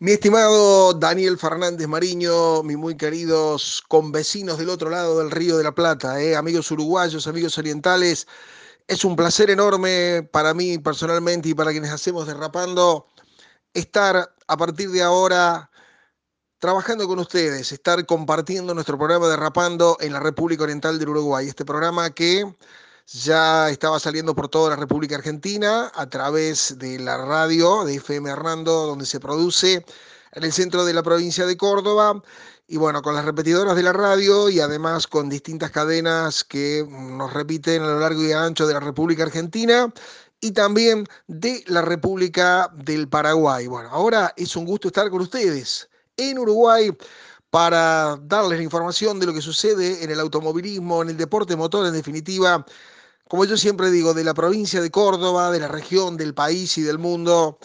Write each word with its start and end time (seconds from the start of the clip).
Mi 0.00 0.12
estimado 0.12 0.94
Daniel 0.94 1.38
Fernández 1.38 1.88
Mariño, 1.88 2.62
mis 2.62 2.76
muy 2.76 2.96
queridos 2.96 3.82
convecinos 3.88 4.56
del 4.56 4.68
otro 4.68 4.90
lado 4.90 5.18
del 5.18 5.32
Río 5.32 5.56
de 5.56 5.64
la 5.64 5.74
Plata, 5.74 6.22
eh, 6.22 6.36
amigos 6.36 6.70
uruguayos, 6.70 7.26
amigos 7.26 7.58
orientales, 7.58 8.28
es 8.86 9.04
un 9.04 9.16
placer 9.16 9.50
enorme 9.50 10.22
para 10.32 10.54
mí 10.54 10.78
personalmente 10.78 11.48
y 11.48 11.54
para 11.54 11.72
quienes 11.72 11.90
hacemos 11.90 12.28
Derrapando 12.28 13.08
estar 13.74 14.32
a 14.46 14.56
partir 14.56 14.90
de 14.90 15.02
ahora 15.02 15.68
trabajando 16.60 17.08
con 17.08 17.18
ustedes, 17.18 17.72
estar 17.72 18.06
compartiendo 18.06 18.74
nuestro 18.74 18.98
programa 18.98 19.26
Derrapando 19.26 19.96
en 20.00 20.12
la 20.12 20.20
República 20.20 20.62
Oriental 20.62 21.00
del 21.00 21.08
Uruguay. 21.08 21.48
Este 21.48 21.64
programa 21.64 22.10
que 22.10 22.44
ya 23.12 23.70
estaba 23.70 23.98
saliendo 23.98 24.34
por 24.34 24.48
toda 24.48 24.70
la 24.70 24.76
República 24.76 25.16
Argentina 25.16 25.90
a 25.94 26.08
través 26.08 26.78
de 26.78 26.98
la 26.98 27.16
radio 27.16 27.84
de 27.84 27.96
FM 27.96 28.28
Hernando, 28.28 28.86
donde 28.86 29.06
se 29.06 29.18
produce 29.18 29.84
en 30.32 30.44
el 30.44 30.52
centro 30.52 30.84
de 30.84 30.92
la 30.92 31.02
provincia 31.02 31.46
de 31.46 31.56
Córdoba. 31.56 32.22
Y 32.66 32.76
bueno, 32.76 33.00
con 33.00 33.14
las 33.14 33.24
repetidoras 33.24 33.76
de 33.76 33.82
la 33.82 33.94
radio 33.94 34.50
y 34.50 34.60
además 34.60 35.06
con 35.06 35.30
distintas 35.30 35.70
cadenas 35.70 36.44
que 36.44 36.86
nos 36.86 37.32
repiten 37.32 37.82
a 37.82 37.86
lo 37.86 38.00
largo 38.00 38.22
y 38.22 38.32
ancho 38.32 38.66
de 38.66 38.74
la 38.74 38.80
República 38.80 39.22
Argentina 39.22 39.90
y 40.40 40.52
también 40.52 41.06
de 41.28 41.64
la 41.66 41.80
República 41.80 42.70
del 42.74 43.08
Paraguay. 43.08 43.66
Bueno, 43.68 43.88
ahora 43.90 44.34
es 44.36 44.54
un 44.54 44.66
gusto 44.66 44.88
estar 44.88 45.08
con 45.08 45.22
ustedes 45.22 45.88
en 46.18 46.38
Uruguay 46.38 46.94
para 47.48 48.18
darles 48.22 48.58
la 48.58 48.64
información 48.64 49.18
de 49.18 49.26
lo 49.26 49.32
que 49.32 49.40
sucede 49.40 50.04
en 50.04 50.10
el 50.10 50.20
automovilismo, 50.20 51.00
en 51.00 51.08
el 51.08 51.16
deporte 51.16 51.56
motor 51.56 51.86
en 51.86 51.94
definitiva, 51.94 52.66
como 53.28 53.44
yo 53.44 53.56
siempre 53.56 53.90
digo, 53.90 54.14
de 54.14 54.24
la 54.24 54.34
provincia 54.34 54.80
de 54.80 54.90
Córdoba, 54.90 55.50
de 55.50 55.60
la 55.60 55.68
región, 55.68 56.16
del 56.16 56.34
país 56.34 56.76
y 56.78 56.82
del 56.82 56.98
mundo, 56.98 57.58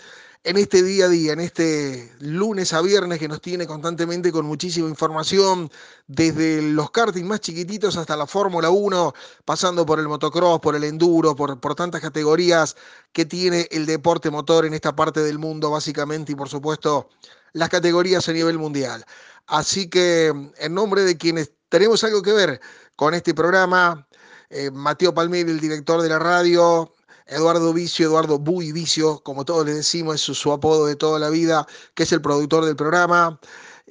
en 0.46 0.58
este 0.58 0.84
día 0.84 1.06
a 1.06 1.10
día, 1.10 1.32
en 1.32 1.40
este 1.40 2.12
lunes 2.20 2.74
a 2.74 2.82
viernes 2.82 3.18
que 3.18 3.30
nos 3.30 3.40
tiene 3.40 3.66
constantemente 3.66 4.32
con 4.32 4.46
muchísima 4.46 4.90
información, 4.90 5.72
desde 6.08 6.62
los 6.62 6.92
karting 6.92 7.24
más 7.24 7.40
chiquititos 7.40 7.96
hasta 7.96 8.18
la 8.18 8.28
Fórmula 8.28 8.70
1, 8.70 9.14
pasando 9.46 9.86
por 9.86 10.00
el 10.00 10.10
motocross, 10.10 10.60
por 10.60 10.76
el 10.76 10.84
enduro, 10.84 11.34
por, 11.34 11.60
por 11.62 11.76
tantas 11.76 12.02
categorías 12.02 12.76
que 13.14 13.26
tiene 13.26 13.70
el 13.72 13.86
deporte 13.86 14.30
motor 14.30 14.66
en 14.66 14.74
esta 14.74 14.94
parte 14.94 15.22
del 15.22 15.40
mundo, 15.40 15.72
básicamente, 15.72 16.34
y 16.34 16.36
por 16.36 16.50
supuesto 16.50 17.10
las 17.54 17.70
categorías 17.70 18.28
a 18.28 18.34
nivel 18.34 18.58
mundial. 18.58 19.06
Así 19.48 19.90
que 19.90 20.28
en 20.58 20.74
nombre 20.74 21.04
de 21.04 21.18
quienes 21.18 21.54
tenemos 21.70 22.04
algo 22.04 22.22
que 22.22 22.34
ver 22.34 22.62
con 22.98 23.14
este 23.14 23.34
programa, 23.34 24.08
eh, 24.50 24.72
Mateo 24.72 25.14
Palmieri, 25.14 25.52
el 25.52 25.60
director 25.60 26.02
de 26.02 26.10
la 26.10 26.20
radio, 26.20 26.92
Eduardo 27.28 27.74
Vicio, 27.74 28.08
Eduardo 28.08 28.40
Buy 28.40 28.72
Vicio, 28.72 29.20
como 29.20 29.46
todos 29.46 29.66
le 29.66 29.74
decimos, 29.74 30.16
es 30.16 30.38
su, 30.38 30.52
apodo 30.52 30.86
de 30.86 30.96
toda 30.96 31.20
la 31.20 31.30
vida, 31.30 31.66
que 31.96 32.04
es 32.04 32.12
el 32.12 32.22
productor 32.22 32.66
del 32.66 32.76
programa. 32.76 33.40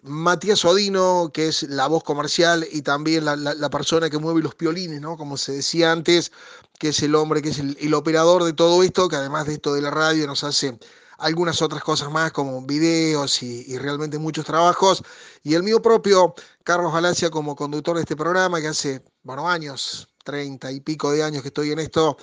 Matías 0.03 0.65
Odino, 0.65 1.31
que 1.33 1.49
es 1.49 1.63
la 1.65 1.87
voz 1.87 2.03
comercial 2.03 2.67
y 2.71 2.83
también 2.83 3.25
la, 3.25 3.71
persona 3.71 4.11
que 4.11 4.19
mueve 4.19 4.43
los 4.43 4.55
piolines, 4.55 5.01
¿no? 5.01 5.17
Como 5.17 5.37
se 5.37 5.53
decía 5.53 5.93
antes, 5.93 6.33
que 6.79 6.89
es 6.89 7.03
el 7.03 7.15
hombre, 7.15 7.41
que 7.41 7.51
es 7.51 7.59
el, 7.59 7.95
operador 7.95 8.43
de 8.45 8.53
todo 8.53 8.83
esto, 8.83 9.09
que 9.09 9.17
además 9.17 9.47
de 9.47 9.55
esto 9.55 9.75
de 9.75 9.83
la 9.83 9.91
radio 9.91 10.27
nos 10.27 10.43
hace 10.45 10.77
algunas 11.19 11.63
otras 11.63 11.85
cosas 11.85 12.11
más 12.11 12.33
como 12.33 12.61
videos 12.63 13.43
y, 13.45 13.65
y, 13.69 13.79
realmente 13.79 14.19
muchos 14.19 14.45
trabajos. 14.45 15.05
Y 15.45 15.55
el 15.55 15.63
mío 15.63 15.81
propio, 15.81 16.35
Carlos 16.65 16.93
Galacia, 16.93 17.31
como 17.31 17.55
conductor 17.55 17.95
de 17.95 18.03
este 18.03 18.17
programa, 18.17 18.61
que 18.61 18.69
hace, 18.69 19.03
bueno, 19.23 19.49
años, 19.49 20.09
treinta 20.23 20.71
y 20.73 20.81
pico 20.81 21.11
de 21.13 21.23
años 21.23 21.43
que 21.43 21.49
estoy 21.49 21.73
en 21.73 21.79
esto, 21.79 22.17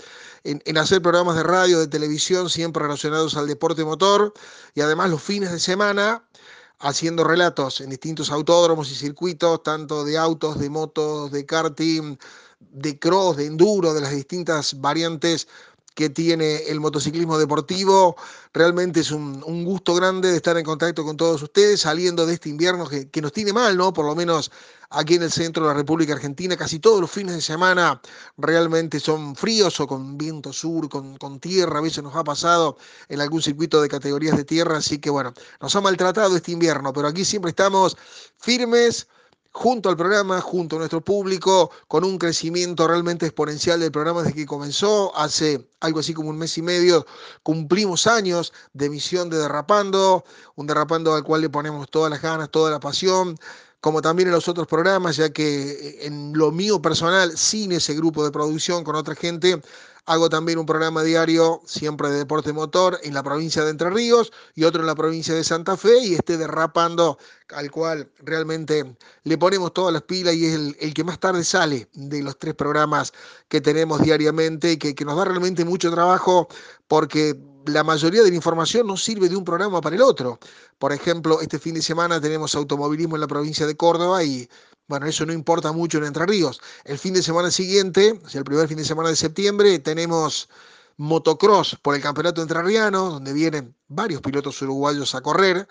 en, 0.44 0.78
hacer 0.78 1.02
programas 1.02 1.36
de 1.36 1.44
radio, 1.44 1.80
de 1.80 1.88
televisión, 1.88 2.50
siempre 2.50 2.84
relacionados 2.84 3.36
al 3.38 3.48
deporte 3.48 3.84
motor 3.84 4.34
y 4.74 4.82
además 4.82 5.10
los 5.10 5.22
fines 5.22 5.52
de 5.52 5.60
semana 5.60 6.24
haciendo 6.80 7.24
relatos 7.24 7.82
en 7.82 7.90
distintos 7.90 8.32
autódromos 8.32 8.90
y 8.92 8.96
circuitos, 8.96 9.64
tanto 9.64 10.06
de 10.06 10.18
autos, 10.18 10.60
de 10.60 10.70
motos, 10.70 11.32
de 11.32 11.46
karting, 11.46 12.18
de 12.60 13.00
cross, 13.00 13.38
de 13.38 13.46
enduro, 13.48 13.94
de 13.94 14.02
las 14.02 14.12
distintas 14.12 14.80
variantes 14.80 15.48
que 16.00 16.10
tiene 16.10 16.64
el 16.70 16.80
motociclismo 16.80 17.38
deportivo. 17.38 18.16
Realmente 18.54 19.02
es 19.02 19.12
un, 19.12 19.42
gusto 19.66 19.94
grande 19.94 20.32
de 20.32 20.38
estar 20.38 20.58
en 20.58 20.64
contacto 20.64 21.04
con 21.04 21.18
todos 21.18 21.44
ustedes, 21.44 21.82
saliendo 21.82 22.26
de 22.26 22.36
este 22.36 22.48
invierno 22.48 22.88
que, 22.88 23.22
nos 23.22 23.34
tiene 23.34 23.52
mal, 23.52 23.76
¿no? 23.76 23.92
Por 23.92 24.06
lo 24.06 24.16
menos 24.16 24.50
aquí 24.92 25.16
en 25.16 25.24
el 25.24 25.32
centro 25.34 25.64
de 25.64 25.74
la 25.74 25.74
República 25.74 26.14
Argentina, 26.14 26.56
casi 26.56 26.80
todos 26.80 27.02
los 27.02 27.12
fines 27.12 27.36
de 27.36 27.42
semana 27.42 28.02
realmente 28.38 29.02
son 29.02 29.36
fríos 29.36 29.78
o 29.82 29.88
con 29.88 30.18
viento 30.18 30.54
sur, 30.54 30.88
con, 30.88 31.18
con 31.18 31.42
tierra, 31.42 31.80
a 31.80 31.82
veces 31.82 32.02
nos 32.02 32.16
ha 32.16 32.24
pasado 32.24 32.78
en 33.10 33.20
algún 33.20 33.42
circuito 33.42 33.82
de 33.82 33.90
categorías 33.90 34.38
de 34.38 34.46
tierra, 34.46 34.78
así 34.78 35.00
que 35.00 35.10
bueno, 35.10 35.34
nos 35.60 35.76
ha 35.76 35.82
maltratado 35.82 36.34
este 36.34 36.54
invierno, 36.54 36.94
pero 36.94 37.10
aquí 37.10 37.26
siempre 37.26 37.50
estamos 37.50 37.98
firmes 38.38 39.06
junto 39.52 39.90
al 39.90 39.98
programa, 39.98 40.42
junto 40.42 40.76
a 40.76 40.80
nuestro 40.80 41.02
público, 41.02 41.72
con 41.88 42.04
un 42.04 42.18
crecimiento 42.18 42.88
realmente 42.88 43.26
exponencial 43.26 43.80
del 43.80 43.92
programa 43.92 44.22
desde 44.22 44.36
que 44.36 44.46
comenzó, 44.46 45.16
hace 45.16 45.68
algo 45.80 46.00
así 46.00 46.14
como 46.14 46.30
un 46.30 46.38
mes 46.38 46.58
y 46.58 46.62
medio, 46.62 47.06
cumplimos 47.44 48.08
años 48.08 48.54
de 48.74 48.86
emisión 48.86 49.30
de 49.30 49.38
Derrapando, 49.38 50.24
un 50.56 50.68
Derrapando 50.68 51.14
al 51.14 51.24
cual 51.24 51.42
le 51.42 51.50
ponemos 51.50 51.90
todas 51.90 52.12
las 52.12 52.22
ganas, 52.22 52.50
toda 52.50 52.72
la 52.72 52.80
pasión, 52.80 53.38
como 53.82 54.02
también 54.02 54.28
en 54.28 54.36
los 54.36 54.48
otros 54.48 54.68
programas, 54.68 55.16
ya 55.16 55.32
que 55.32 55.72
eh, 55.72 56.06
en 56.06 56.34
lo 56.34 56.52
mío 56.52 56.82
personal, 56.82 57.38
sin 57.38 57.72
ese 57.72 57.94
grupo 57.94 58.24
de 58.24 58.32
producción 58.32 58.84
con 58.84 58.96
otra 58.96 59.16
gente, 59.16 59.62
Hago 60.10 60.28
también 60.28 60.58
un 60.58 60.66
programa 60.66 61.04
diario, 61.04 61.62
siempre 61.68 62.10
de 62.10 62.18
deporte 62.18 62.52
motor, 62.52 63.00
en 63.04 63.14
la 63.14 63.22
provincia 63.22 63.64
de 63.64 63.70
Entre 63.70 63.92
Ríos 63.92 64.34
y 64.56 64.64
otro 64.64 64.82
en 64.82 64.88
la 64.88 64.96
provincia 64.96 65.36
de 65.36 65.44
Santa 65.44 65.78
Fe 65.78 66.00
y 66.00 66.16
este 66.16 66.36
derrapando, 66.36 67.20
al 67.50 67.70
cual 67.70 68.10
realmente 68.18 68.96
le 69.24 69.38
ponemos 69.38 69.72
todas 69.72 69.94
las 69.94 70.02
pilas 70.02 70.34
y 70.34 70.48
es 70.48 70.76
el, 70.80 70.94
que 70.96 71.04
más 71.04 71.20
tarde 71.20 71.44
sale 71.44 71.90
de 71.94 72.24
los 72.24 72.40
tres 72.40 72.56
programas 72.56 73.14
que 73.50 73.62
tenemos 73.62 74.02
diariamente 74.02 74.72
y 74.72 74.78
que, 74.78 74.96
que 74.96 75.06
nos 75.06 75.16
da 75.16 75.26
realmente 75.26 75.64
mucho 75.64 75.92
trabajo 75.92 76.48
porque 76.88 77.40
la 77.68 77.84
mayoría 77.84 78.24
de 78.24 78.30
la 78.30 78.36
información 78.36 78.88
no 78.88 78.98
sirve 78.98 79.30
de 79.30 79.36
un 79.36 79.44
programa 79.44 79.80
para 79.80 79.96
el 79.96 80.02
otro. 80.02 80.40
Por 80.80 80.92
ejemplo, 80.92 81.40
este 81.42 81.60
fin 81.60 81.76
de 81.76 81.84
semana 81.84 82.20
tenemos 82.20 82.56
automovilismo 82.56 83.16
en 83.16 83.22
la 83.22 83.28
provincia 83.28 83.68
de 83.68 83.78
Córdoba 83.78 84.24
y 84.24 84.50
bueno, 84.90 85.06
eso 85.06 85.24
no 85.26 85.32
importa 85.32 85.72
mucho 85.72 86.00
en 86.00 86.06
Entre 86.06 86.26
Ríos. 86.26 86.60
El 86.84 86.98
fin 86.98 87.14
de 87.14 87.22
semana 87.22 87.52
siguiente, 87.52 88.20
o 88.26 88.28
sea, 88.28 88.40
el 88.40 88.46
primer 88.46 88.68
fin 88.68 88.78
de 88.78 88.84
semana 88.84 89.10
de 89.10 89.16
septiembre, 89.16 89.78
tenemos 89.78 90.50
motocross 90.98 91.78
por 91.82 91.96
el 91.96 92.02
campeonato 92.02 92.42
entrerriano, 92.42 93.12
donde 93.12 93.32
vienen 93.32 93.76
varios 93.88 94.22
pilotos 94.22 94.60
uruguayos 94.64 95.14
a 95.14 95.22
correr, 95.22 95.68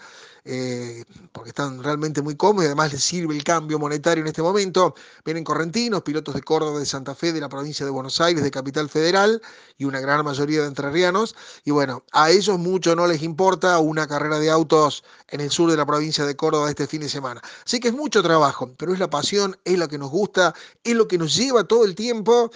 eh, 0.50 1.04
porque 1.30 1.50
están 1.50 1.82
realmente 1.82 2.22
muy 2.22 2.34
cómodos 2.34 2.64
y 2.64 2.66
además 2.68 2.90
les 2.90 3.04
sirve 3.04 3.36
el 3.36 3.44
cambio 3.44 3.78
monetario 3.78 4.22
en 4.22 4.28
este 4.28 4.40
momento. 4.40 4.94
Vienen 5.22 5.44
correntinos, 5.44 6.00
pilotos 6.00 6.34
de 6.34 6.40
Córdoba, 6.40 6.78
de 6.78 6.86
Santa 6.86 7.14
Fe, 7.14 7.34
de 7.34 7.40
la 7.40 7.50
provincia 7.50 7.84
de 7.84 7.92
Buenos 7.92 8.18
Aires, 8.22 8.42
de 8.42 8.50
Capital 8.50 8.88
Federal 8.88 9.42
y 9.76 9.84
una 9.84 10.00
gran 10.00 10.24
mayoría 10.24 10.62
de 10.62 10.68
entrerrianos. 10.68 11.36
Y 11.64 11.70
bueno, 11.70 12.02
a 12.12 12.30
ellos 12.30 12.58
mucho 12.58 12.96
no 12.96 13.06
les 13.06 13.22
importa 13.22 13.78
una 13.78 14.06
carrera 14.06 14.38
de 14.38 14.48
autos 14.50 15.04
en 15.28 15.42
el 15.42 15.50
sur 15.50 15.70
de 15.70 15.76
la 15.76 15.84
provincia 15.84 16.24
de 16.24 16.34
Córdoba 16.34 16.70
este 16.70 16.86
fin 16.86 17.02
de 17.02 17.10
semana. 17.10 17.42
Así 17.66 17.78
que 17.78 17.88
es 17.88 17.94
mucho 17.94 18.22
trabajo, 18.22 18.72
pero 18.78 18.94
es 18.94 18.98
la 18.98 19.10
pasión, 19.10 19.54
es 19.66 19.78
lo 19.78 19.86
que 19.86 19.98
nos 19.98 20.10
gusta, 20.10 20.54
es 20.82 20.94
lo 20.94 21.06
que 21.06 21.18
nos 21.18 21.36
lleva 21.36 21.64
todo 21.64 21.84
el 21.84 21.94
tiempo. 21.94 22.50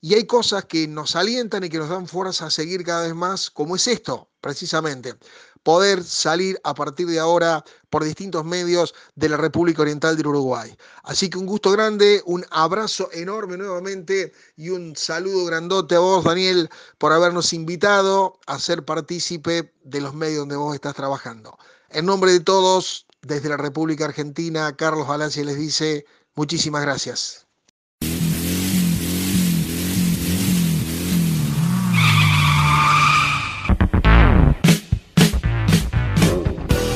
Y 0.00 0.14
hay 0.14 0.24
cosas 0.24 0.64
que 0.64 0.86
nos 0.86 1.16
alientan 1.16 1.64
y 1.64 1.68
que 1.68 1.78
nos 1.78 1.88
dan 1.88 2.06
fuerza 2.06 2.46
a 2.46 2.50
seguir 2.50 2.84
cada 2.84 3.02
vez 3.02 3.14
más, 3.14 3.50
como 3.50 3.76
es 3.76 3.86
esto, 3.86 4.28
precisamente. 4.40 5.14
Poder 5.64 6.04
salir 6.04 6.60
a 6.62 6.74
partir 6.74 7.08
de 7.08 7.18
ahora 7.18 7.64
por 7.90 8.04
distintos 8.04 8.44
medios 8.44 8.94
de 9.16 9.28
la 9.28 9.36
República 9.36 9.82
Oriental 9.82 10.16
del 10.16 10.28
Uruguay. 10.28 10.76
Así 11.02 11.28
que 11.28 11.38
un 11.38 11.46
gusto 11.46 11.72
grande, 11.72 12.22
un 12.26 12.44
abrazo 12.50 13.08
enorme 13.12 13.56
nuevamente 13.56 14.32
y 14.56 14.68
un 14.68 14.94
saludo 14.94 15.46
grandote 15.46 15.96
a 15.96 16.00
vos, 16.00 16.22
Daniel, 16.22 16.70
por 16.98 17.12
habernos 17.12 17.52
invitado 17.52 18.38
a 18.46 18.58
ser 18.60 18.84
partícipe 18.84 19.72
de 19.82 20.00
los 20.00 20.14
medios 20.14 20.40
donde 20.40 20.56
vos 20.56 20.74
estás 20.74 20.94
trabajando. 20.94 21.58
En 21.90 22.06
nombre 22.06 22.30
de 22.32 22.40
todos, 22.40 23.06
desde 23.22 23.48
la 23.48 23.56
República 23.56 24.04
Argentina, 24.04 24.76
Carlos 24.76 25.08
Valencia 25.08 25.44
les 25.44 25.56
dice 25.56 26.04
muchísimas 26.34 26.82
gracias. 26.82 27.43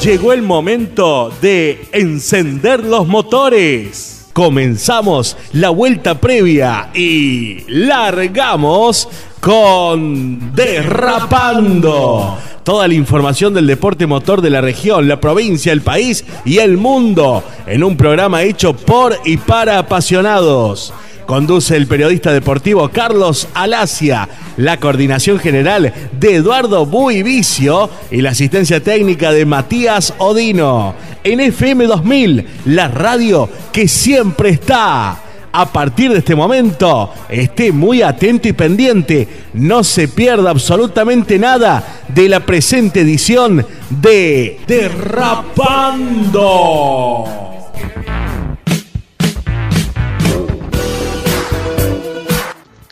Llegó 0.09 0.33
el 0.33 0.41
momento 0.41 1.31
de 1.43 1.87
encender 1.93 2.83
los 2.83 3.07
motores. 3.07 4.31
Comenzamos 4.33 5.37
la 5.53 5.69
vuelta 5.69 6.19
previa 6.19 6.89
y 6.95 7.63
largamos 7.69 9.07
con 9.39 10.55
Derrapando. 10.55 12.39
Toda 12.65 12.89
la 12.89 12.95
información 12.95 13.53
del 13.53 13.67
deporte 13.67 14.07
motor 14.07 14.41
de 14.41 14.49
la 14.49 14.63
región, 14.63 15.09
la 15.09 15.21
provincia, 15.21 15.75
el 15.75 15.83
país 15.83 16.25
y 16.47 16.57
el 16.57 16.79
mundo 16.79 17.45
en 17.67 17.85
un 17.85 17.95
programa 17.95 18.45
hecho 18.45 18.75
por 18.75 19.15
y 19.27 19.37
para 19.37 19.79
apasionados 19.79 20.95
Conduce 21.29 21.77
el 21.77 21.87
periodista 21.87 22.33
deportivo 22.33 22.89
Carlos 22.89 23.49
Alasia, 23.53 24.31
la 24.57 24.81
coordinación 24.81 25.39
general 25.39 25.93
de 26.19 26.37
Eduardo 26.37 26.87
Buivicio 26.87 27.91
y 28.11 28.23
la 28.23 28.31
asistencia 28.31 28.83
técnica 28.83 29.31
de 29.31 29.45
Matías 29.45 30.15
Odino. 30.17 30.95
En 31.23 31.41
FM 31.41 31.85
2000, 31.85 32.47
la 32.65 32.89
radio 32.89 33.47
que 33.75 33.89
siempre 33.89 34.49
está. 34.49 35.19
A 35.53 35.67
partir 35.71 36.13
de 36.13 36.21
este 36.21 36.35
momento, 36.35 37.13
esté 37.29 37.73
muy 37.73 38.01
atento 38.01 38.49
y 38.49 38.55
pendiente. 38.55 39.29
No 39.53 39.85
se 39.85 40.09
pierda 40.09 40.49
absolutamente 40.49 41.39
nada 41.39 41.85
de 42.09 42.27
la 42.31 42.41
presente 42.41 43.03
edición 43.03 43.67
de 43.91 44.61
Derrapando. 44.67 45.19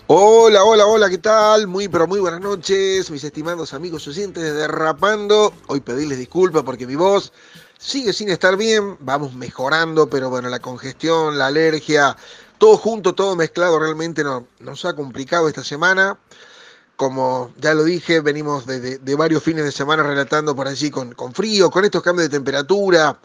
Hola, 0.09 0.63
hola, 0.63 0.87
hola, 0.87 1.11
¿qué 1.11 1.19
tal? 1.19 1.67
Muy, 1.67 1.89
pero 1.89 2.07
muy 2.07 2.21
buenas 2.21 2.41
noches, 2.41 3.11
mis 3.11 3.25
estimados 3.25 3.75
amigos 3.75 4.07
oyentes 4.07 4.41
de 4.41 4.53
Derrapando. 4.53 5.53
Hoy 5.67 5.81
pedirles 5.81 6.19
disculpas 6.19 6.63
porque 6.63 6.87
mi 6.87 6.95
voz 6.95 7.33
sigue 7.77 8.13
sin 8.13 8.29
estar 8.29 8.57
bien, 8.57 8.97
vamos 9.01 9.35
mejorando, 9.35 10.09
pero 10.09 10.31
bueno, 10.31 10.49
la 10.49 10.61
congestión, 10.61 11.39
la 11.39 11.49
alergia, 11.49 12.17
todo 12.59 12.77
junto, 12.77 13.17
todo 13.17 13.35
mezclado, 13.35 13.81
realmente 13.81 14.23
nos 14.61 14.85
ha 14.85 14.95
complicado 14.95 15.49
esta 15.49 15.65
semana. 15.65 16.17
Como 16.95 17.53
ya 17.59 17.75
lo 17.75 17.83
dije, 17.83 18.21
venimos 18.21 18.65
de, 18.65 19.17
varios 19.17 19.43
fines 19.43 19.65
de 19.65 19.73
semana 19.73 20.05
relatando 20.05 20.55
por 20.55 20.69
allí 20.69 20.89
con, 20.89 21.17
frío, 21.35 21.69
con 21.69 21.85
estos 21.85 22.05
cambios 22.05 22.31
de 22.31 22.37
temperatura, 22.37 23.19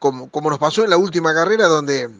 como 0.00 0.50
nos 0.50 0.58
pasó 0.58 0.82
en 0.82 0.90
la 0.90 0.96
última 0.96 1.32
carrera 1.32 1.68
donde 1.68 2.10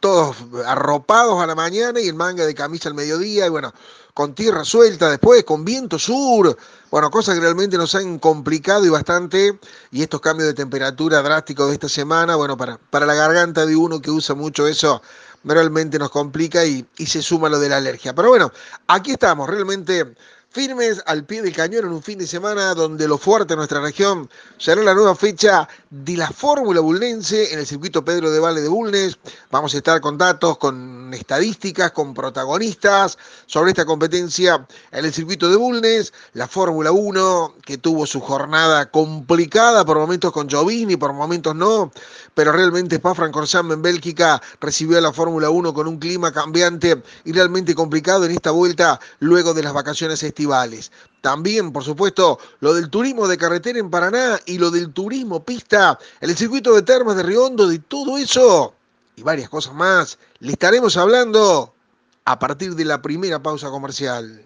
todos 0.00 0.36
arropados 0.66 1.42
a 1.42 1.46
la 1.46 1.54
mañana 1.54 2.00
y 2.00 2.08
el 2.08 2.14
manga 2.14 2.46
de 2.46 2.54
camisa 2.54 2.88
al 2.88 2.94
mediodía, 2.94 3.46
y 3.46 3.50
bueno, 3.50 3.72
con 4.14 4.34
tierra 4.34 4.64
suelta 4.64 5.08
después, 5.08 5.44
con 5.44 5.64
viento 5.64 5.98
sur, 5.98 6.56
bueno, 6.90 7.10
cosas 7.10 7.36
que 7.36 7.40
realmente 7.40 7.78
nos 7.78 7.94
han 7.94 8.18
complicado 8.18 8.84
y 8.84 8.88
bastante, 8.88 9.58
y 9.92 10.02
estos 10.02 10.20
cambios 10.20 10.48
de 10.48 10.54
temperatura 10.54 11.22
drásticos 11.22 11.68
de 11.68 11.74
esta 11.74 11.88
semana, 11.88 12.36
bueno, 12.36 12.56
para, 12.56 12.78
para 12.78 13.06
la 13.06 13.14
garganta 13.14 13.64
de 13.64 13.76
uno 13.76 14.00
que 14.00 14.10
usa 14.10 14.34
mucho 14.34 14.66
eso, 14.66 15.00
realmente 15.44 15.98
nos 15.98 16.10
complica 16.10 16.64
y, 16.64 16.84
y 16.98 17.06
se 17.06 17.22
suma 17.22 17.48
lo 17.48 17.60
de 17.60 17.68
la 17.68 17.76
alergia. 17.76 18.14
Pero 18.14 18.28
bueno, 18.28 18.50
aquí 18.88 19.12
estamos, 19.12 19.48
realmente 19.48 20.14
firmes 20.52 21.00
al 21.06 21.24
pie 21.24 21.42
del 21.42 21.54
cañón 21.54 21.84
en 21.86 21.92
un 21.92 22.02
fin 22.02 22.18
de 22.18 22.26
semana 22.26 22.74
donde 22.74 23.06
lo 23.06 23.18
fuerte 23.18 23.52
de 23.52 23.56
nuestra 23.56 23.80
región 23.80 24.28
será 24.58 24.82
la 24.82 24.94
nueva 24.94 25.14
fecha 25.14 25.68
de 25.90 26.16
la 26.16 26.28
Fórmula 26.28 26.80
Bulnense 26.80 27.52
en 27.52 27.60
el 27.60 27.66
circuito 27.66 28.04
Pedro 28.04 28.32
de 28.32 28.40
Valle 28.40 28.60
de 28.60 28.68
Bulnes. 28.68 29.16
Vamos 29.52 29.74
a 29.74 29.76
estar 29.76 30.00
con 30.00 30.18
datos, 30.18 30.58
con 30.58 31.14
estadísticas, 31.14 31.92
con 31.92 32.14
protagonistas 32.14 33.16
sobre 33.46 33.70
esta 33.70 33.84
competencia 33.84 34.66
en 34.90 35.04
el 35.04 35.12
circuito 35.12 35.48
de 35.48 35.56
Bulnes. 35.56 36.12
La 36.32 36.48
Fórmula 36.48 36.90
1 36.90 37.54
que 37.64 37.78
tuvo 37.78 38.04
su 38.04 38.20
jornada 38.20 38.90
complicada 38.90 39.84
por 39.84 39.98
momentos 39.98 40.32
con 40.32 40.48
Giovini, 40.48 40.96
por 40.96 41.12
momentos 41.12 41.54
no, 41.54 41.92
pero 42.34 42.50
realmente 42.50 42.96
Spa-Francorchamps 42.96 43.72
en 43.72 43.82
Bélgica 43.82 44.42
recibió 44.60 45.00
la 45.00 45.12
Fórmula 45.12 45.50
1 45.50 45.72
con 45.74 45.86
un 45.86 45.98
clima 45.98 46.32
cambiante 46.32 47.00
y 47.24 47.32
realmente 47.32 47.76
complicado 47.76 48.24
en 48.24 48.32
esta 48.32 48.50
vuelta 48.50 48.98
luego 49.20 49.54
de 49.54 49.62
las 49.62 49.72
vacaciones 49.72 50.24
también, 51.20 51.72
por 51.72 51.84
supuesto, 51.84 52.38
lo 52.60 52.72
del 52.72 52.88
turismo 52.88 53.28
de 53.28 53.36
carretera 53.36 53.78
en 53.78 53.90
Paraná 53.90 54.38
y 54.46 54.58
lo 54.58 54.70
del 54.70 54.92
turismo 54.92 55.44
pista 55.44 55.98
el 56.20 56.36
circuito 56.36 56.74
de 56.74 56.82
termas 56.82 57.16
de 57.16 57.22
Riondo, 57.22 57.68
de 57.68 57.78
todo 57.78 58.16
eso 58.16 58.74
y 59.16 59.22
varias 59.22 59.50
cosas 59.50 59.74
más, 59.74 60.18
le 60.38 60.52
estaremos 60.52 60.96
hablando 60.96 61.74
a 62.24 62.38
partir 62.38 62.74
de 62.74 62.84
la 62.84 63.02
primera 63.02 63.42
pausa 63.42 63.68
comercial. 63.68 64.42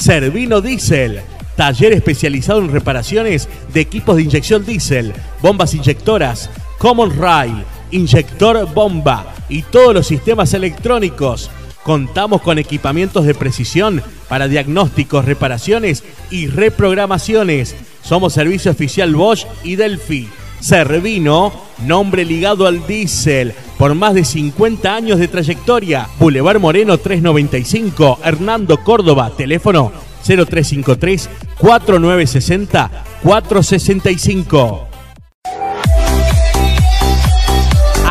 Servino 0.00 0.60
Diesel, 0.60 1.22
taller 1.56 1.92
especializado 1.92 2.58
en 2.58 2.72
reparaciones 2.72 3.48
de 3.72 3.80
equipos 3.80 4.16
de 4.16 4.22
inyección 4.22 4.64
diésel, 4.64 5.14
bombas 5.40 5.74
inyectoras, 5.74 6.50
Common 6.78 7.16
Rail, 7.16 7.64
inyector 7.92 8.66
bomba 8.74 9.32
y 9.48 9.62
todos 9.62 9.94
los 9.94 10.06
sistemas 10.08 10.54
electrónicos 10.54 11.50
Contamos 11.84 12.42
con 12.42 12.58
equipamientos 12.58 13.24
de 13.24 13.34
precisión 13.34 14.02
para 14.28 14.48
diagnósticos, 14.48 15.24
reparaciones 15.24 16.04
y 16.30 16.46
reprogramaciones. 16.46 17.74
Somos 18.02 18.32
servicio 18.32 18.70
oficial 18.70 19.14
Bosch 19.14 19.46
y 19.64 19.76
Delphi. 19.76 20.28
Servino, 20.60 21.52
nombre 21.84 22.24
ligado 22.24 22.68
al 22.68 22.86
diésel, 22.86 23.52
por 23.78 23.96
más 23.96 24.14
de 24.14 24.24
50 24.24 24.94
años 24.94 25.18
de 25.18 25.26
trayectoria. 25.26 26.08
Boulevard 26.20 26.60
Moreno 26.60 26.98
395, 26.98 28.20
Hernando 28.24 28.78
Córdoba, 28.84 29.32
teléfono 29.36 29.90
0353 30.24 31.28
4960 31.58 32.90
465. 33.24 34.91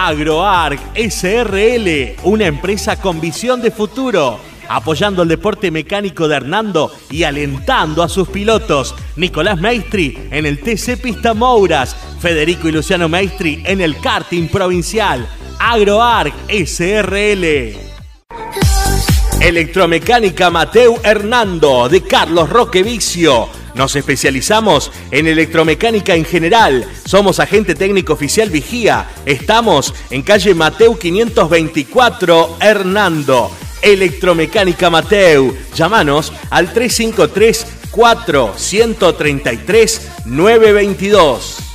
AgroArc 0.07 0.79
SRL, 0.95 2.15
una 2.23 2.47
empresa 2.47 2.99
con 2.99 3.21
visión 3.21 3.61
de 3.61 3.69
futuro, 3.69 4.39
apoyando 4.67 5.21
el 5.21 5.29
deporte 5.29 5.69
mecánico 5.69 6.27
de 6.27 6.37
Hernando 6.37 6.91
y 7.11 7.23
alentando 7.23 8.01
a 8.01 8.09
sus 8.09 8.27
pilotos. 8.29 8.95
Nicolás 9.15 9.61
Maestri 9.61 10.17
en 10.31 10.47
el 10.47 10.59
TC 10.59 10.99
Pista 10.99 11.35
Mouras, 11.35 11.95
Federico 12.19 12.67
y 12.67 12.71
Luciano 12.71 13.09
Maestri 13.09 13.61
en 13.63 13.79
el 13.79 13.99
karting 13.99 14.47
provincial. 14.47 15.27
AgroArc 15.59 16.33
SRL. 16.49 17.77
Electromecánica 19.39 20.49
Mateu 20.49 20.99
Hernando 21.03 21.89
de 21.89 22.01
Carlos 22.01 22.49
Roque 22.49 22.81
Vicio 22.81 23.60
nos 23.75 23.95
especializamos 23.95 24.91
en 25.11 25.27
electromecánica 25.27 26.15
en 26.15 26.25
general. 26.25 26.85
Somos 27.05 27.39
agente 27.39 27.75
técnico 27.75 28.13
oficial 28.13 28.49
Vigía. 28.49 29.07
Estamos 29.25 29.93
en 30.09 30.21
calle 30.21 30.53
Mateu 30.53 30.97
524, 30.97 32.57
Hernando. 32.59 33.51
Electromecánica 33.81 34.89
Mateu. 34.89 35.55
Llámanos 35.75 36.33
al 36.49 36.73
353 36.73 37.65
433 37.91 40.09
922. 40.25 41.70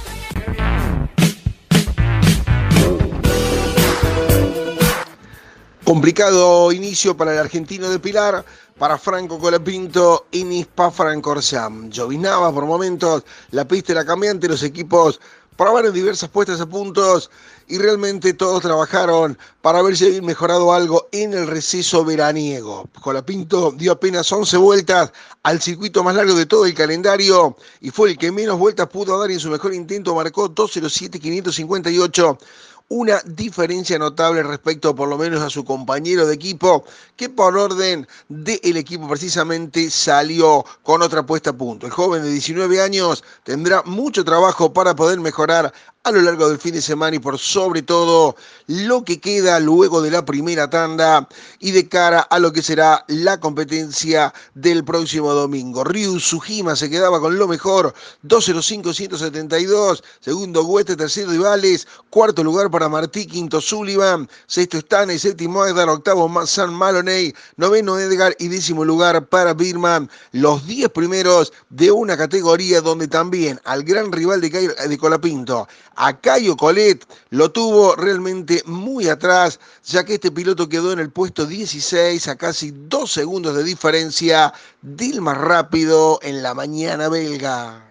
Complicado 5.87 6.73
inicio 6.73 7.17
para 7.17 7.33
el 7.33 7.38
argentino 7.38 7.88
de 7.88 8.00
Pilar 8.00 8.44
para 8.77 8.99
Franco 8.99 9.38
Colapinto 9.38 10.27
y 10.33 10.43
Nispa 10.43 10.91
Francorcham. 10.91 11.91
Llovinaba 11.91 12.53
por 12.53 12.67
momentos, 12.67 13.22
la 13.53 13.69
pista 13.69 13.93
era 13.93 14.05
cambiante, 14.05 14.49
los 14.49 14.65
equipos 14.65 15.20
probaron 15.56 15.94
diversas 15.94 16.29
puestas 16.29 16.60
a 16.60 16.67
puntos 16.67 17.31
y 17.69 17.79
realmente 17.79 18.34
todos 18.34 18.63
trabajaron 18.63 19.39
para 19.63 19.81
ver 19.81 19.96
si 19.96 20.06
había 20.06 20.22
mejorado 20.22 20.72
algo 20.72 21.06
en 21.13 21.34
el 21.34 21.46
receso 21.46 22.05
veraniego. 22.05 22.89
Colapinto 23.01 23.70
dio 23.70 23.93
apenas 23.93 24.32
11 24.32 24.56
vueltas 24.56 25.13
al 25.44 25.63
circuito 25.63 26.03
más 26.03 26.17
largo 26.17 26.34
de 26.34 26.46
todo 26.46 26.67
el 26.67 26.75
calendario 26.75 27.56
y 27.81 27.91
fue 27.91 28.10
el 28.10 28.19
que 28.19 28.32
menos 28.32 28.58
vueltas 28.58 28.89
pudo 28.89 29.20
dar 29.20 29.31
y 29.31 29.34
en 29.34 29.41
su 29.41 29.51
mejor 29.51 29.72
intento 29.72 30.17
marcó 30.17 30.53
2.07.558 30.53 32.39
una 32.88 33.20
diferencia 33.24 33.98
notable 33.98 34.43
respecto 34.43 34.94
por 34.94 35.08
lo 35.08 35.19
menos 35.19 35.43
a 35.43 35.50
su 35.50 35.64
compañero 35.64 36.26
de 36.26 36.34
equipo, 36.34 36.84
que 37.16 37.28
por 37.28 37.56
orden 37.56 38.06
del 38.28 38.76
equipo 38.76 39.08
precisamente 39.08 39.90
salió 39.90 40.64
con 40.82 41.02
otra 41.02 41.26
puesta 41.26 41.50
a 41.50 41.56
punto. 41.56 41.86
El 41.86 41.93
joven 41.93 42.22
de 42.22 42.31
19 42.31 42.81
años 42.81 43.24
tendrá 43.43 43.82
mucho 43.82 44.24
trabajo 44.24 44.72
para 44.72 44.94
poder 44.94 45.19
mejorar 45.19 45.72
a 46.06 46.12
lo 46.12 46.22
largo 46.22 46.48
del 46.48 46.60
fin 46.60 46.72
de 46.72 46.81
semana 46.81 47.16
y 47.16 47.19
por 47.19 47.36
sobre 47.36 47.82
todo 47.82 48.36
lo 48.69 49.02
que 49.02 49.19
queda 49.19 49.58
luego 49.58 50.00
de 50.00 50.12
la 50.12 50.24
primera 50.24 50.70
tanda 50.70 51.28
y 51.58 51.72
de 51.72 51.88
cara 51.88 52.20
a 52.20 52.38
lo 52.38 52.52
que 52.52 52.62
será 52.62 53.05
la 53.08 53.40
competencia 53.40 54.32
del 54.55 54.84
próximo 54.84 55.32
domingo. 55.32 55.82
Ryu 55.82 56.20
Sujima 56.20 56.76
se 56.76 56.88
quedaba 56.88 57.19
con 57.19 57.36
lo 57.36 57.48
mejor, 57.48 57.93
205-172, 58.24 60.05
segundo 60.20 60.62
Huete, 60.62 60.94
tercero 60.94 61.36
Vales, 61.43 61.88
cuarto 62.08 62.44
lugar 62.44 62.70
Martí, 62.89 63.27
quinto 63.27 63.61
Sullivan, 63.61 64.29
sexto 64.47 64.79
y 65.13 65.19
séptimo 65.19 65.65
Edgar, 65.65 65.89
octavo 65.89 66.47
San 66.47 66.75
Maloney, 66.75 67.35
noveno 67.56 67.99
Edgar. 67.99 68.37
Y 68.39 68.49
décimo 68.49 68.85
lugar 68.85 69.27
para 69.27 69.55
Birman, 69.55 70.11
los 70.33 70.67
diez 70.67 70.91
primeros 70.91 71.53
de 71.71 71.91
una 71.91 72.17
categoría 72.17 72.81
donde 72.81 73.09
también 73.09 73.59
al 73.65 73.83
gran 73.83 74.13
rival 74.13 74.41
de, 74.41 74.51
de 74.89 74.99
Colapinto, 74.99 75.67
a 75.97 76.21
Cayo 76.21 76.56
Colet 76.56 77.05
lo 77.31 77.51
tuvo 77.51 77.97
realmente 77.97 78.63
muy 78.67 79.09
atrás, 79.09 79.59
ya 79.85 80.05
que 80.05 80.15
este 80.15 80.31
piloto 80.31 80.69
quedó 80.69 80.93
en 80.93 80.99
el 80.99 81.11
puesto 81.11 81.47
16 81.47 82.29
a 82.29 82.37
casi 82.37 82.73
dos 82.73 83.13
segundos 83.13 83.56
de 83.56 83.65
diferencia. 83.65 84.53
Del 84.83 85.21
más 85.21 85.39
rápido 85.39 86.21
en 86.23 86.43
la 86.43 86.55
mañana 86.55 87.09
belga. 87.09 87.87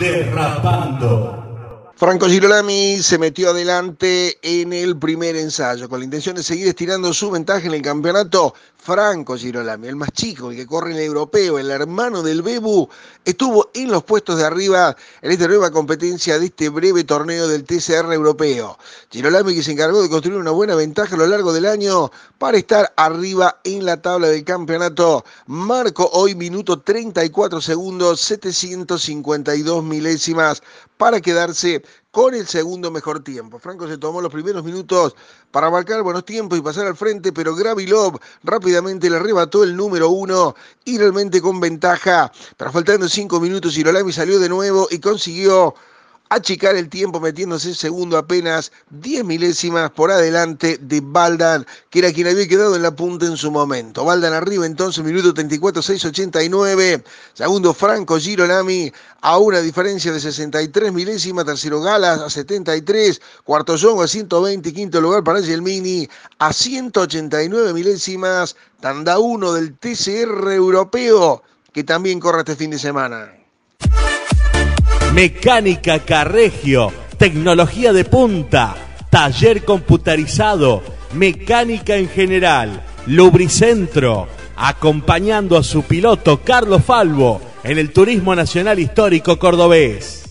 Derrapando. 0.00 1.49
Franco 2.00 2.30
Girolami 2.30 3.02
se 3.02 3.18
metió 3.18 3.50
adelante 3.50 4.38
en 4.40 4.72
el 4.72 4.96
primer 4.96 5.36
ensayo 5.36 5.86
con 5.86 5.98
la 5.98 6.06
intención 6.06 6.34
de 6.34 6.42
seguir 6.42 6.66
estirando 6.66 7.12
su 7.12 7.30
ventaja 7.30 7.66
en 7.66 7.74
el 7.74 7.82
campeonato. 7.82 8.54
Franco 8.78 9.36
Girolami, 9.36 9.88
el 9.88 9.96
más 9.96 10.10
chico, 10.12 10.50
el 10.50 10.56
que 10.56 10.66
corre 10.66 10.92
en 10.92 10.96
el 10.96 11.04
europeo, 11.04 11.58
el 11.58 11.70
hermano 11.70 12.22
del 12.22 12.40
Bebu, 12.40 12.88
estuvo 13.26 13.70
en 13.74 13.90
los 13.90 14.02
puestos 14.04 14.38
de 14.38 14.46
arriba 14.46 14.96
en 15.20 15.32
esta 15.32 15.46
nueva 15.46 15.70
competencia 15.70 16.38
de 16.38 16.46
este 16.46 16.70
breve 16.70 17.04
torneo 17.04 17.46
del 17.46 17.64
TCR 17.64 18.10
europeo. 18.14 18.78
Girolami 19.10 19.54
que 19.54 19.62
se 19.62 19.72
encargó 19.72 20.00
de 20.00 20.08
construir 20.08 20.38
una 20.38 20.52
buena 20.52 20.76
ventaja 20.76 21.14
a 21.14 21.18
lo 21.18 21.26
largo 21.26 21.52
del 21.52 21.66
año 21.66 22.10
para 22.38 22.56
estar 22.56 22.90
arriba 22.96 23.60
en 23.64 23.84
la 23.84 24.00
tabla 24.00 24.28
del 24.28 24.44
campeonato. 24.44 25.26
Marco 25.44 26.08
hoy 26.14 26.34
minuto 26.34 26.80
34 26.80 27.60
segundos, 27.60 28.22
752 28.22 29.84
milésimas 29.84 30.62
para 30.96 31.20
quedarse 31.20 31.82
con 32.10 32.34
el 32.34 32.46
segundo 32.46 32.90
mejor 32.90 33.22
tiempo. 33.22 33.58
Franco 33.58 33.86
se 33.86 33.98
tomó 33.98 34.20
los 34.20 34.32
primeros 34.32 34.64
minutos 34.64 35.14
para 35.50 35.70
marcar 35.70 36.02
buenos 36.02 36.24
tiempos 36.24 36.58
y 36.58 36.62
pasar 36.62 36.86
al 36.86 36.96
frente, 36.96 37.32
pero 37.32 37.54
Gravilov 37.54 38.18
rápidamente 38.42 39.08
le 39.08 39.16
arrebató 39.16 39.62
el 39.62 39.76
número 39.76 40.10
uno 40.10 40.54
y 40.84 40.98
realmente 40.98 41.40
con 41.40 41.60
ventaja. 41.60 42.32
Pero 42.56 42.72
faltando 42.72 43.08
cinco 43.08 43.40
minutos, 43.40 43.76
Irolami 43.76 44.12
salió 44.12 44.40
de 44.40 44.48
nuevo 44.48 44.88
y 44.90 44.98
consiguió 44.98 45.74
achicar 46.30 46.76
el 46.76 46.88
tiempo 46.88 47.20
metiéndose 47.20 47.74
segundo 47.74 48.16
apenas 48.16 48.72
10 48.90 49.24
milésimas 49.24 49.90
por 49.90 50.10
adelante 50.10 50.78
de 50.80 51.00
Baldan, 51.02 51.66
que 51.90 51.98
era 51.98 52.12
quien 52.12 52.28
había 52.28 52.48
quedado 52.48 52.76
en 52.76 52.82
la 52.82 52.94
punta 52.94 53.26
en 53.26 53.36
su 53.36 53.50
momento. 53.50 54.04
Baldan 54.04 54.32
arriba 54.32 54.64
entonces, 54.64 55.04
minuto 55.04 55.34
34, 55.34 55.82
6.89. 55.82 57.02
Segundo 57.34 57.74
Franco 57.74 58.18
Girolami 58.18 58.92
a 59.22 59.38
una 59.38 59.60
diferencia 59.60 60.12
de 60.12 60.20
63 60.20 60.92
milésimas. 60.92 61.44
Tercero 61.44 61.80
Galas 61.80 62.20
a 62.20 62.30
73. 62.30 63.20
Cuarto 63.44 63.76
Jongo 63.76 64.02
a 64.02 64.08
120. 64.08 64.72
Quinto 64.72 65.00
lugar 65.00 65.24
para 65.24 65.42
Gelmini 65.42 66.08
a 66.38 66.52
189 66.52 67.74
milésimas. 67.74 68.56
Tanda 68.80 69.18
1 69.18 69.52
del 69.52 69.76
TCR 69.76 70.52
europeo 70.52 71.42
que 71.72 71.84
también 71.84 72.20
corre 72.20 72.40
este 72.40 72.56
fin 72.56 72.70
de 72.70 72.78
semana. 72.78 73.32
Mecánica 75.14 75.98
Carregio, 75.98 76.92
tecnología 77.18 77.92
de 77.92 78.04
punta, 78.04 78.76
taller 79.10 79.64
computarizado, 79.64 80.84
mecánica 81.14 81.96
en 81.96 82.08
general, 82.08 82.84
lubricentro, 83.06 84.28
acompañando 84.54 85.56
a 85.56 85.64
su 85.64 85.82
piloto 85.82 86.42
Carlos 86.44 86.84
Falvo 86.84 87.40
en 87.64 87.78
el 87.78 87.92
Turismo 87.92 88.36
Nacional 88.36 88.78
Histórico 88.78 89.36
Cordobés. 89.36 90.22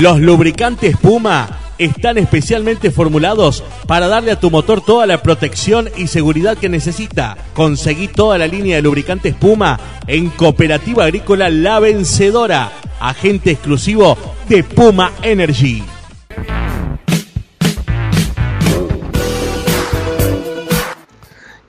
Los 0.00 0.18
lubricantes 0.18 0.96
Puma 0.96 1.61
están 1.84 2.18
especialmente 2.18 2.90
formulados 2.90 3.62
para 3.86 4.08
darle 4.08 4.32
a 4.32 4.40
tu 4.40 4.50
motor 4.50 4.84
toda 4.84 5.06
la 5.06 5.22
protección 5.22 5.88
y 5.96 6.06
seguridad 6.06 6.56
que 6.56 6.68
necesita. 6.68 7.36
Conseguí 7.54 8.08
toda 8.08 8.38
la 8.38 8.46
línea 8.46 8.76
de 8.76 8.82
lubricantes 8.82 9.34
Puma 9.34 9.78
en 10.06 10.30
Cooperativa 10.30 11.04
Agrícola 11.04 11.50
La 11.50 11.80
Vencedora, 11.80 12.72
agente 13.00 13.50
exclusivo 13.50 14.16
de 14.48 14.64
Puma 14.64 15.12
Energy. 15.22 15.82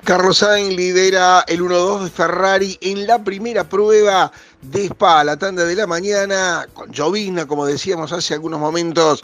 Carlos 0.04 0.40
Sainz 0.40 0.76
lidera 0.76 1.46
el 1.48 1.62
1-2 1.62 2.04
de 2.04 2.10
Ferrari 2.10 2.78
en 2.82 3.08
la 3.08 3.24
primera 3.24 3.70
prueba 3.70 4.34
de 4.62 4.86
Spa, 4.88 5.24
la 5.24 5.38
tanda 5.38 5.64
de 5.64 5.76
la 5.76 5.88
mañana, 5.88 6.68
con 6.74 6.94
Jovina, 6.94 7.46
como 7.46 7.66
decíamos 7.66 8.12
hace 8.12 8.34
algunos 8.34 8.60
momentos, 8.60 9.24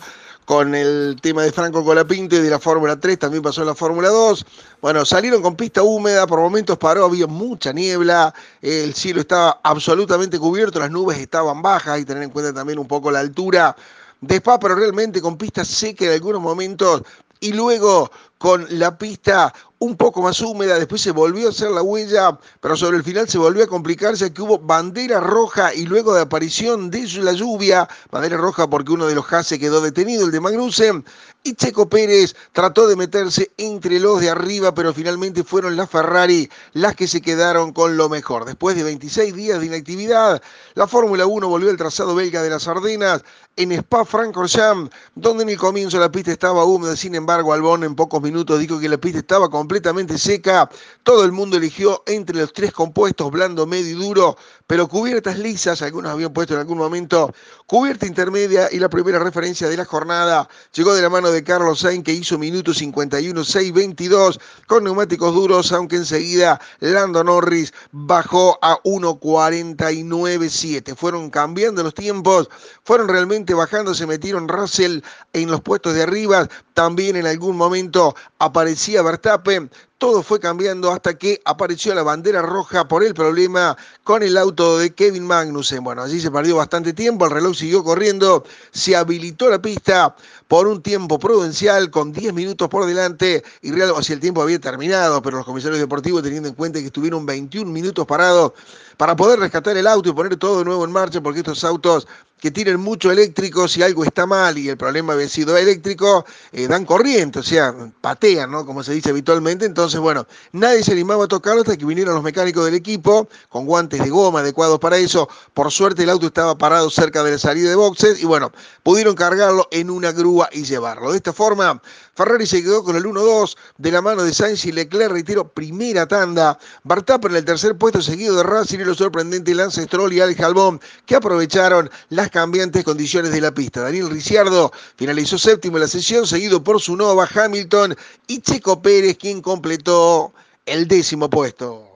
con 0.50 0.74
el 0.74 1.16
tema 1.22 1.44
de 1.44 1.52
Franco 1.52 1.86
Colapinto 1.86 2.36
y 2.36 2.40
de 2.40 2.50
la 2.50 2.58
Fórmula 2.58 3.00
3, 3.00 3.20
también 3.20 3.44
pasó 3.44 3.62
en 3.62 3.68
la 3.68 3.76
Fórmula 3.76 4.10
2. 4.10 4.44
Bueno, 4.82 5.06
salieron 5.06 5.44
con 5.44 5.56
pista 5.56 5.84
húmeda, 5.84 6.26
por 6.26 6.40
momentos 6.40 6.76
paró, 6.80 7.06
había 7.06 7.28
mucha 7.28 7.72
niebla, 7.72 8.34
el 8.60 8.96
cielo 8.96 9.22
estaba 9.22 9.60
absolutamente 9.62 10.40
cubierto, 10.40 10.80
las 10.80 10.90
nubes 10.90 11.20
estaban 11.20 11.62
bajas 11.62 12.00
y 12.00 12.06
tener 12.06 12.24
en 12.24 12.32
cuenta 12.32 12.52
también 12.52 12.80
un 12.80 12.88
poco 12.88 13.12
la 13.12 13.20
altura 13.20 13.76
de 14.22 14.38
Spa, 14.38 14.58
pero 14.58 14.74
realmente 14.74 15.22
con 15.22 15.38
pista 15.38 15.64
seca 15.64 16.06
en 16.06 16.14
algunos 16.14 16.42
momentos 16.42 17.04
y 17.40 17.54
luego 17.54 18.10
con 18.40 18.66
la 18.72 18.98
pista 18.98 19.54
un 19.80 19.96
poco 19.96 20.22
más 20.22 20.42
húmeda, 20.42 20.78
después 20.78 21.02
se 21.02 21.12
volvió 21.12 21.48
a 21.48 21.52
hacer 21.52 21.72
la 21.72 21.82
huella, 21.82 22.38
pero 22.60 22.76
sobre 22.76 22.98
el 22.98 23.04
final 23.04 23.30
se 23.30 23.38
volvió 23.38 23.64
a 23.64 23.68
complicarse 23.68 24.34
que 24.34 24.42
hubo 24.42 24.60
bandera 24.60 25.22
roja 25.22 25.74
y 25.74 25.86
luego 25.86 26.14
de 26.14 26.22
aparición 26.22 26.92
de 26.92 27.08
la 27.22 27.32
lluvia, 27.32 27.88
bandera 28.12 28.36
roja 28.36 28.70
porque 28.70 28.92
uno 28.92 29.08
de 29.08 29.16
los 29.16 29.32
Hasse 29.32 29.58
quedó 29.58 29.80
detenido, 29.80 30.26
el 30.26 30.32
de 30.32 30.42
Magnussen, 30.42 31.06
y 31.44 31.54
Checo 31.54 31.88
Pérez 31.88 32.36
trató 32.52 32.88
de 32.88 32.98
meterse 32.98 33.52
entre 33.58 34.00
los 34.02 34.20
de 34.20 34.30
arriba, 34.30 34.74
pero 34.74 34.94
finalmente 34.94 35.46
fueron 35.46 35.78
las 35.78 35.90
Ferrari 35.90 36.50
las 36.74 36.96
que 36.96 37.08
se 37.08 37.22
quedaron 37.22 37.72
con 37.72 37.96
lo 37.96 38.10
mejor. 38.10 38.44
Después 38.44 38.76
de 38.76 38.84
26 38.84 39.34
días 39.34 39.62
de 39.62 39.68
inactividad, 39.68 40.42
la 40.74 40.88
Fórmula 40.88 41.26
1 41.26 41.48
volvió 41.48 41.70
al 41.70 41.78
trazado 41.78 42.16
belga 42.16 42.44
de 42.44 42.50
las 42.50 42.68
Ardenas 42.68 43.24
en 43.60 43.74
Spa-Francorchamps, 43.74 44.90
donde 45.16 45.44
en 45.44 45.50
el 45.50 45.58
comienzo 45.58 46.00
la 46.00 46.10
pista 46.10 46.32
estaba 46.32 46.64
húmeda, 46.64 46.96
sin 46.96 47.14
embargo 47.14 47.52
Albon 47.52 47.84
en 47.84 47.94
pocos 47.94 48.22
minutos 48.22 48.58
dijo 48.58 48.80
que 48.80 48.88
la 48.88 48.98
pista 48.98 49.20
estaba 49.20 49.50
completamente 49.50 50.18
seca, 50.18 50.70
todo 51.04 51.26
el 51.26 51.34
mundo 51.34 51.58
eligió 51.58 52.02
entre 52.08 52.38
los 52.38 52.54
tres 52.54 52.72
compuestos, 52.72 53.30
blando, 53.30 53.68
medio 53.68 53.90
y 53.90 54.02
duro, 54.02 54.38
pero 54.66 54.88
cubiertas 54.88 55.38
lisas, 55.38 55.82
algunos 55.82 56.10
habían 56.10 56.32
puesto 56.32 56.54
en 56.54 56.62
algún 56.62 56.78
momento 56.78 57.34
cubierta 57.66 58.06
intermedia 58.06 58.70
y 58.72 58.80
la 58.80 58.88
primera 58.88 59.20
referencia 59.20 59.68
de 59.68 59.76
la 59.76 59.84
jornada 59.84 60.48
llegó 60.74 60.94
de 60.94 61.02
la 61.02 61.10
mano 61.10 61.30
de 61.30 61.44
Carlos 61.44 61.82
Sainz 61.82 62.06
que 62.06 62.14
hizo 62.14 62.38
minuto 62.38 62.74
51 62.74 63.42
6.22 63.42 64.40
con 64.68 64.86
neumáticos 64.86 65.36
duros, 65.36 65.74
aunque 65.74 65.98
enseguida 65.98 66.62
Lando 66.80 67.22
Norris 67.24 67.74
bajó 67.92 68.58
a 68.62 68.82
1.49.7. 68.84 70.96
Fueron 70.96 71.30
cambiando 71.30 71.84
los 71.84 71.94
tiempos, 71.94 72.50
fueron 72.84 73.08
realmente 73.08 73.49
bajando, 73.54 73.94
se 73.94 74.08
metieron 74.08 74.48
Russell 74.48 75.02
en 75.34 75.50
los 75.50 75.62
puestos 75.62 75.94
de 75.94 76.04
arriba, 76.04 76.48
también 76.80 77.18
en 77.18 77.28
algún 77.28 77.58
momento 77.58 78.16
aparecía 78.38 79.02
Verstappen, 79.02 79.70
todo 79.98 80.24
fue 80.24 80.40
cambiando 80.40 80.94
hasta 80.94 81.18
que 81.18 81.42
apareció 81.44 81.94
la 81.94 82.04
bandera 82.04 82.42
roja 82.42 82.88
por 82.88 83.04
el 83.04 83.14
problema 83.14 83.76
con 84.06 84.24
el 84.24 84.38
auto 84.38 84.78
de 84.78 84.94
Kevin 84.94 85.28
Magnussen. 85.28 85.84
Bueno, 85.84 86.04
allí 86.04 86.22
se 86.22 86.32
perdió 86.32 86.56
bastante 86.56 86.94
tiempo, 86.94 87.26
el 87.26 87.32
reloj 87.32 87.54
siguió 87.58 87.84
corriendo, 87.84 88.46
se 88.72 88.96
habilitó 88.96 89.50
la 89.50 89.62
pista 89.62 90.16
por 90.48 90.68
un 90.68 90.82
tiempo 90.82 91.20
prudencial 91.20 91.92
con 91.92 92.14
10 92.14 92.34
minutos 92.34 92.70
por 92.70 92.86
delante 92.86 93.44
y 93.62 93.74
real, 93.74 93.92
o 93.92 94.02
sea, 94.02 94.14
el 94.14 94.22
tiempo 94.22 94.42
había 94.42 94.60
terminado, 94.60 95.22
pero 95.22 95.36
los 95.36 95.46
comisarios 95.46 95.82
deportivos 95.82 96.24
teniendo 96.24 96.48
en 96.48 96.56
cuenta 96.56 96.80
que 96.80 96.86
estuvieron 96.86 97.26
21 97.26 97.70
minutos 97.70 98.08
parados 98.08 98.54
para 98.96 99.18
poder 99.18 99.38
rescatar 99.40 99.76
el 99.76 99.86
auto 99.86 100.08
y 100.08 100.14
poner 100.14 100.38
todo 100.38 100.60
de 100.60 100.66
nuevo 100.66 100.86
en 100.86 100.94
marcha, 100.94 101.20
porque 101.20 101.40
estos 101.40 101.66
autos 101.66 102.08
que 102.40 102.52
tienen 102.52 102.80
mucho 102.80 103.12
eléctrico, 103.12 103.68
si 103.68 103.84
algo 103.84 104.04
está 104.04 104.26
mal 104.26 104.58
y 104.58 104.70
el 104.70 104.78
problema 104.78 105.14
había 105.14 105.28
sido 105.28 105.58
eléctrico, 105.58 106.26
eh, 106.52 106.68
dan 106.70 106.86
corriente, 106.86 107.40
o 107.40 107.44
sea, 107.44 107.74
patean, 108.00 108.52
¿no? 108.52 108.64
Como 108.64 108.84
se 108.84 108.94
dice 108.94 109.10
habitualmente. 109.10 109.66
Entonces, 109.66 110.00
bueno, 110.00 110.28
nadie 110.52 110.84
se 110.84 110.92
animaba 110.92 111.26
a 111.26 111.28
tocarlo 111.28 111.62
hasta 111.62 111.76
que 111.76 111.84
vinieron 111.84 112.14
los 112.14 112.24
mecánicos 112.24 112.64
del 112.64 112.76
equipo 112.76 113.28
con 113.50 113.66
guantes 113.66 114.04
de 114.04 114.10
goma 114.12 114.42
adecuados 114.42 114.78
para 114.78 114.98
eso. 114.98 115.28
Por 115.56 115.72
suerte 115.72 116.04
el 116.04 116.12
auto 116.12 116.28
estaba 116.28 116.56
parado 116.56 116.92
cerca 116.92 117.24
de 117.24 117.32
la 117.32 117.38
salida 117.40 117.70
de 117.70 117.76
boxes 117.76 118.22
y 118.22 118.26
bueno, 118.28 118.52
pudieron 118.84 119.16
cargarlo 119.16 119.68
en 119.72 119.90
una 119.90 120.12
grúa 120.12 120.48
y 120.52 120.64
llevarlo. 120.64 121.10
De 121.10 121.18
esta 121.18 121.34
forma, 121.34 121.82
Ferrari 122.20 122.46
se 122.46 122.62
quedó 122.62 122.84
con 122.84 122.98
el 122.98 123.06
1-2 123.06 123.56
de 123.78 123.92
la 123.94 124.02
mano 124.02 124.24
de 124.24 124.34
Sainz 124.34 124.66
y 124.66 124.74
Leclerc, 124.74 125.10
reitero, 125.10 125.48
primera 125.48 126.06
tanda. 126.06 126.60
Bartapper 126.84 127.32
en 127.32 127.38
el 127.38 127.46
tercer 127.46 127.78
puesto 127.78 128.02
seguido 128.02 128.36
de 128.36 128.44
Racing 128.44 128.80
y 128.80 128.84
lo 128.84 128.94
sorprendente 128.94 129.56
Lance 129.56 129.82
Stroll 129.84 130.12
y 130.12 130.20
Alex 130.20 130.42
Albon 130.42 130.82
que 131.06 131.16
aprovecharon 131.16 131.90
las 132.10 132.30
cambiantes 132.30 132.84
condiciones 132.84 133.32
de 133.32 133.40
la 133.40 133.54
pista. 133.54 133.84
Daniel 133.84 134.10
Ricciardo 134.10 134.74
finalizó 134.98 135.38
séptimo 135.38 135.78
en 135.78 135.84
la 135.84 135.88
sesión, 135.88 136.28
seguido 136.28 136.62
por 136.62 136.82
su 136.82 136.98
nova 136.98 137.26
Hamilton 137.34 137.96
y 138.28 138.42
Checo 138.42 138.82
Pérez, 138.82 139.18
quien 139.18 139.42
completó 139.42 140.34
el 140.66 140.90
décimo 140.90 141.30
puesto. 141.30 141.89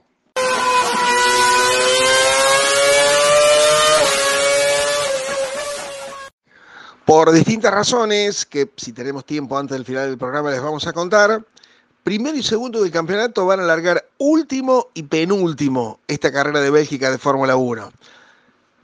Por 7.06 7.32
distintas 7.32 7.74
razones, 7.74 8.46
que 8.46 8.70
si 8.78 8.94
tenemos 8.94 9.26
tiempo 9.26 9.58
antes 9.58 9.76
del 9.76 9.86
final 9.86 10.08
del 10.08 10.18
programa 10.18 10.52
les 10.52 10.62
vamos 10.62 10.88
a 10.88 10.94
contar, 10.94 11.44
primero 12.04 12.38
y 12.38 12.44
segundo 12.44 12.82
del 12.82 12.92
campeonato 12.92 13.46
van 13.46 13.60
a 13.60 13.64
largar 13.64 14.06
último 14.18 14.90
y 14.94 15.04
penúltimo 15.04 16.00
esta 16.08 16.32
carrera 16.32 16.62
de 16.62 16.70
Bélgica 16.70 17.12
de 17.12 17.18
Fórmula 17.18 17.56
1 17.56 17.92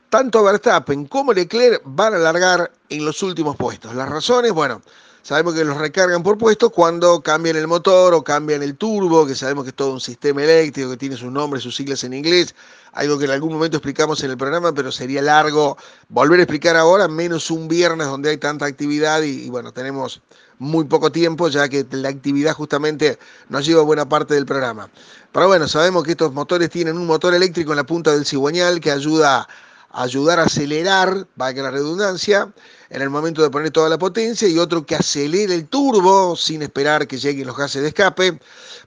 tanto 0.09 0.43
Verstappen 0.43 1.05
como 1.05 1.33
Leclerc 1.33 1.81
van 1.85 2.15
a 2.15 2.17
largar 2.17 2.71
en 2.89 3.05
los 3.05 3.21
últimos 3.23 3.55
puestos. 3.55 3.95
Las 3.95 4.09
razones, 4.09 4.51
bueno, 4.51 4.81
sabemos 5.29 5.53
que 5.53 5.63
los 5.63 5.77
recargan 5.77 6.23
por 6.23 6.39
puesto 6.39 6.71
cuando 6.71 7.21
cambian 7.21 7.55
el 7.55 7.67
motor 7.67 8.15
o 8.15 8.23
cambian 8.23 8.63
el 8.63 8.75
turbo, 8.75 9.27
que 9.27 9.35
sabemos 9.35 9.63
que 9.63 9.69
es 9.69 9.75
todo 9.75 9.93
un 9.93 10.01
sistema 10.01 10.41
eléctrico 10.41 10.89
que 10.89 10.97
tiene 10.97 11.17
sus 11.17 11.31
nombres, 11.31 11.61
sus 11.61 11.75
siglas 11.75 12.03
en 12.03 12.15
inglés, 12.15 12.55
algo 12.93 13.19
que 13.19 13.25
en 13.25 13.31
algún 13.31 13.53
momento 13.53 13.77
explicamos 13.77 14.23
en 14.23 14.31
el 14.31 14.37
programa, 14.37 14.73
pero 14.73 14.91
sería 14.91 15.21
largo 15.21 15.77
volver 16.07 16.39
a 16.39 16.43
explicar 16.43 16.75
ahora, 16.75 17.07
menos 17.07 17.51
un 17.51 17.67
viernes 17.67 18.07
donde 18.07 18.31
hay 18.31 18.37
tanta 18.37 18.65
actividad 18.65 19.21
y, 19.21 19.47
bueno, 19.51 19.71
tenemos 19.71 20.19
muy 20.57 20.85
poco 20.85 21.11
tiempo, 21.11 21.47
ya 21.47 21.69
que 21.69 21.85
la 21.91 22.09
actividad 22.09 22.53
justamente 22.53 23.19
nos 23.49 23.67
lleva 23.67 23.83
buena 23.83 24.09
parte 24.09 24.33
del 24.33 24.47
programa. 24.47 24.89
Pero 25.31 25.45
bueno, 25.45 25.67
sabemos 25.67 26.05
que 26.05 26.11
estos 26.13 26.33
motores 26.33 26.71
tienen 26.71 26.97
un 26.97 27.05
motor 27.05 27.35
eléctrico 27.35 27.71
en 27.71 27.77
la 27.77 27.85
punta 27.85 28.13
del 28.13 28.25
cigüeñal 28.25 28.79
que 28.79 28.89
ayuda 28.89 29.47
a 29.91 30.01
ayudar 30.01 30.39
a 30.39 30.43
acelerar, 30.43 31.27
va 31.39 31.53
que 31.53 31.61
la 31.61 31.71
redundancia, 31.71 32.51
en 32.89 33.01
el 33.01 33.09
momento 33.09 33.41
de 33.41 33.49
poner 33.49 33.71
toda 33.71 33.89
la 33.89 33.97
potencia, 33.97 34.47
y 34.47 34.57
otro 34.57 34.85
que 34.85 34.95
acelere 34.95 35.53
el 35.53 35.67
turbo 35.67 36.35
sin 36.35 36.61
esperar 36.61 37.07
que 37.07 37.17
lleguen 37.17 37.47
los 37.47 37.57
gases 37.57 37.81
de 37.81 37.89
escape. 37.89 38.39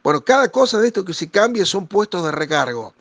Bueno, 0.03 0.25
cada 0.25 0.49
cosa 0.49 0.81
de 0.81 0.89
esto 0.89 1.05
que 1.05 1.15
se 1.15 1.29
cambia 1.31 1.65
son 1.65 1.87
puestos 1.87 2.25
de 2.25 2.33
recargo. 2.33 2.95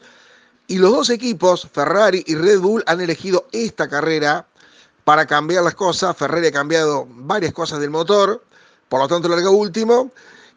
Y 0.67 0.77
los 0.77 0.91
dos 0.91 1.09
equipos, 1.09 1.67
Ferrari 1.73 2.23
y 2.27 2.35
Red 2.35 2.59
Bull, 2.59 2.83
han 2.85 3.01
elegido 3.01 3.47
esta 3.51 3.89
carrera 3.89 4.47
para 5.03 5.25
cambiar 5.25 5.63
las 5.63 5.75
cosas. 5.75 6.15
Ferrari 6.15 6.47
ha 6.47 6.51
cambiado 6.51 7.07
varias 7.09 7.53
cosas 7.53 7.79
del 7.79 7.89
motor 7.89 8.41
por 8.91 8.99
lo 8.99 9.07
tanto 9.07 9.29
larga 9.29 9.49
último. 9.49 10.11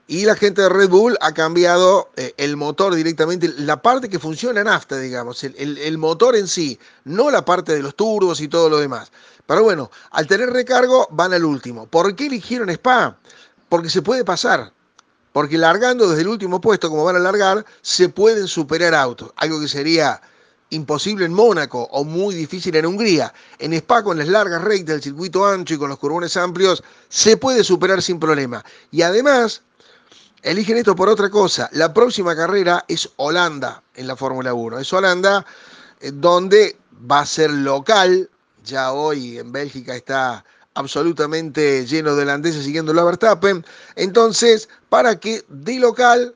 Y 0.08 0.24
la 0.24 0.34
gente 0.34 0.60
de 0.60 0.68
Red 0.68 0.90
Bull 0.90 1.16
ha 1.20 1.32
cambiado 1.32 2.10
eh, 2.16 2.34
el 2.36 2.56
motor 2.56 2.94
directamente, 2.94 3.48
la 3.58 3.80
parte 3.80 4.08
que 4.08 4.18
funciona 4.18 4.60
en 4.60 4.66
nafta, 4.66 4.98
digamos, 4.98 5.44
el, 5.44 5.78
el, 5.78 5.98
motor 5.98 6.34
en 6.34 6.48
sí, 6.48 6.78
no 7.04 7.30
la 7.30 7.44
parte 7.44 7.74
de 7.74 7.80
los 7.80 7.94
turbos 7.94 8.40
y 8.40 8.48
todo 8.48 8.68
lo 8.68 8.78
demás. 8.78 9.12
Pero 9.46 9.62
bueno, 9.62 9.90
al 10.10 10.26
tener 10.26 10.50
recargo 10.50 11.06
van 11.10 11.32
al 11.32 11.44
último. 11.44 11.86
¿Por 11.86 12.14
qué 12.14 12.26
eligieron 12.26 12.70
Spa? 12.70 13.16
Porque 13.68 13.90
se 13.90 14.02
puede 14.02 14.24
pasar. 14.24 14.72
Porque 15.32 15.58
largando 15.58 16.08
desde 16.08 16.22
el 16.22 16.28
último 16.28 16.60
puesto, 16.60 16.88
como 16.88 17.04
van 17.04 17.16
a 17.16 17.18
largar, 17.18 17.64
se 17.82 18.08
pueden 18.08 18.46
superar 18.46 18.94
autos. 18.94 19.32
Algo 19.36 19.60
que 19.60 19.68
sería 19.68 20.20
imposible 20.70 21.24
en 21.24 21.32
Mónaco 21.32 21.88
o 21.90 22.04
muy 22.04 22.34
difícil 22.34 22.74
en 22.76 22.86
Hungría. 22.86 23.32
En 23.58 23.72
Spa, 23.74 24.02
con 24.02 24.18
las 24.18 24.28
largas 24.28 24.62
rectas, 24.62 24.96
el 24.96 25.02
circuito 25.02 25.46
ancho 25.46 25.74
y 25.74 25.78
con 25.78 25.88
los 25.88 25.98
curbones 25.98 26.36
amplios, 26.36 26.82
se 27.08 27.36
puede 27.36 27.64
superar 27.64 28.02
sin 28.02 28.18
problema. 28.18 28.64
Y 28.90 29.02
además, 29.02 29.62
eligen 30.42 30.76
esto 30.76 30.94
por 30.94 31.08
otra 31.08 31.30
cosa. 31.30 31.68
La 31.72 31.92
próxima 31.92 32.36
carrera 32.36 32.84
es 32.88 33.10
Holanda 33.16 33.82
en 33.94 34.06
la 34.06 34.16
Fórmula 34.16 34.54
1. 34.54 34.78
Es 34.78 34.92
Holanda 34.92 35.44
eh, 36.00 36.12
donde 36.12 36.76
va 37.10 37.20
a 37.20 37.26
ser 37.26 37.50
local. 37.50 38.30
Ya 38.64 38.92
hoy 38.92 39.38
en 39.38 39.52
Bélgica 39.52 39.94
está 39.94 40.44
absolutamente 40.73 41.87
lleno 41.87 42.16
de 42.16 42.23
holandeses 42.23 42.64
siguiendo 42.64 42.94
la 42.94 43.04
Verstappen. 43.04 43.64
Entonces, 43.94 44.68
para 44.88 45.21
que 45.21 45.44
de 45.49 45.78
local 45.78 46.35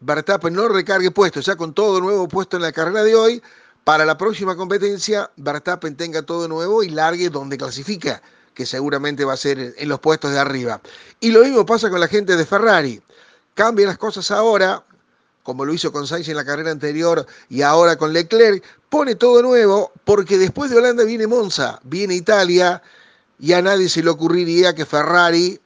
Verstappen 0.00 0.52
no 0.52 0.68
recargue 0.68 1.10
puestos, 1.10 1.46
ya 1.46 1.56
con 1.56 1.72
todo 1.72 2.00
nuevo 2.00 2.28
puesto 2.28 2.56
en 2.56 2.62
la 2.62 2.72
carrera 2.72 3.02
de 3.02 3.14
hoy, 3.14 3.42
para 3.84 4.04
la 4.04 4.18
próxima 4.18 4.56
competencia 4.56 5.30
Verstappen 5.36 5.96
tenga 5.96 6.22
todo 6.22 6.48
nuevo 6.48 6.82
y 6.82 6.90
largue 6.90 7.30
donde 7.30 7.56
clasifica, 7.56 8.22
que 8.52 8.66
seguramente 8.66 9.24
va 9.24 9.32
a 9.32 9.38
ser 9.38 9.74
en 9.76 9.88
los 9.88 10.00
puestos 10.00 10.32
de 10.32 10.38
arriba. 10.38 10.82
Y 11.20 11.30
lo 11.30 11.42
mismo 11.42 11.64
pasa 11.64 11.88
con 11.88 12.00
la 12.00 12.08
gente 12.08 12.36
de 12.36 12.44
Ferrari. 12.44 13.02
Cambia 13.54 13.86
las 13.86 13.98
cosas 13.98 14.30
ahora, 14.30 14.84
como 15.44 15.64
lo 15.64 15.72
hizo 15.72 15.92
con 15.92 16.06
Sainz 16.06 16.28
en 16.28 16.36
la 16.36 16.44
carrera 16.44 16.72
anterior 16.72 17.24
y 17.50 17.62
ahora 17.62 17.96
con 17.96 18.12
Leclerc, 18.12 18.64
pone 18.88 19.14
todo 19.14 19.42
nuevo 19.42 19.92
porque 20.04 20.38
después 20.38 20.70
de 20.70 20.78
Holanda 20.78 21.04
viene 21.04 21.28
Monza, 21.28 21.78
viene 21.84 22.14
Italia 22.14 22.82
y 23.38 23.52
a 23.52 23.62
nadie 23.62 23.88
se 23.88 24.02
le 24.02 24.10
ocurriría 24.10 24.74
que 24.74 24.86
Ferrari 24.86 25.60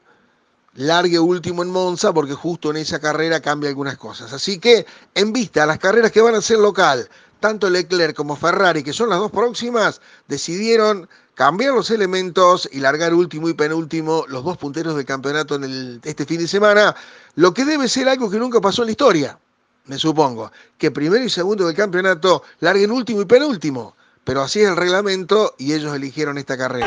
largue 0.74 1.20
último 1.20 1.62
en 1.62 1.70
Monza 1.70 2.12
porque 2.12 2.34
justo 2.34 2.70
en 2.70 2.78
esa 2.78 2.98
carrera 2.98 3.40
cambia 3.40 3.70
algunas 3.70 3.96
cosas. 3.96 4.32
Así 4.32 4.58
que 4.58 4.84
en 5.14 5.32
vista 5.32 5.62
a 5.62 5.66
las 5.66 5.78
carreras 5.78 6.10
que 6.10 6.20
van 6.20 6.34
a 6.34 6.42
ser 6.42 6.58
local, 6.58 7.08
tanto 7.38 7.70
Leclerc 7.70 8.16
como 8.16 8.34
Ferrari, 8.34 8.82
que 8.82 8.92
son 8.92 9.10
las 9.10 9.20
dos 9.20 9.30
próximas, 9.30 10.00
decidieron 10.26 11.08
cambiar 11.36 11.72
los 11.72 11.92
elementos 11.92 12.68
y 12.72 12.80
largar 12.80 13.14
último 13.14 13.48
y 13.48 13.54
penúltimo 13.54 14.24
los 14.26 14.42
dos 14.42 14.56
punteros 14.56 14.96
del 14.96 15.04
campeonato 15.04 15.54
en 15.54 15.62
el, 15.62 16.00
este 16.02 16.26
fin 16.26 16.40
de 16.40 16.48
semana, 16.48 16.96
lo 17.36 17.54
que 17.54 17.64
debe 17.64 17.88
ser 17.88 18.08
algo 18.08 18.28
que 18.28 18.38
nunca 18.38 18.60
pasó 18.60 18.82
en 18.82 18.86
la 18.86 18.90
historia, 18.92 19.38
me 19.88 19.98
supongo, 19.98 20.52
que 20.76 20.90
primero 20.90 21.24
y 21.24 21.30
segundo 21.30 21.66
del 21.66 21.74
campeonato 21.74 22.42
larguen 22.60 22.90
último 22.90 23.22
y 23.22 23.24
penúltimo, 23.24 23.96
pero 24.22 24.42
así 24.42 24.60
es 24.60 24.68
el 24.68 24.76
reglamento 24.76 25.54
y 25.58 25.72
ellos 25.72 25.94
eligieron 25.94 26.38
esta 26.38 26.56
carrera. 26.56 26.86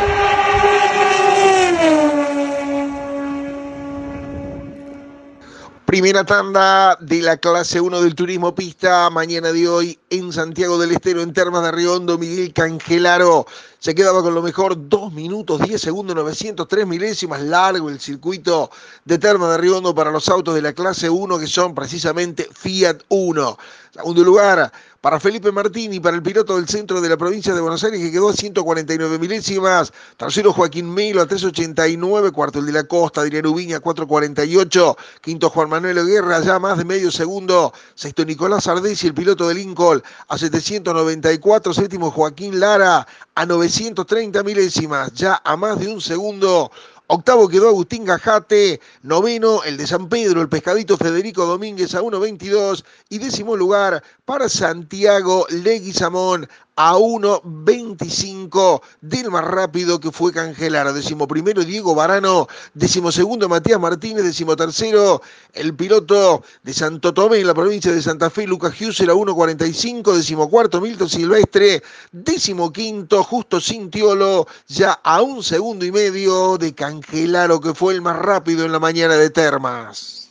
Primera 5.85 6.23
tanda 6.23 6.95
de 7.01 7.21
la 7.21 7.35
clase 7.35 7.81
1 7.81 8.01
del 8.01 8.15
turismo 8.15 8.55
pista, 8.55 9.09
mañana 9.09 9.51
de 9.51 9.67
hoy 9.67 9.99
en 10.09 10.31
Santiago 10.31 10.77
del 10.77 10.91
Estero, 10.91 11.21
en 11.21 11.33
Termas 11.33 11.63
de 11.63 11.71
Riondo, 11.71 12.17
Miguel 12.17 12.53
Cangelaro 12.53 13.45
se 13.81 13.95
quedaba 13.95 14.21
con 14.21 14.35
lo 14.35 14.43
mejor, 14.43 14.75
2 14.77 15.11
minutos, 15.11 15.59
10 15.59 15.81
segundos, 15.81 16.15
903 16.15 16.85
milésimas, 16.85 17.41
largo 17.41 17.89
el 17.89 17.99
circuito 17.99 18.69
de 19.05 19.17
Termas 19.17 19.49
de 19.49 19.57
Riondo 19.57 19.95
para 19.95 20.11
los 20.11 20.29
autos 20.29 20.53
de 20.53 20.61
la 20.61 20.73
clase 20.73 21.09
1, 21.09 21.39
que 21.39 21.47
son 21.47 21.73
precisamente 21.73 22.47
Fiat 22.53 22.99
1. 23.09 23.57
Segundo 23.93 24.23
lugar, 24.23 24.71
para 25.01 25.19
Felipe 25.19 25.51
Martini, 25.51 25.99
para 25.99 26.15
el 26.15 26.21
piloto 26.21 26.55
del 26.55 26.67
centro 26.67 27.01
de 27.01 27.09
la 27.09 27.17
provincia 27.17 27.55
de 27.55 27.59
Buenos 27.59 27.83
Aires, 27.83 27.99
que 27.99 28.11
quedó 28.11 28.29
a 28.29 28.33
149 28.33 29.17
milésimas. 29.17 29.91
Tercero, 30.15 30.53
Joaquín 30.53 30.93
Melo 30.93 31.21
a 31.21 31.25
389. 31.25 32.31
Cuarto, 32.31 32.59
el 32.59 32.67
de 32.67 32.71
la 32.71 32.83
Costa, 32.83 33.21
Adrián 33.21 33.47
Ubiña, 33.47 33.79
448. 33.79 34.97
Quinto, 35.19 35.49
Juan 35.49 35.69
Manuel 35.69 36.05
Guerra, 36.05 36.39
ya 36.41 36.59
más 36.59 36.77
de 36.77 36.85
medio 36.85 37.11
segundo. 37.11 37.73
Sexto, 37.95 38.23
Nicolás 38.23 38.67
Ardesi, 38.67 39.07
el 39.07 39.15
piloto 39.15 39.47
de 39.47 39.55
Lincoln, 39.55 40.03
a 40.27 40.37
794. 40.37 41.73
Séptimo, 41.73 42.11
Joaquín 42.11 42.59
Lara, 42.59 43.05
a 43.35 43.45
930 43.71 44.43
milésimas, 44.43 45.13
ya 45.13 45.41
a 45.45 45.55
más 45.55 45.79
de 45.79 45.87
un 45.87 46.01
segundo. 46.01 46.71
Octavo 47.07 47.47
quedó 47.47 47.69
Agustín 47.69 48.03
Gajate, 48.03 48.81
noveno 49.01 49.63
el 49.63 49.77
de 49.77 49.87
San 49.87 50.09
Pedro, 50.09 50.41
el 50.41 50.49
pescadito 50.49 50.97
Federico 50.97 51.45
Domínguez 51.45 51.95
a 51.95 52.01
1.22 52.01 52.83
y 53.09 53.17
décimo 53.17 53.55
lugar 53.55 54.03
para 54.25 54.49
Santiago 54.49 55.45
Leguizamón 55.49 56.49
a 56.75 56.95
1.25 56.95 58.81
del 59.01 59.29
más 59.29 59.45
rápido 59.45 59.99
que 59.99 60.11
fue 60.11 60.31
Cangelar. 60.31 60.93
Décimo 60.93 61.27
primero 61.27 61.63
Diego 61.63 61.93
Barano, 61.95 62.47
décimo 62.73 63.11
segundo 63.11 63.49
Matías 63.49 63.79
Martínez, 63.79 64.23
décimo 64.23 64.55
tercero 64.55 65.21
el 65.53 65.75
piloto 65.75 66.43
de 66.63 66.73
Santo 66.73 67.13
Tomé 67.13 67.39
en 67.39 67.47
la 67.47 67.53
provincia 67.53 67.91
de 67.91 68.01
Santa 68.01 68.29
Fe, 68.29 68.47
Lucas 68.47 68.79
Husser 68.79 69.09
a 69.09 69.13
1.45, 69.13 70.13
décimo 70.15 70.49
cuarto 70.49 70.81
Milton 70.81 71.09
Silvestre, 71.09 71.83
décimo 72.11 72.71
quinto 72.71 73.23
Justo 73.23 73.59
Cintiolo, 73.59 74.47
ya 74.67 74.93
a 75.03 75.21
un 75.21 75.43
segundo 75.43 75.85
y 75.85 75.91
medio 75.91 76.57
de 76.57 76.73
Cangelaro 76.73 77.59
que 77.59 77.73
fue 77.73 77.93
el 77.93 78.01
más 78.01 78.17
rápido 78.17 78.65
en 78.65 78.71
la 78.71 78.79
mañana 78.79 79.15
de 79.15 79.29
Termas. 79.29 80.29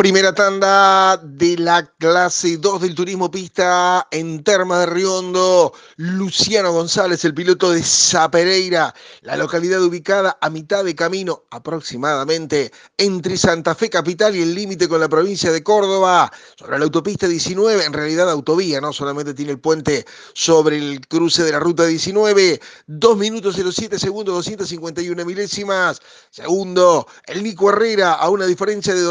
Primera 0.00 0.34
tanda 0.34 1.18
de 1.18 1.58
la 1.58 1.84
clase 1.98 2.56
2 2.56 2.80
del 2.80 2.94
turismo 2.94 3.30
pista 3.30 4.08
en 4.10 4.42
Terma 4.42 4.78
de 4.78 4.86
Riondo. 4.86 5.74
Luciano 5.96 6.72
González, 6.72 7.22
el 7.26 7.34
piloto 7.34 7.70
de 7.70 7.82
Zapereira, 7.82 8.94
la 9.20 9.36
localidad 9.36 9.82
ubicada 9.82 10.38
a 10.40 10.48
mitad 10.48 10.86
de 10.86 10.94
camino 10.94 11.42
aproximadamente 11.50 12.72
entre 12.96 13.36
Santa 13.36 13.74
Fe 13.74 13.90
Capital 13.90 14.34
y 14.34 14.40
el 14.40 14.54
límite 14.54 14.88
con 14.88 15.00
la 15.00 15.08
provincia 15.10 15.52
de 15.52 15.62
Córdoba. 15.62 16.32
Sobre 16.56 16.78
la 16.78 16.84
autopista 16.86 17.28
19, 17.28 17.84
en 17.84 17.92
realidad 17.92 18.30
autovía, 18.30 18.80
no 18.80 18.94
solamente 18.94 19.34
tiene 19.34 19.52
el 19.52 19.60
puente 19.60 20.06
sobre 20.32 20.78
el 20.78 21.06
cruce 21.08 21.42
de 21.42 21.52
la 21.52 21.60
ruta 21.60 21.84
19. 21.84 22.58
2 22.86 23.18
minutos 23.18 23.54
07 23.54 23.98
segundos, 23.98 24.34
251 24.34 25.26
milésimas. 25.26 26.00
Segundo, 26.30 27.06
el 27.26 27.42
Nico 27.42 27.68
Herrera 27.68 28.14
a 28.14 28.30
una 28.30 28.46
diferencia 28.46 28.94
de 28.94 29.02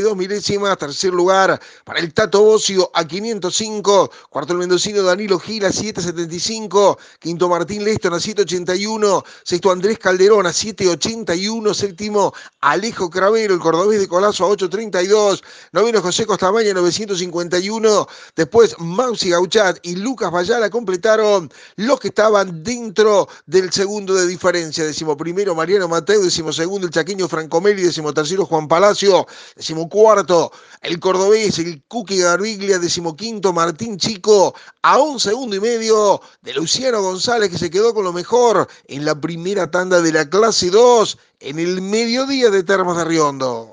250 0.00 0.16
milésimas. 0.16 0.78
Tercer 0.78 1.12
lugar 1.12 1.60
para 1.84 2.00
el 2.00 2.12
Tato 2.12 2.42
Bocio 2.42 2.90
a 2.94 3.04
505. 3.06 4.10
Cuarto 4.30 4.52
el 4.52 4.58
mendocino 4.58 5.02
Danilo 5.02 5.38
Gil 5.38 5.64
a 5.64 5.72
775. 5.72 6.98
Quinto 7.18 7.48
Martín 7.48 7.84
Leston 7.84 8.14
a 8.14 8.20
781. 8.20 9.24
Sexto 9.44 9.70
Andrés 9.70 9.98
Calderón 9.98 10.46
a 10.46 10.52
781. 10.52 11.74
Séptimo 11.74 12.32
Alejo 12.60 13.10
Cravero, 13.10 13.54
el 13.54 13.60
cordobés 13.60 14.00
de 14.00 14.08
Colazo 14.08 14.44
a 14.44 14.48
832. 14.48 15.42
Noveno 15.72 16.02
José 16.02 16.26
Costamaña 16.26 16.74
951. 16.74 18.06
Después 18.34 18.76
Mausi 18.78 19.30
Gauchat 19.30 19.78
y 19.82 19.96
Lucas 19.96 20.30
Bayala 20.30 20.70
completaron 20.70 21.50
los 21.76 22.00
que 22.00 22.08
estaban 22.08 22.62
dentro 22.62 23.28
del 23.46 23.72
segundo 23.72 24.14
de 24.14 24.26
diferencia. 24.26 24.84
Decimo 24.84 25.16
primero 25.16 25.54
Mariano 25.54 25.88
Mateo, 25.88 26.22
decimo 26.22 26.52
segundo 26.52 26.86
el 26.86 26.92
chaqueño 26.92 27.28
Francomelli, 27.28 27.82
decimo 27.82 28.12
tercero 28.12 28.46
Juan 28.46 28.68
Palacio, 28.68 29.26
decimo 29.54 29.85
decimocuarto. 29.86 30.52
El 30.82 31.00
cordobés, 31.00 31.58
el 31.58 31.82
Cookie 31.88 32.18
Garbiglia, 32.18 32.78
decimoquinto. 32.78 33.52
Martín 33.52 33.96
Chico 33.96 34.54
a 34.82 34.98
un 34.98 35.18
segundo 35.18 35.56
y 35.56 35.60
medio 35.60 36.20
de 36.42 36.54
Luciano 36.54 37.02
González, 37.02 37.50
que 37.50 37.58
se 37.58 37.70
quedó 37.70 37.94
con 37.94 38.04
lo 38.04 38.12
mejor 38.12 38.68
en 38.86 39.04
la 39.04 39.14
primera 39.20 39.70
tanda 39.70 40.00
de 40.00 40.12
la 40.12 40.28
clase 40.28 40.70
2 40.70 41.18
en 41.40 41.58
el 41.58 41.82
mediodía 41.82 42.50
de 42.50 42.62
Termas 42.62 42.96
de 42.98 43.04
Riondo. 43.04 43.72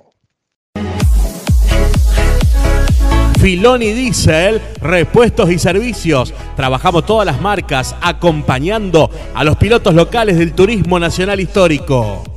Filoni 3.39 3.91
Diesel, 3.91 4.61
repuestos 4.81 5.51
y 5.51 5.59
servicios. 5.59 6.33
Trabajamos 6.55 7.05
todas 7.05 7.25
las 7.25 7.41
marcas 7.41 7.93
acompañando 8.01 9.09
a 9.35 9.43
los 9.43 9.57
pilotos 9.57 9.93
locales 9.93 10.37
del 10.37 10.53
turismo 10.53 10.97
nacional 10.97 11.41
histórico. 11.41 12.32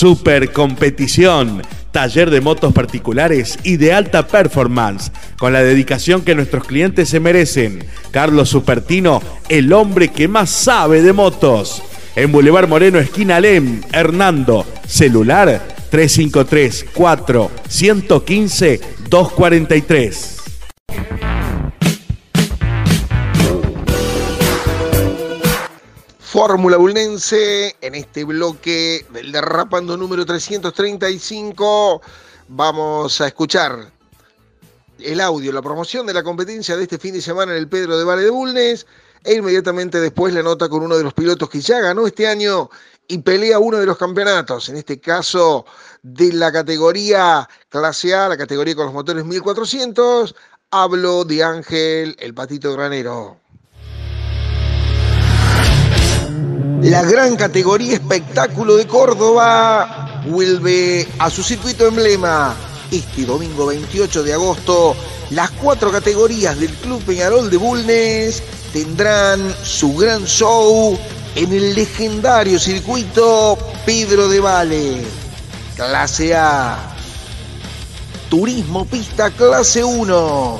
Super 0.00 0.50
competición. 0.50 1.60
Taller 1.92 2.30
de 2.30 2.40
motos 2.40 2.72
particulares 2.72 3.58
y 3.64 3.76
de 3.76 3.92
alta 3.92 4.26
performance, 4.26 5.12
con 5.38 5.52
la 5.52 5.62
dedicación 5.62 6.22
que 6.22 6.34
nuestros 6.34 6.64
clientes 6.64 7.10
se 7.10 7.20
merecen. 7.20 7.84
Carlos 8.10 8.48
Supertino, 8.48 9.20
el 9.50 9.70
hombre 9.74 10.08
que 10.08 10.26
más 10.26 10.48
sabe 10.48 11.02
de 11.02 11.12
motos. 11.12 11.82
En 12.16 12.32
Boulevard 12.32 12.66
Moreno, 12.66 12.98
esquina 12.98 13.40
Lem, 13.40 13.82
Hernando. 13.92 14.64
Celular 14.86 15.68
353 15.90 16.86
4 16.94 17.50
115 17.68 18.80
243. 19.10 20.36
Fórmula 26.30 26.76
Bulnense 26.76 27.74
en 27.80 27.96
este 27.96 28.22
bloque 28.22 29.04
del 29.12 29.32
derrapando 29.32 29.96
número 29.96 30.24
335. 30.24 32.00
Vamos 32.46 33.20
a 33.20 33.26
escuchar 33.26 33.90
el 35.00 35.20
audio, 35.20 35.50
la 35.50 35.60
promoción 35.60 36.06
de 36.06 36.14
la 36.14 36.22
competencia 36.22 36.76
de 36.76 36.84
este 36.84 36.98
fin 36.98 37.14
de 37.14 37.20
semana 37.20 37.50
en 37.50 37.58
el 37.58 37.68
Pedro 37.68 37.98
de 37.98 38.04
Valle 38.04 38.22
de 38.22 38.30
Bulnes 38.30 38.86
e 39.24 39.34
inmediatamente 39.34 39.98
después 39.98 40.32
la 40.32 40.44
nota 40.44 40.68
con 40.68 40.84
uno 40.84 40.96
de 40.96 41.02
los 41.02 41.14
pilotos 41.14 41.50
que 41.50 41.60
ya 41.60 41.80
ganó 41.80 42.06
este 42.06 42.28
año 42.28 42.70
y 43.08 43.18
pelea 43.18 43.58
uno 43.58 43.78
de 43.78 43.86
los 43.86 43.98
campeonatos, 43.98 44.68
en 44.68 44.76
este 44.76 45.00
caso 45.00 45.66
de 46.04 46.32
la 46.32 46.52
categoría 46.52 47.48
clase 47.68 48.14
A, 48.14 48.28
la 48.28 48.36
categoría 48.36 48.76
con 48.76 48.84
los 48.84 48.94
motores 48.94 49.24
1400. 49.24 50.36
Hablo 50.70 51.24
de 51.24 51.42
Ángel, 51.42 52.14
el 52.20 52.34
patito 52.34 52.72
granero. 52.72 53.40
La 56.90 57.02
gran 57.02 57.36
categoría 57.36 57.94
espectáculo 57.94 58.74
de 58.74 58.84
Córdoba 58.84 60.24
vuelve 60.26 61.06
a 61.20 61.30
su 61.30 61.44
circuito 61.44 61.86
emblema. 61.86 62.56
Este 62.90 63.26
domingo 63.26 63.66
28 63.66 64.24
de 64.24 64.32
agosto, 64.32 64.96
las 65.30 65.52
cuatro 65.52 65.92
categorías 65.92 66.58
del 66.58 66.72
Club 66.72 67.00
Peñarol 67.04 67.48
de 67.48 67.58
Bulnes 67.58 68.42
tendrán 68.72 69.54
su 69.62 69.94
gran 69.94 70.24
show 70.24 70.98
en 71.36 71.52
el 71.52 71.76
legendario 71.76 72.58
circuito 72.58 73.56
Pedro 73.86 74.28
de 74.28 74.40
Vale. 74.40 75.02
Clase 75.76 76.34
A. 76.34 76.92
Turismo 78.28 78.84
Pista 78.84 79.30
Clase 79.30 79.84
1. 79.84 80.58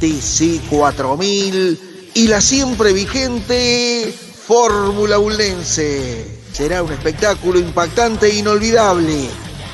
TC 0.00 0.70
4000 0.70 2.12
y 2.14 2.28
la 2.28 2.40
siempre 2.40 2.94
vigente 2.94 4.23
Fórmula 4.46 5.18
Ulense. 5.18 6.26
Será 6.52 6.82
un 6.82 6.92
espectáculo 6.92 7.58
impactante 7.58 8.26
e 8.26 8.36
inolvidable. 8.36 9.28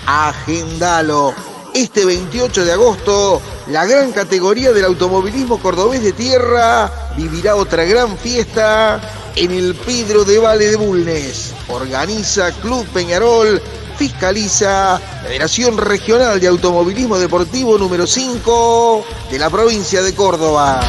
Agendalo. 0.06 1.34
Este 1.74 2.04
28 2.04 2.64
de 2.64 2.72
agosto, 2.72 3.42
la 3.68 3.84
gran 3.84 4.12
categoría 4.12 4.72
del 4.72 4.84
automovilismo 4.84 5.58
cordobés 5.60 6.02
de 6.02 6.12
tierra 6.12 7.12
vivirá 7.16 7.56
otra 7.56 7.84
gran 7.84 8.16
fiesta 8.16 9.00
en 9.34 9.50
el 9.50 9.74
Pedro 9.74 10.24
de 10.24 10.38
Valle 10.38 10.68
de 10.68 10.76
Bulnes. 10.76 11.52
Organiza 11.68 12.52
Club 12.52 12.86
Peñarol, 12.92 13.60
fiscaliza 13.96 15.00
Federación 15.24 15.78
Regional 15.78 16.40
de 16.40 16.46
Automovilismo 16.46 17.18
Deportivo 17.18 17.76
número 17.76 18.06
5 18.06 19.04
de 19.30 19.38
la 19.38 19.50
provincia 19.50 20.02
de 20.02 20.14
Córdoba. 20.14 20.80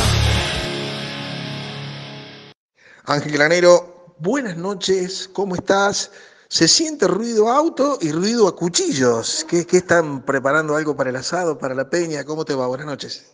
Ángel 3.12 3.34
Granero, 3.34 4.14
buenas 4.20 4.56
noches, 4.56 5.30
¿cómo 5.34 5.56
estás? 5.56 6.14
Se 6.48 6.66
siente 6.66 7.10
ruido 7.10 7.50
auto 7.50 7.98
y 8.00 8.10
ruido 8.10 8.48
a 8.48 8.56
cuchillos. 8.56 9.46
¿Qué, 9.50 9.68
¿Qué, 9.68 9.78
están 9.78 10.22
preparando 10.22 10.78
algo 10.78 10.96
para 10.96 11.10
el 11.10 11.18
asado, 11.18 11.58
para 11.58 11.76
la 11.76 11.90
peña? 11.90 12.24
¿Cómo 12.24 12.46
te 12.46 12.56
va? 12.56 12.68
Buenas 12.68 12.86
noches. 12.86 13.34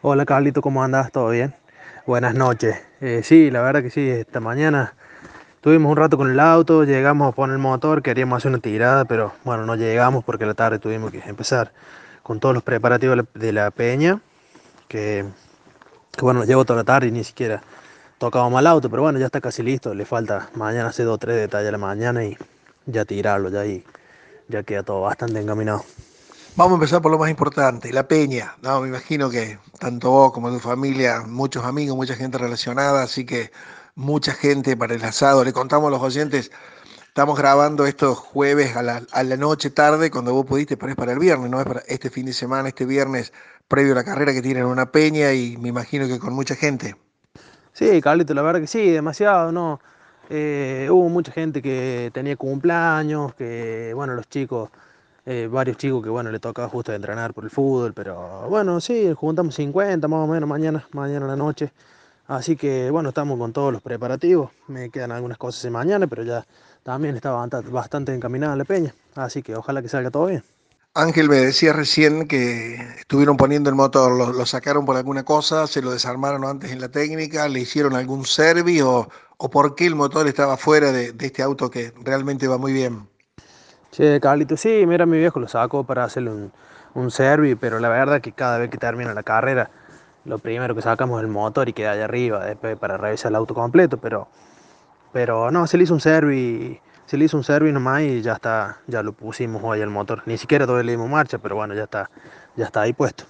Hola 0.00 0.24
Carlito, 0.24 0.62
¿cómo 0.62 0.82
andas? 0.82 1.12
¿Todo 1.12 1.28
bien? 1.28 1.54
Buenas 2.06 2.34
noches. 2.34 2.74
Eh, 3.02 3.20
sí, 3.22 3.50
la 3.50 3.60
verdad 3.60 3.82
que 3.82 3.90
sí, 3.90 4.08
esta 4.08 4.40
mañana 4.40 4.94
tuvimos 5.60 5.90
un 5.90 5.98
rato 5.98 6.16
con 6.16 6.30
el 6.30 6.40
auto, 6.40 6.84
llegamos 6.84 7.28
a 7.28 7.32
poner 7.32 7.56
el 7.56 7.60
motor, 7.60 8.02
queríamos 8.02 8.38
hacer 8.38 8.48
una 8.48 8.60
tirada, 8.60 9.04
pero 9.04 9.34
bueno, 9.44 9.66
no 9.66 9.76
llegamos 9.76 10.24
porque 10.24 10.46
la 10.46 10.54
tarde 10.54 10.78
tuvimos 10.78 11.10
que 11.10 11.18
empezar 11.26 11.74
con 12.22 12.40
todos 12.40 12.54
los 12.54 12.62
preparativos 12.62 13.26
de 13.34 13.52
la 13.52 13.70
peña, 13.72 14.22
que, 14.88 15.26
que 16.12 16.22
bueno, 16.22 16.44
llevo 16.44 16.64
toda 16.64 16.78
la 16.78 16.84
tarde 16.84 17.08
y 17.08 17.10
ni 17.10 17.24
siquiera 17.24 17.62
tocábamos 18.22 18.60
el 18.60 18.68
auto, 18.68 18.88
pero 18.88 19.02
bueno, 19.02 19.18
ya 19.18 19.26
está 19.26 19.40
casi 19.40 19.64
listo, 19.64 19.92
le 19.94 20.04
falta 20.04 20.48
mañana 20.54 20.90
hacer 20.90 21.06
dos 21.06 21.16
o 21.16 21.18
tres 21.18 21.34
detalles 21.38 21.70
a 21.70 21.72
la 21.72 21.78
mañana 21.78 22.24
y 22.24 22.38
ya 22.86 23.04
tirarlo, 23.04 23.48
ya 23.48 23.62
ahí 23.62 23.84
ya 24.46 24.62
queda 24.62 24.84
todo 24.84 25.00
bastante 25.00 25.40
encaminado. 25.40 25.84
Vamos 26.54 26.70
a 26.70 26.74
empezar 26.76 27.02
por 27.02 27.10
lo 27.10 27.18
más 27.18 27.30
importante, 27.30 27.92
la 27.92 28.06
peña. 28.06 28.54
No, 28.62 28.80
me 28.80 28.86
imagino 28.86 29.28
que 29.28 29.58
tanto 29.80 30.12
vos 30.12 30.32
como 30.32 30.52
tu 30.52 30.60
familia, 30.60 31.22
muchos 31.26 31.64
amigos, 31.64 31.96
mucha 31.96 32.14
gente 32.14 32.38
relacionada, 32.38 33.02
así 33.02 33.26
que 33.26 33.50
mucha 33.96 34.34
gente 34.34 34.76
para 34.76 34.94
el 34.94 35.02
asado. 35.02 35.42
Le 35.42 35.52
contamos 35.52 35.88
a 35.88 35.90
los 35.90 36.00
oyentes, 36.00 36.52
estamos 37.08 37.36
grabando 37.36 37.86
estos 37.86 38.18
jueves 38.18 38.76
a 38.76 38.84
la, 38.84 39.02
a 39.10 39.24
la 39.24 39.36
noche, 39.36 39.70
tarde, 39.70 40.12
cuando 40.12 40.32
vos 40.32 40.46
pudiste, 40.46 40.76
pero 40.76 40.92
es 40.92 40.96
para 40.96 41.10
el 41.10 41.18
viernes, 41.18 41.50
no 41.50 41.58
es 41.58 41.66
para 41.66 41.80
este 41.88 42.08
fin 42.08 42.26
de 42.26 42.34
semana, 42.34 42.68
este 42.68 42.84
viernes, 42.84 43.32
previo 43.66 43.94
a 43.94 43.96
la 43.96 44.04
carrera 44.04 44.32
que 44.32 44.42
tienen 44.42 44.66
una 44.66 44.92
peña 44.92 45.32
y 45.32 45.56
me 45.56 45.70
imagino 45.70 46.06
que 46.06 46.20
con 46.20 46.34
mucha 46.34 46.54
gente. 46.54 46.94
Sí, 47.72 48.00
Carlito, 48.00 48.34
la 48.34 48.42
verdad 48.42 48.60
que 48.60 48.66
sí, 48.66 48.90
demasiado, 48.90 49.50
¿no? 49.52 49.80
Eh, 50.30 50.88
hubo 50.90 51.08
mucha 51.08 51.32
gente 51.32 51.62
que 51.62 52.10
tenía 52.12 52.36
cumpleaños, 52.36 53.34
que, 53.34 53.92
bueno, 53.94 54.14
los 54.14 54.28
chicos 54.28 54.70
eh, 55.26 55.48
varios 55.50 55.76
chicos 55.78 56.02
que 56.02 56.10
bueno 56.10 56.30
le 56.32 56.40
tocaba 56.40 56.68
justo 56.68 56.92
entrenar 56.92 57.34
por 57.34 57.44
el 57.44 57.50
fútbol, 57.50 57.94
pero 57.94 58.48
bueno, 58.48 58.80
sí, 58.80 59.12
juntamos 59.14 59.54
50 59.56 60.08
más 60.08 60.20
o 60.28 60.32
menos 60.32 60.48
mañana, 60.48 60.86
mañana 60.92 61.26
a 61.26 61.28
la 61.30 61.36
noche. 61.36 61.72
Así 62.28 62.56
que 62.56 62.90
bueno, 62.90 63.10
estamos 63.10 63.38
con 63.38 63.52
todos 63.52 63.72
los 63.72 63.82
preparativos. 63.82 64.50
Me 64.68 64.90
quedan 64.90 65.12
algunas 65.12 65.38
cosas 65.38 65.62
de 65.62 65.70
mañana, 65.70 66.06
pero 66.08 66.24
ya 66.24 66.46
también 66.84 67.16
está 67.16 67.32
bastante 67.70 68.14
encaminada 68.14 68.56
la 68.56 68.64
peña. 68.64 68.94
Así 69.16 69.42
que 69.42 69.56
ojalá 69.56 69.82
que 69.82 69.88
salga 69.88 70.10
todo 70.10 70.26
bien. 70.26 70.44
Ángel 70.94 71.30
me 71.30 71.36
decía 71.36 71.72
recién 71.72 72.28
que 72.28 72.74
estuvieron 72.98 73.38
poniendo 73.38 73.70
el 73.70 73.76
motor, 73.76 74.12
lo, 74.12 74.44
sacaron 74.44 74.84
por 74.84 74.96
alguna 74.96 75.24
cosa, 75.24 75.66
se 75.66 75.80
lo 75.80 75.90
desarmaron 75.90 76.44
antes 76.44 76.70
en 76.70 76.82
la 76.82 76.90
técnica, 76.90 77.48
le 77.48 77.60
hicieron 77.60 77.96
algún 77.96 78.26
servi 78.26 78.82
o, 78.82 79.08
por 79.50 79.74
qué 79.74 79.86
el 79.86 79.94
motor 79.94 80.28
estaba 80.28 80.58
fuera 80.58 80.92
de, 80.92 81.12
de 81.12 81.26
este 81.26 81.42
auto 81.42 81.70
que 81.70 81.94
realmente 82.04 82.46
va 82.46 82.58
muy 82.58 82.74
bien. 82.74 83.08
Che, 83.90 84.20
Carlito, 84.20 84.56
sí, 84.56 84.84
mira, 84.86 85.06
mi 85.06 85.16
viejo 85.16 85.40
lo 85.40 85.48
sacó 85.48 85.82
para 85.84 86.04
hacerle 86.04 86.30
un, 86.30 86.52
un 86.94 87.10
servi, 87.10 87.54
pero 87.54 87.78
la 87.78 87.88
verdad 87.88 88.20
que 88.20 88.32
cada 88.32 88.58
vez 88.58 88.70
que 88.70 88.76
termina 88.78 89.14
la 89.14 89.22
carrera, 89.22 89.70
lo 90.26 90.38
primero 90.38 90.74
que 90.74 90.82
sacamos 90.82 91.20
es 91.20 91.24
el 91.24 91.32
motor 91.32 91.70
y 91.70 91.72
queda 91.72 91.92
allá 91.92 92.04
arriba, 92.04 92.44
después 92.44 92.76
para 92.78 92.98
revisar 92.98 93.32
el 93.32 93.36
auto 93.36 93.54
completo, 93.54 93.96
pero, 93.96 94.28
pero 95.12 95.50
no, 95.50 95.66
se 95.66 95.78
le 95.78 95.84
hizo 95.84 95.94
un 95.94 96.00
servi, 96.00 96.80
se 97.12 97.18
le 97.18 97.26
hizo 97.26 97.36
un 97.36 97.44
servi 97.44 97.70
nomás 97.70 98.00
y 98.00 98.22
ya 98.22 98.32
está, 98.32 98.80
ya 98.86 99.02
lo 99.02 99.12
pusimos 99.12 99.60
hoy 99.62 99.82
el 99.82 99.90
motor. 99.90 100.22
Ni 100.24 100.38
siquiera 100.38 100.64
todavía 100.64 100.84
le 100.84 100.92
dimos 100.92 101.10
marcha, 101.10 101.36
pero 101.36 101.56
bueno, 101.56 101.74
ya 101.74 101.82
está, 101.82 102.10
ya 102.56 102.64
está 102.64 102.80
ahí 102.80 102.94
puesto. 102.94 103.24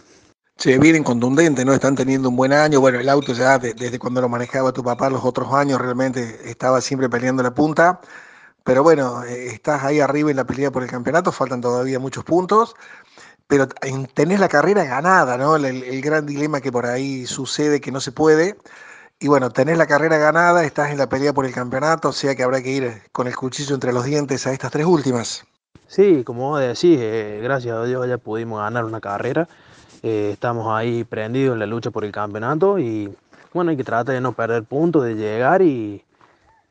Se 0.56 0.78
vienen 0.78 1.02
contundentes, 1.02 1.66
¿no? 1.66 1.72
Están 1.72 1.96
teniendo 1.96 2.28
un 2.28 2.36
buen 2.36 2.52
año. 2.52 2.80
Bueno, 2.80 3.00
el 3.00 3.08
auto 3.08 3.32
ya 3.32 3.58
de, 3.58 3.74
desde 3.74 3.98
cuando 3.98 4.20
lo 4.20 4.28
manejaba 4.28 4.70
tu 4.70 4.84
papá 4.84 5.10
los 5.10 5.24
otros 5.24 5.52
años 5.52 5.80
realmente 5.80 6.48
estaba 6.48 6.80
siempre 6.80 7.08
peleando 7.08 7.42
la 7.42 7.52
punta. 7.52 8.00
Pero 8.62 8.84
bueno, 8.84 9.24
eh, 9.24 9.48
estás 9.48 9.82
ahí 9.82 9.98
arriba 9.98 10.30
en 10.30 10.36
la 10.36 10.44
pelea 10.46 10.70
por 10.70 10.84
el 10.84 10.88
campeonato, 10.88 11.32
faltan 11.32 11.60
todavía 11.60 11.98
muchos 11.98 12.22
puntos, 12.22 12.76
pero 13.48 13.66
tenés 13.66 14.38
la 14.38 14.48
carrera 14.48 14.84
ganada, 14.84 15.36
¿no? 15.36 15.56
El, 15.56 15.64
el, 15.64 16.00
gran 16.00 16.24
dilema 16.24 16.60
que 16.60 16.70
por 16.70 16.86
ahí 16.86 17.26
sucede 17.26 17.80
que 17.80 17.90
no 17.90 18.00
se 18.00 18.12
puede. 18.12 18.56
Y 19.22 19.28
bueno, 19.28 19.50
tenés 19.50 19.78
la 19.78 19.86
carrera 19.86 20.18
ganada, 20.18 20.64
estás 20.64 20.90
en 20.90 20.98
la 20.98 21.08
pelea 21.08 21.32
por 21.32 21.46
el 21.46 21.54
campeonato, 21.54 22.08
o 22.08 22.12
sea 22.12 22.34
que 22.34 22.42
habrá 22.42 22.60
que 22.60 22.70
ir 22.70 23.02
con 23.12 23.28
el 23.28 23.36
cuchillo 23.36 23.72
entre 23.76 23.92
los 23.92 24.04
dientes 24.04 24.48
a 24.48 24.52
estas 24.52 24.72
tres 24.72 24.84
últimas. 24.84 25.44
Sí, 25.86 26.24
como 26.24 26.50
vos 26.50 26.60
decís, 26.60 26.98
eh, 27.00 27.38
gracias 27.40 27.76
a 27.76 27.84
Dios 27.84 28.08
ya 28.08 28.18
pudimos 28.18 28.58
ganar 28.58 28.84
una 28.84 29.00
carrera. 29.00 29.46
Eh, 30.02 30.30
estamos 30.32 30.66
ahí 30.76 31.04
prendidos 31.04 31.52
en 31.52 31.60
la 31.60 31.66
lucha 31.66 31.92
por 31.92 32.04
el 32.04 32.10
campeonato 32.10 32.80
y 32.80 33.14
bueno, 33.52 33.70
hay 33.70 33.76
que 33.76 33.84
tratar 33.84 34.12
de 34.12 34.20
no 34.20 34.32
perder 34.32 34.64
puntos, 34.64 35.04
de 35.04 35.14
llegar 35.14 35.62
y, 35.62 36.04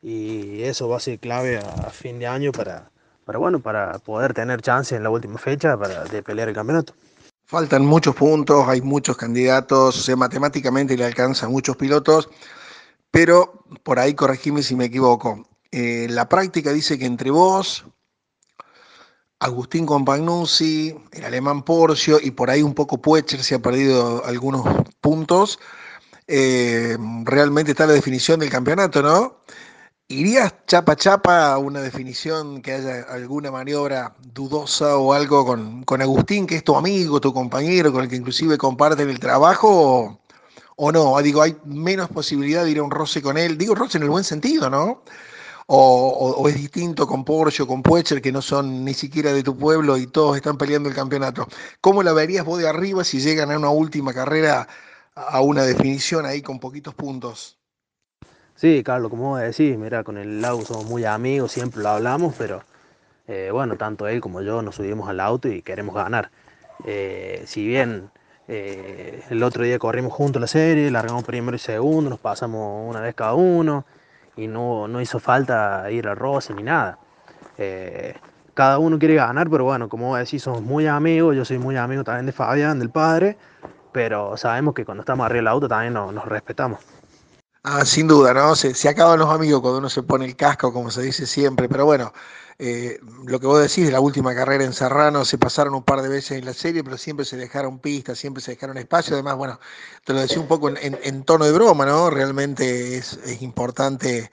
eso 0.02 0.90
va 0.90 0.98
a 0.98 1.00
ser 1.00 1.18
clave 1.20 1.56
a 1.56 1.88
fin 1.88 2.18
de 2.18 2.26
año 2.26 2.52
para, 2.52 2.90
para 3.24 3.38
bueno, 3.38 3.60
para 3.60 3.98
poder 4.00 4.34
tener 4.34 4.60
chance 4.60 4.94
en 4.94 5.04
la 5.04 5.08
última 5.08 5.38
fecha 5.38 5.78
para, 5.78 6.04
de 6.04 6.22
pelear 6.22 6.50
el 6.50 6.54
campeonato. 6.54 6.92
Faltan 7.52 7.84
muchos 7.84 8.14
puntos, 8.16 8.66
hay 8.66 8.80
muchos 8.80 9.14
candidatos, 9.14 9.98
o 9.98 10.00
sea, 10.00 10.16
matemáticamente 10.16 10.96
le 10.96 11.04
alcanzan 11.04 11.52
muchos 11.52 11.76
pilotos, 11.76 12.30
pero 13.10 13.66
por 13.82 13.98
ahí 13.98 14.14
corregime 14.14 14.62
si 14.62 14.74
me 14.74 14.86
equivoco. 14.86 15.46
Eh, 15.70 16.06
la 16.08 16.30
práctica 16.30 16.72
dice 16.72 16.98
que 16.98 17.04
entre 17.04 17.30
vos, 17.30 17.84
Agustín 19.38 19.84
Compagnuzzi, 19.84 20.96
el 21.12 21.24
alemán 21.26 21.62
Porcio 21.62 22.18
y 22.22 22.30
por 22.30 22.48
ahí 22.48 22.62
un 22.62 22.72
poco 22.72 23.02
Puecher 23.02 23.44
se 23.44 23.56
ha 23.56 23.58
perdido 23.58 24.24
algunos 24.24 24.64
puntos. 25.02 25.58
Eh, 26.28 26.96
realmente 27.24 27.72
está 27.72 27.86
la 27.86 27.92
definición 27.92 28.40
del 28.40 28.48
campeonato, 28.48 29.02
¿no? 29.02 29.42
¿Irías 30.12 30.52
chapa 30.66 30.94
chapa 30.94 31.54
a 31.54 31.58
una 31.58 31.80
definición 31.80 32.60
que 32.60 32.72
haya 32.72 33.02
alguna 33.08 33.50
maniobra 33.50 34.14
dudosa 34.34 34.98
o 34.98 35.14
algo 35.14 35.46
con, 35.46 35.84
con, 35.84 36.02
Agustín, 36.02 36.46
que 36.46 36.56
es 36.56 36.64
tu 36.64 36.76
amigo, 36.76 37.18
tu 37.18 37.32
compañero, 37.32 37.90
con 37.92 38.02
el 38.02 38.10
que 38.10 38.16
inclusive 38.16 38.58
comparten 38.58 39.08
el 39.08 39.18
trabajo? 39.18 39.68
O, 39.70 40.20
o 40.76 40.92
no? 40.92 41.16
Digo, 41.22 41.40
hay 41.40 41.56
menos 41.64 42.10
posibilidad 42.10 42.62
de 42.64 42.72
ir 42.72 42.78
a 42.80 42.82
un 42.82 42.90
roce 42.90 43.22
con 43.22 43.38
él. 43.38 43.56
Digo 43.56 43.74
roce 43.74 43.96
en 43.96 44.04
el 44.04 44.10
buen 44.10 44.24
sentido, 44.24 44.68
¿no? 44.68 45.02
O, 45.66 46.46
es 46.48 46.56
distinto 46.56 47.06
con 47.06 47.24
Porsche 47.24 47.62
o 47.62 47.66
con 47.66 47.82
Puecher, 47.82 48.20
que 48.20 48.32
no 48.32 48.42
son 48.42 48.84
ni 48.84 48.92
siquiera 48.92 49.32
de 49.32 49.42
tu 49.42 49.56
pueblo 49.56 49.96
y 49.96 50.06
todos 50.06 50.36
están 50.36 50.58
peleando 50.58 50.90
el 50.90 50.94
campeonato. 50.94 51.48
¿Cómo 51.80 52.02
la 52.02 52.12
verías 52.12 52.44
vos 52.44 52.58
de 52.58 52.68
arriba 52.68 53.04
si 53.04 53.20
llegan 53.20 53.50
a 53.50 53.58
una 53.58 53.70
última 53.70 54.12
carrera 54.12 54.68
a 55.14 55.40
una 55.40 55.64
definición 55.64 56.26
ahí 56.26 56.42
con 56.42 56.60
poquitos 56.60 56.94
puntos? 56.94 57.61
Sí, 58.62 58.84
Carlos, 58.84 59.10
como 59.10 59.30
vos 59.30 59.40
decís, 59.40 59.76
mira, 59.76 60.04
con 60.04 60.16
el 60.18 60.40
Lau 60.40 60.64
somos 60.64 60.84
muy 60.84 61.04
amigos, 61.04 61.50
siempre 61.50 61.82
lo 61.82 61.88
hablamos, 61.88 62.32
pero 62.38 62.62
eh, 63.26 63.48
bueno, 63.50 63.74
tanto 63.76 64.06
él 64.06 64.20
como 64.20 64.40
yo 64.40 64.62
nos 64.62 64.76
subimos 64.76 65.08
al 65.08 65.18
auto 65.18 65.48
y 65.48 65.62
queremos 65.62 65.96
ganar. 65.96 66.30
Eh, 66.86 67.42
si 67.44 67.66
bien 67.66 68.08
eh, 68.46 69.20
el 69.30 69.42
otro 69.42 69.64
día 69.64 69.80
corrimos 69.80 70.12
juntos 70.12 70.40
la 70.40 70.46
serie, 70.46 70.92
largamos 70.92 71.24
primero 71.24 71.56
y 71.56 71.58
segundo, 71.58 72.08
nos 72.08 72.20
pasamos 72.20 72.88
una 72.88 73.00
vez 73.00 73.16
cada 73.16 73.34
uno 73.34 73.84
y 74.36 74.46
no, 74.46 74.86
no 74.86 75.00
hizo 75.00 75.18
falta 75.18 75.90
ir 75.90 76.06
a 76.06 76.14
roce 76.14 76.54
ni 76.54 76.62
nada. 76.62 76.98
cada 78.54 78.78
uno 78.78 78.96
quiere 78.96 79.16
ganar, 79.16 79.50
pero 79.50 79.64
bueno, 79.64 79.88
como 79.88 80.10
vos 80.10 80.20
decís, 80.20 80.40
somos 80.40 80.62
muy 80.62 80.86
amigos, 80.86 81.34
yo 81.34 81.44
soy 81.44 81.58
muy 81.58 81.76
amigo 81.76 82.04
también 82.04 82.26
de 82.26 82.32
Fabián, 82.32 82.78
del 82.78 82.90
padre, 82.90 83.36
pero 83.90 84.36
sabemos 84.36 84.72
que 84.72 84.84
cuando 84.84 85.02
estamos 85.02 85.26
arriba 85.26 85.40
del 85.40 85.48
auto 85.48 85.66
también 85.66 85.94
nos 85.94 86.24
respetamos. 86.26 86.91
Ah, 87.64 87.84
sin 87.84 88.08
duda, 88.08 88.34
¿no? 88.34 88.56
Se, 88.56 88.74
se, 88.74 88.88
acaban 88.88 89.20
los 89.20 89.30
amigos 89.30 89.60
cuando 89.60 89.78
uno 89.78 89.88
se 89.88 90.02
pone 90.02 90.24
el 90.24 90.34
casco, 90.34 90.72
como 90.72 90.90
se 90.90 91.00
dice 91.00 91.26
siempre, 91.26 91.68
pero 91.68 91.84
bueno, 91.84 92.12
eh, 92.58 92.98
lo 93.24 93.38
que 93.38 93.46
vos 93.46 93.60
decís 93.60 93.86
de 93.86 93.92
la 93.92 94.00
última 94.00 94.34
carrera 94.34 94.64
en 94.64 94.72
Serrano, 94.72 95.24
se 95.24 95.38
pasaron 95.38 95.74
un 95.74 95.84
par 95.84 96.02
de 96.02 96.08
veces 96.08 96.38
en 96.38 96.44
la 96.44 96.54
serie, 96.54 96.82
pero 96.82 96.98
siempre 96.98 97.24
se 97.24 97.36
dejaron 97.36 97.78
pistas, 97.78 98.18
siempre 98.18 98.42
se 98.42 98.52
dejaron 98.52 98.78
espacio, 98.78 99.14
además, 99.14 99.36
bueno, 99.36 99.60
te 100.04 100.12
lo 100.12 100.20
decía 100.20 100.40
un 100.40 100.48
poco 100.48 100.70
en, 100.70 101.24
tono 101.24 101.44
de 101.44 101.52
broma, 101.52 101.86
¿no? 101.86 102.10
Realmente 102.10 102.96
es, 102.96 103.18
importante 103.42 104.30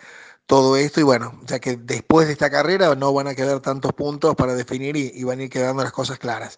todo 0.48 0.76
esto 0.76 1.00
y 1.00 1.04
bueno, 1.04 1.40
ya 1.46 1.60
que 1.60 1.78
después 1.78 2.28
de 2.28 2.34
esta 2.34 2.50
carrera 2.50 2.96
no 2.96 3.14
van 3.14 3.28
a 3.28 3.36
quedar 3.36 3.60
tantos 3.60 3.94
puntos 3.94 4.36
para 4.36 4.56
definir 4.56 4.98
y, 4.98 5.12
y 5.14 5.24
van 5.24 5.40
a 5.40 5.44
ir 5.44 5.50
quedando 5.52 5.84
las 5.84 5.92
cosas 5.92 6.18
claras. 6.18 6.58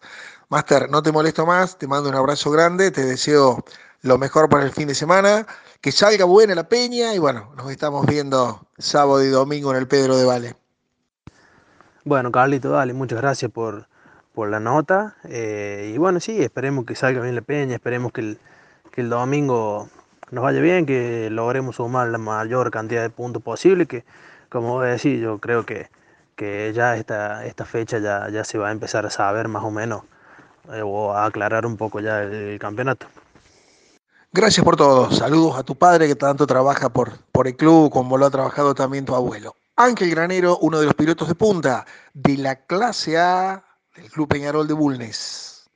Master, 0.50 0.90
no 0.90 1.04
te 1.04 1.12
molesto 1.12 1.46
más, 1.46 1.78
te 1.78 1.88
mando 1.88 2.10
un 2.10 2.16
abrazo 2.16 2.50
grande, 2.52 2.92
te 2.92 3.04
deseo 3.06 3.66
lo 4.02 4.18
mejor 4.18 4.50
para 4.50 4.64
el 4.64 4.72
fin 4.72 4.88
de 4.88 4.96
semana 4.96 5.46
que 5.82 5.92
salga 5.92 6.26
buena 6.26 6.54
la 6.54 6.70
peña 6.70 7.16
y 7.16 7.18
bueno, 7.18 7.54
nos 7.58 7.72
estamos 7.72 8.06
viendo 8.06 8.68
sábado 8.78 9.24
y 9.24 9.30
domingo 9.30 9.72
en 9.72 9.78
el 9.78 9.88
Pedro 9.88 10.16
de 10.16 10.26
Vale. 10.26 10.56
Bueno, 12.06 12.32
Carlito, 12.32 12.70
dale, 12.70 12.94
muchas 12.94 13.20
gracias 13.20 13.50
por, 13.52 13.88
por 14.34 14.48
la 14.50 14.60
nota. 14.60 15.16
Eh, 15.24 15.92
y 15.96 15.98
bueno, 15.98 16.20
sí, 16.20 16.40
esperemos 16.40 16.86
que 16.86 16.94
salga 16.96 17.22
bien 17.22 17.34
la 17.34 17.42
peña, 17.42 17.76
esperemos 17.76 18.12
que 18.12 18.22
el, 18.22 18.40
que 18.92 19.02
el 19.02 19.10
domingo 19.10 19.90
nos 20.30 20.44
vaya 20.44 20.62
bien, 20.62 20.86
que 20.86 21.30
logremos 21.32 21.78
sumar 21.78 22.10
la 22.10 22.20
mayor 22.20 22.70
cantidad 22.70 23.02
de 23.02 23.10
puntos 23.10 23.42
posible, 23.42 23.88
que 23.88 24.06
como 24.50 24.76
voy 24.76 24.88
a 24.88 24.92
decir, 24.92 25.20
yo 25.20 25.40
creo 25.40 25.66
que, 25.66 25.90
que 26.36 26.72
ya 26.76 26.96
esta, 26.96 27.44
esta 27.48 27.66
fecha 27.66 27.98
ya, 27.98 28.30
ya 28.30 28.44
se 28.44 28.60
va 28.60 28.70
a 28.70 28.72
empezar 28.72 29.08
a 29.08 29.10
saber 29.10 29.48
más 29.48 29.64
o 29.64 29.72
menos 29.72 30.04
eh, 30.72 30.84
o 30.84 31.14
a 31.14 31.26
aclarar 31.26 31.66
un 31.66 31.76
poco 31.76 32.02
ya 32.02 32.22
el 32.22 32.60
campeonato. 32.60 33.08
Gracias 34.34 34.64
por 34.64 34.78
todo. 34.78 35.12
Saludos 35.12 35.58
a 35.58 35.64
tu 35.64 35.76
padre 35.76 36.08
que 36.08 36.16
tanto 36.16 36.48
trabaja 36.48 36.88
por, 36.88 37.18
por 37.34 37.48
el 37.48 37.58
club 37.58 37.92
como 37.92 38.18
lo 38.18 38.26
ha 38.26 38.30
trabajado 38.30 38.74
también 38.74 39.04
tu 39.04 39.14
abuelo. 39.14 39.58
Ángel 39.76 40.10
Granero, 40.12 40.58
uno 40.62 40.80
de 40.80 40.86
los 40.86 40.94
pilotos 40.94 41.28
de 41.28 41.36
punta 41.36 41.86
de 42.14 42.38
la 42.38 42.66
clase 42.66 43.18
A 43.18 43.66
del 43.94 44.10
Club 44.10 44.30
Peñarol 44.30 44.70
de 44.70 44.74
Bulnes. 44.74 45.70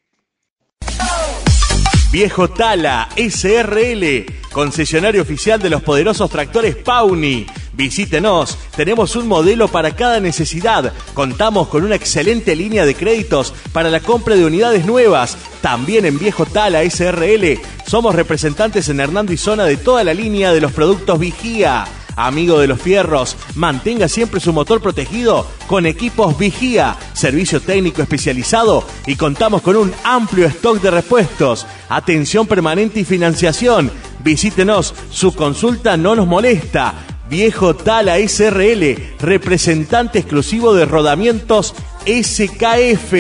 Viejo 2.16 2.48
Tala 2.50 3.10
SRL, 3.18 4.26
concesionario 4.54 5.22
oficial 5.22 5.62
de 5.62 5.70
los 5.70 5.84
poderosos 5.84 6.30
tractores 6.30 6.78
Pauni. 6.78 7.46
Visítenos, 7.74 8.58
tenemos 8.74 9.18
un 9.18 9.28
modelo 9.28 9.68
para 9.68 9.98
cada 9.98 10.22
necesidad. 10.22 10.94
Contamos 11.14 11.68
con 11.68 11.84
una 11.84 11.96
excelente 11.96 12.56
línea 12.56 12.86
de 12.86 12.96
créditos 12.96 13.54
para 13.74 13.90
la 13.90 14.00
compra 14.00 14.38
de 14.38 14.46
unidades 14.46 14.86
nuevas. 14.86 15.38
También 15.60 16.06
en 16.06 16.18
Viejo 16.18 16.46
Tala 16.46 16.90
SRL 16.90 17.60
somos 17.86 18.16
representantes 18.16 18.88
en 18.88 19.02
Hernando 19.02 19.34
y 19.34 19.38
Zona 19.38 19.66
de 19.66 19.76
toda 19.76 20.06
la 20.06 20.14
línea 20.14 20.54
de 20.54 20.62
los 20.62 20.72
productos 20.72 21.20
Vigía. 21.20 21.84
Amigo 22.16 22.60
de 22.60 22.68
los 22.68 22.82
fierros, 22.82 23.36
mantenga 23.56 24.08
siempre 24.08 24.40
su 24.40 24.54
motor 24.54 24.82
protegido 24.82 25.46
con 25.68 25.86
equipos 25.86 26.38
Vigía, 26.38 26.96
servicio 27.14 27.62
técnico 27.62 28.02
especializado 28.02 28.86
y 29.06 29.16
contamos 29.16 29.62
con 29.62 29.76
un 29.76 29.94
amplio 30.04 30.48
stock 30.48 30.82
de 30.82 30.92
repuestos, 30.92 31.68
atención 31.90 32.48
permanente 32.48 33.02
y 33.02 33.06
financiación. 33.06 33.92
Visítenos, 34.24 34.94
su 35.12 35.36
consulta 35.36 35.98
no 35.98 36.16
nos 36.16 36.28
molesta. 36.28 36.94
Viejo 37.30 37.76
Tala 37.76 38.18
SRL, 38.20 39.16
representante 39.20 40.20
exclusivo 40.20 40.74
de 40.74 40.86
rodamientos 40.86 41.74
SKF. 42.06 43.14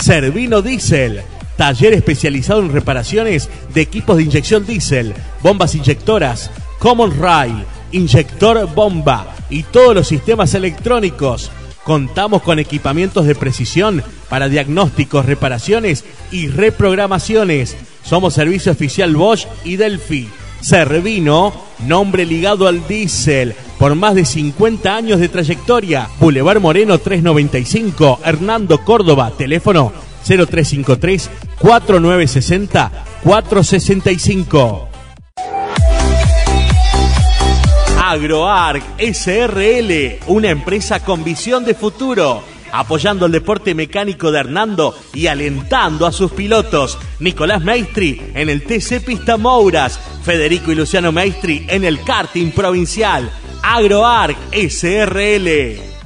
Servino 0.00 0.62
Diesel. 0.62 1.22
Taller 1.56 1.92
especializado 1.92 2.60
en 2.60 2.72
reparaciones 2.72 3.48
de 3.74 3.80
equipos 3.80 4.16
de 4.16 4.22
inyección 4.22 4.64
diésel, 4.64 5.12
bombas 5.42 5.74
inyectoras, 5.74 6.52
Common 6.78 7.20
Rail, 7.20 7.64
inyector 7.92 8.72
bomba 8.74 9.34
y 9.50 9.62
todos 9.62 9.94
los 9.94 10.08
sistemas 10.08 10.54
electrónicos. 10.54 11.50
Contamos 11.84 12.42
con 12.42 12.58
equipamientos 12.58 13.26
de 13.26 13.34
precisión 13.34 14.02
para 14.28 14.48
diagnósticos, 14.48 15.24
reparaciones 15.24 16.04
y 16.30 16.48
reprogramaciones. 16.48 17.76
Somos 18.04 18.34
servicio 18.34 18.72
oficial 18.72 19.16
Bosch 19.16 19.46
y 19.64 19.76
Delphi. 19.76 20.28
Servino, 20.60 21.52
nombre 21.86 22.26
ligado 22.26 22.66
al 22.66 22.86
diésel, 22.86 23.54
por 23.78 23.94
más 23.94 24.14
de 24.14 24.24
50 24.24 24.94
años 24.94 25.20
de 25.20 25.28
trayectoria. 25.28 26.08
Boulevard 26.18 26.60
Moreno 26.60 26.98
395, 26.98 28.20
Hernando 28.24 28.84
Córdoba, 28.84 29.32
teléfono 29.36 29.92
0353 30.26 31.30
4960 31.60 32.92
465. 33.22 34.87
AgroArc 38.08 38.82
SRL, 38.98 40.20
una 40.28 40.48
empresa 40.48 41.04
con 41.04 41.24
visión 41.24 41.66
de 41.66 41.74
futuro, 41.74 42.42
apoyando 42.72 43.26
el 43.26 43.32
deporte 43.32 43.74
mecánico 43.74 44.32
de 44.32 44.40
Hernando 44.40 44.94
y 45.12 45.26
alentando 45.26 46.06
a 46.06 46.12
sus 46.12 46.32
pilotos. 46.32 46.96
Nicolás 47.20 47.62
Maestri 47.62 48.22
en 48.34 48.48
el 48.48 48.62
TC 48.62 49.04
Pista 49.04 49.36
Mouras, 49.36 50.00
Federico 50.22 50.72
y 50.72 50.76
Luciano 50.76 51.12
Maestri 51.12 51.66
en 51.68 51.84
el 51.84 52.02
karting 52.02 52.50
provincial. 52.52 53.30
AgroArc 53.62 54.38
SRL. 54.52 55.97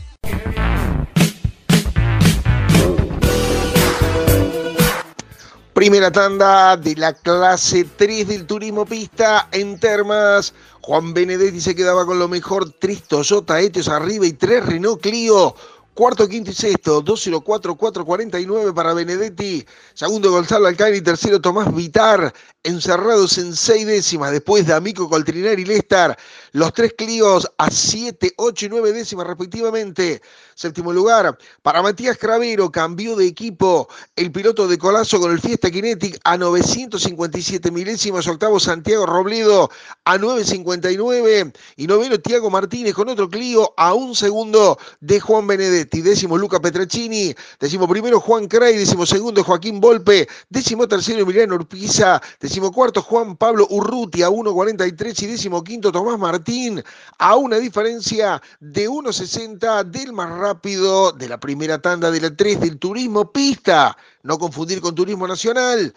Primera 5.83 6.13
tanda 6.13 6.77
de 6.77 6.95
la 6.95 7.13
clase 7.13 7.85
3 7.97 8.29
del 8.29 8.47
turismo 8.47 8.87
pista 8.87 9.49
en 9.51 9.81
Termas. 9.81 10.55
Juan 10.81 11.13
Benedetti 11.13 11.61
se 11.61 11.75
quedaba 11.75 12.07
con 12.07 12.21
lo 12.21 12.29
mejor. 12.29 12.71
Tres 12.79 13.03
Toyota 13.03 13.61
Etios 13.61 13.89
arriba 13.89 14.25
y 14.25 14.33
tres 14.33 14.65
Renault 14.65 15.03
Clio. 15.03 15.57
Cuarto, 15.93 16.29
quinto 16.29 16.53
y 16.53 16.55
sexto, 16.55 17.05
204-449 17.05 18.73
para 18.73 18.95
Benedetti. 18.95 19.67
Segundo, 19.93 20.31
Gonzalo 20.31 20.71
y 20.71 21.01
tercero, 21.03 21.41
Tomás 21.41 21.75
Vitar. 21.75 22.33
Encerrados 22.63 23.37
en 23.39 23.55
seis 23.57 23.85
décimas 23.85 24.31
después 24.31 24.65
de 24.65 24.75
Amico 24.75 25.09
Coltrinari 25.11 25.63
y 25.63 25.65
Lestar. 25.65 26.17
Los 26.53 26.73
tres 26.75 26.95
Clios 26.97 27.51
a 27.57 27.71
7, 27.71 28.35
8 28.37 28.67
y 28.67 28.69
9 28.69 28.93
décimas 28.93 29.27
respectivamente. 29.27 30.21
Séptimo 30.55 30.93
lugar 30.93 31.37
para 31.63 31.83
Matías 31.83 32.19
Cravero, 32.19 32.71
cambió 32.71 33.17
de 33.17 33.27
equipo 33.27 33.89
el 34.17 34.31
piloto 34.31 34.69
de 34.69 34.77
Colazo 34.79 35.19
con 35.19 35.33
el 35.33 35.41
Fiesta 35.41 35.71
Kinetic 35.71 36.21
a 36.25 36.37
957 36.37 37.71
milésimas. 37.71 38.27
Octavo 38.27 38.61
Santiago 38.61 39.07
Robledo 39.07 39.71
a 40.05 40.19
959 40.19 41.53
y 41.77 41.87
noveno 41.87 42.21
Tiago 42.21 42.51
Martínez 42.51 42.95
con 42.95 43.09
otro 43.09 43.29
Clio 43.29 43.73
a 43.77 43.95
un 43.95 44.15
segundo 44.15 44.79
de 45.01 45.21
Juan 45.21 45.47
Benedetti. 45.47 46.03
Décimo 46.03 46.37
Luca 46.37 46.61
Petracini, 46.61 47.35
décimo 47.59 47.89
primero 47.89 48.21
Juan 48.21 48.47
Cray, 48.47 48.77
décimo 48.77 49.07
segundo 49.07 49.43
Joaquín 49.43 49.81
Volpe, 49.81 50.29
décimo 50.51 50.87
tercero 50.87 51.21
Emiliano 51.21 51.55
Urpiza, 51.55 52.21
décimo 52.39 52.71
cuarto 52.71 53.01
Juan 53.03 53.37
Pablo 53.37 53.67
Urruti 53.71 54.23
a 54.23 54.29
1.43 54.29 55.23
y 55.23 55.27
décimo 55.27 55.65
quinto 55.65 55.91
Tomás 55.91 56.19
Martín 56.43 56.83
a 57.19 57.37
una 57.37 57.59
diferencia 57.59 58.43
de 58.59 58.89
1.60 58.89 59.85
del 59.85 60.13
más 60.13 60.29
rápido 60.29 61.13
de 61.13 61.29
la 61.29 61.39
primera 61.39 61.81
tanda 61.81 62.11
de 62.11 62.21
la 62.21 62.35
3 62.35 62.59
del 62.61 62.81
Turismo 62.81 63.31
Pista, 63.31 63.97
no 64.25 64.39
confundir 64.39 64.81
con 64.81 64.93
Turismo 64.93 65.29
Nacional, 65.29 65.95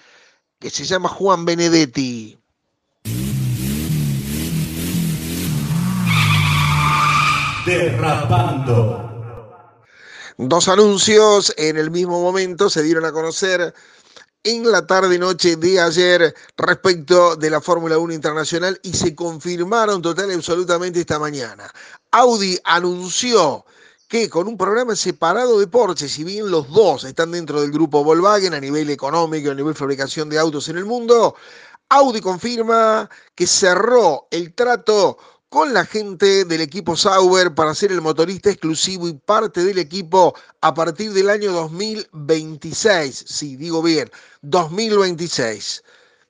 que 0.60 0.70
se 0.70 0.86
llama 0.86 1.10
Juan 1.10 1.46
Benedetti. 1.46 2.38
Derrapando. 7.66 9.02
Dos 10.38 10.68
anuncios 10.68 11.56
en 11.58 11.78
el 11.78 11.90
mismo 11.90 12.22
momento 12.22 12.70
se 12.70 12.84
dieron 12.84 13.06
a 13.06 13.12
conocer 13.12 13.74
en 14.46 14.72
la 14.72 14.86
tarde-noche 14.86 15.56
de 15.56 15.82
ayer 15.82 16.36
respecto 16.56 17.36
de 17.36 17.50
la 17.50 17.60
Fórmula 17.60 17.98
1 17.98 18.14
Internacional 18.14 18.80
y 18.84 18.94
se 18.94 19.16
confirmaron 19.16 20.04
total 20.04 20.30
y 20.30 20.36
absolutamente 20.36 21.00
esta 21.00 21.18
mañana. 21.18 21.70
Audi 22.12 22.60
anunció 22.64 23.66
que 24.08 24.30
con 24.30 24.48
un 24.48 24.56
programa 24.56 24.96
separado 24.96 25.60
de 25.60 25.66
Porsche, 25.66 26.08
si 26.08 26.24
bien 26.24 26.52
los 26.52 26.70
dos 26.72 27.06
están 27.06 27.32
dentro 27.32 27.60
del 27.60 27.72
grupo 27.72 28.04
Volkswagen 28.04 28.54
a 28.54 28.60
nivel 28.60 28.92
económico, 28.92 29.50
a 29.50 29.56
nivel 29.56 29.74
fabricación 29.74 30.30
de 30.30 30.38
autos 30.38 30.70
en 30.70 30.78
el 30.78 30.86
mundo, 30.86 31.36
Audi 31.90 32.22
confirma 32.22 33.10
que 33.34 33.48
cerró 33.48 34.28
el 34.30 34.54
trato 34.54 35.18
con 35.56 35.74
la 35.74 35.86
gente 35.86 36.44
del 36.44 36.60
equipo 36.60 36.98
Sauber 36.98 37.56
para 37.56 37.74
ser 37.74 37.90
el 37.94 38.02
motorista 38.02 38.50
exclusivo 38.50 39.08
y 39.08 39.14
parte 39.14 39.64
del 39.64 39.78
equipo 39.78 40.36
a 40.60 40.74
partir 40.74 41.14
del 41.14 41.30
año 41.30 41.54
2026. 41.54 43.24
Sí, 43.26 43.56
digo 43.56 43.82
bien, 43.82 44.12
2026. 44.42 45.82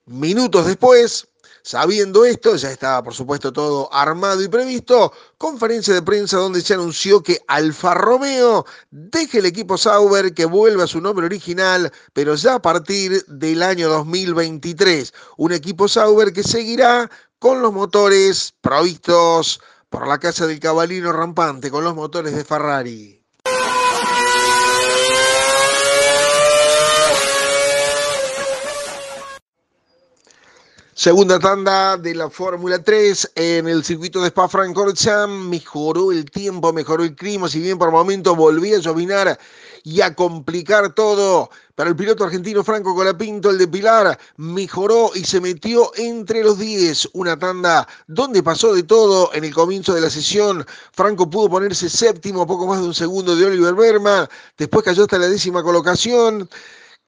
Minutos 0.06 0.68
después, 0.68 1.28
Sabiendo 1.66 2.26
esto, 2.26 2.56
ya 2.58 2.70
estaba 2.70 3.04
por 3.04 3.16
supuesto 3.16 3.52
todo 3.52 3.92
armado 3.92 4.40
y 4.44 4.48
previsto, 4.48 5.12
conferencia 5.40 5.96
de 5.96 6.04
prensa 6.04 6.38
donde 6.38 6.62
se 6.62 6.76
anunció 6.76 7.24
que 7.24 7.42
Alfa 7.48 7.96
Romeo 7.96 8.68
deje 8.92 9.40
el 9.40 9.48
equipo 9.48 9.76
Sauber, 9.76 10.36
que 10.36 10.46
vuelva 10.46 10.84
a 10.84 10.88
su 10.88 11.02
nombre 11.02 11.26
original, 11.26 11.92
pero 12.14 12.36
ya 12.36 12.54
a 12.54 12.62
partir 12.62 13.26
del 13.26 13.64
año 13.64 13.90
2023. 13.90 15.12
Un 15.38 15.54
equipo 15.54 15.88
Sauber 15.88 16.34
que 16.34 16.44
seguirá 16.44 17.10
con 17.40 17.62
los 17.62 17.74
motores 17.74 18.54
provistos 18.62 19.62
por 19.90 20.08
la 20.08 20.20
casa 20.20 20.48
del 20.48 20.60
caballino 20.60 21.12
rampante, 21.12 21.72
con 21.72 21.84
los 21.84 21.96
motores 21.96 22.36
de 22.36 22.44
Ferrari. 22.44 23.15
Segunda 30.98 31.40
tanda 31.40 31.98
de 31.98 32.16
la 32.16 32.30
Fórmula 32.30 32.82
3 32.82 33.34
en 33.36 33.68
el 33.68 33.84
circuito 33.84 34.22
de 34.22 34.30
Spa-Francorchamps. 34.30 35.46
Mejoró 35.50 36.14
el 36.14 36.24
tiempo, 36.32 36.72
mejoró 36.72 37.04
el 37.04 37.14
clima, 37.14 37.50
si 37.50 37.60
bien 37.60 37.78
por 37.78 37.92
momento 37.92 38.34
volvía 38.34 38.78
a 38.78 38.80
llovinar 38.80 39.38
y 39.84 40.00
a 40.00 40.16
complicar 40.16 40.94
todo. 40.96 41.50
Para 41.76 41.90
el 41.90 41.98
piloto 41.98 42.24
argentino 42.24 42.64
Franco 42.64 42.96
Colapinto, 42.96 43.50
el 43.50 43.58
de 43.58 43.68
Pilar, 43.68 44.18
mejoró 44.38 45.12
y 45.14 45.26
se 45.26 45.42
metió 45.42 45.92
entre 45.98 46.42
los 46.42 46.58
10. 46.58 47.10
Una 47.12 47.38
tanda 47.38 47.86
donde 48.08 48.42
pasó 48.42 48.74
de 48.74 48.84
todo 48.84 49.34
en 49.34 49.44
el 49.44 49.54
comienzo 49.54 49.94
de 49.94 50.00
la 50.00 50.10
sesión. 50.10 50.66
Franco 50.94 51.30
pudo 51.30 51.50
ponerse 51.50 51.90
séptimo, 51.90 52.48
poco 52.48 52.68
más 52.68 52.80
de 52.80 52.86
un 52.86 52.94
segundo 52.94 53.36
de 53.36 53.44
Oliver 53.44 53.76
Berman. 53.76 54.30
Después 54.58 54.86
cayó 54.86 55.04
hasta 55.04 55.20
la 55.20 55.28
décima 55.28 55.62
colocación 55.62 56.48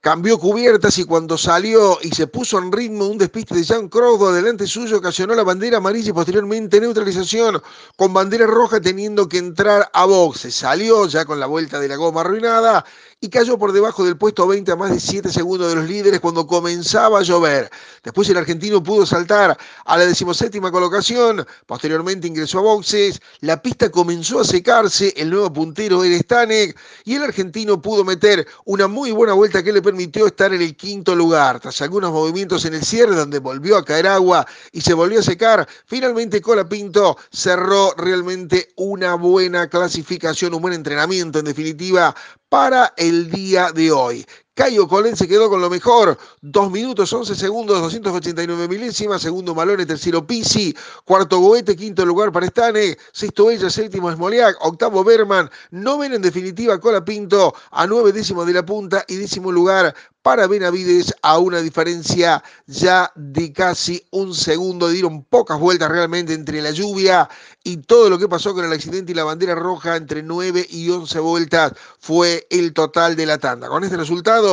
cambió 0.08 0.38
cubiertas 0.38 0.98
y 1.00 1.04
cuando 1.04 1.38
salió 1.38 1.98
y 2.02 2.08
se 2.12 2.28
puso 2.28 2.58
en 2.60 2.72
ritmo 2.72 3.08
un 3.08 3.18
despiste 3.18 3.56
de 3.56 3.64
Jean 3.64 3.90
Crowdo 3.90 4.32
delante 4.32 4.66
suyo 4.66 5.00
ocasionó 5.00 5.36
la 5.36 5.44
bandera 5.44 5.80
amarilla 5.80 6.12
y 6.12 6.14
posteriormente 6.14 6.80
neutralización 6.80 7.62
con 7.98 8.14
bandera 8.14 8.48
roja 8.48 8.80
teniendo 8.80 9.28
que 9.28 9.38
entrar 9.38 9.90
a 9.92 10.06
boxe. 10.06 10.50
Salió 10.50 11.08
ya 11.08 11.26
con 11.26 11.42
la 11.42 11.46
vuelta 11.46 11.78
de 11.78 11.90
la 11.90 11.98
goma 11.98 12.22
arruinada 12.22 12.86
y 13.20 13.30
cayó 13.30 13.58
por 13.58 13.72
debajo 13.72 14.06
del 14.06 14.16
puesto 14.16 14.46
20 14.46 14.72
a 14.72 14.76
más 14.76 14.92
de 14.92 15.00
7 15.00 15.32
segundos 15.32 15.70
de 15.70 15.76
los 15.76 15.90
líderes 15.90 16.20
cuando 16.20 16.46
comenzaba 16.46 17.20
a 17.20 17.24
llover. 17.24 17.68
Después 18.04 18.30
el 18.30 18.38
argentino 18.38 18.84
pudo 18.84 19.08
saltar 19.08 19.58
a 19.86 19.98
la 19.98 20.06
decimoséptima 20.06 20.72
colocación, 20.72 21.44
posteriormente 21.66 22.28
ingresó 22.28 22.60
a 22.60 22.62
boxes, 22.62 23.20
la 23.40 23.60
pista 23.60 23.90
comenzó 23.90 24.42
a 24.42 24.44
secarse, 24.44 25.14
el 25.18 25.32
nuevo 25.32 25.52
puntero 25.52 26.04
era 26.04 26.16
Stanek 26.20 26.78
y 27.06 27.16
el 27.16 27.24
argentino 27.24 27.82
pudo 27.82 28.04
meter 28.04 28.48
una 28.66 28.88
muy 28.88 29.12
buena 29.12 29.34
vuelta 29.34 29.64
que 29.64 29.74
le 29.74 29.82
permitió 29.82 30.28
estar 30.28 30.54
en 30.54 30.62
el 30.62 30.76
quinto 30.76 31.16
lugar. 31.16 31.60
Tras 31.60 31.82
algunos 31.82 32.12
movimientos 32.12 32.66
en 32.66 32.76
el 32.76 32.84
cierre 32.84 33.16
donde 33.16 33.40
volvió 33.40 33.78
a 33.78 33.86
caer 33.86 34.06
agua 34.06 34.46
y 34.72 34.82
se 34.82 34.94
volvió 34.94 35.22
a 35.22 35.24
secar, 35.24 35.68
finalmente 35.88 36.40
Colapinto 36.40 37.18
cerró 37.32 37.96
realmente 37.98 38.70
una 38.76 39.16
buena 39.16 39.68
clasificación, 39.68 40.54
un 40.54 40.62
buen 40.62 40.76
entrenamiento 40.76 41.40
en 41.40 41.46
definitiva 41.46 42.14
para 42.50 42.94
el 42.98 43.30
día 43.30 43.72
de 43.72 43.92
hoy. 43.92 44.26
Cayo 44.58 44.88
Colén 44.88 45.16
se 45.16 45.28
quedó 45.28 45.50
con 45.50 45.62
lo 45.62 45.70
mejor. 45.70 46.18
Dos 46.42 46.72
minutos, 46.72 47.14
11 47.14 47.36
segundos, 47.36 47.80
289 47.80 48.68
milésimas. 48.68 49.22
Segundo 49.22 49.54
Malone, 49.54 49.86
tercero 49.86 50.26
Pisi. 50.26 50.76
Cuarto 51.06 51.38
Goete, 51.38 51.76
quinto 51.76 52.04
lugar 52.04 52.32
para 52.32 52.48
Stane. 52.48 52.98
Sexto 53.12 53.52
Ella, 53.52 53.70
séptimo 53.70 54.12
Smoliak. 54.12 54.58
Octavo 54.62 55.04
Berman. 55.04 55.48
Noveno 55.70 56.16
en 56.16 56.24
definitiva 56.24 56.80
Cola 56.80 57.06
Pinto. 57.06 57.54
A 57.70 57.86
nueve 57.86 58.12
décimos 58.12 58.48
de 58.48 58.54
la 58.54 58.66
punta 58.66 59.06
y 59.08 59.18
décimo 59.18 59.52
lugar 59.52 59.94
para 60.28 60.46
Benavides 60.46 61.14
a 61.22 61.38
una 61.38 61.62
diferencia 61.62 62.44
ya 62.66 63.10
de 63.16 63.54
casi 63.54 64.06
un 64.12 64.34
segundo. 64.34 64.90
Dieron 64.90 65.24
pocas 65.24 65.58
vueltas 65.58 65.90
realmente 65.90 66.34
entre 66.34 66.62
la 66.62 66.72
lluvia 66.72 67.30
y 67.64 67.78
todo 67.78 68.10
lo 68.10 68.20
que 68.20 68.28
pasó 68.28 68.54
con 68.54 68.66
el 68.66 68.74
accidente 68.74 69.14
y 69.14 69.16
la 69.16 69.24
bandera 69.24 69.56
roja 69.56 69.96
entre 69.96 70.24
9 70.24 70.68
y 70.70 70.90
11 70.90 71.20
vueltas 71.20 71.74
fue 72.00 72.46
el 72.50 72.74
total 72.74 73.16
de 73.16 73.26
la 73.26 73.38
tanda. 73.38 73.70
Con 73.70 73.86
este 73.86 73.96
resultado, 73.96 74.47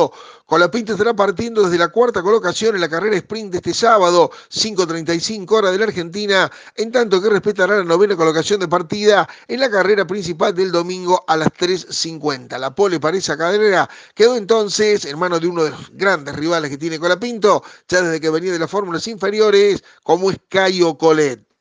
Colapinto 0.45 0.91
estará 0.93 1.15
partiendo 1.15 1.63
desde 1.63 1.77
la 1.77 1.87
cuarta 1.87 2.21
colocación 2.21 2.75
en 2.75 2.81
la 2.81 2.89
carrera 2.89 3.15
sprint 3.17 3.51
de 3.51 3.57
este 3.57 3.73
sábado, 3.73 4.29
5.35 4.51 5.51
horas 5.51 5.71
de 5.71 5.79
la 5.79 5.85
Argentina, 5.85 6.51
en 6.75 6.91
tanto 6.91 7.21
que 7.21 7.29
respetará 7.29 7.77
la 7.77 7.83
novena 7.83 8.15
colocación 8.15 8.59
de 8.59 8.67
partida 8.67 9.27
en 9.47 9.59
la 9.59 9.69
carrera 9.69 10.05
principal 10.05 10.53
del 10.53 10.71
domingo 10.71 11.23
a 11.27 11.37
las 11.37 11.47
3.50. 11.49 12.59
La 12.59 12.75
pole 12.75 12.99
para 12.99 13.17
esa 13.17 13.37
carrera 13.37 13.89
quedó 14.13 14.35
entonces 14.35 15.05
en 15.05 15.17
manos 15.17 15.41
de 15.41 15.47
uno 15.47 15.63
de 15.63 15.71
los 15.71 15.91
grandes 15.93 16.35
rivales 16.35 16.69
que 16.69 16.77
tiene 16.77 16.99
Colapinto, 16.99 17.63
ya 17.87 18.01
desde 18.01 18.21
que 18.21 18.29
venía 18.29 18.51
de 18.51 18.59
las 18.59 18.69
fórmulas 18.69 19.07
inferiores, 19.07 19.83
como 20.03 20.29
es 20.29 20.37
Cayo 20.49 20.97
Colet. 20.97 21.54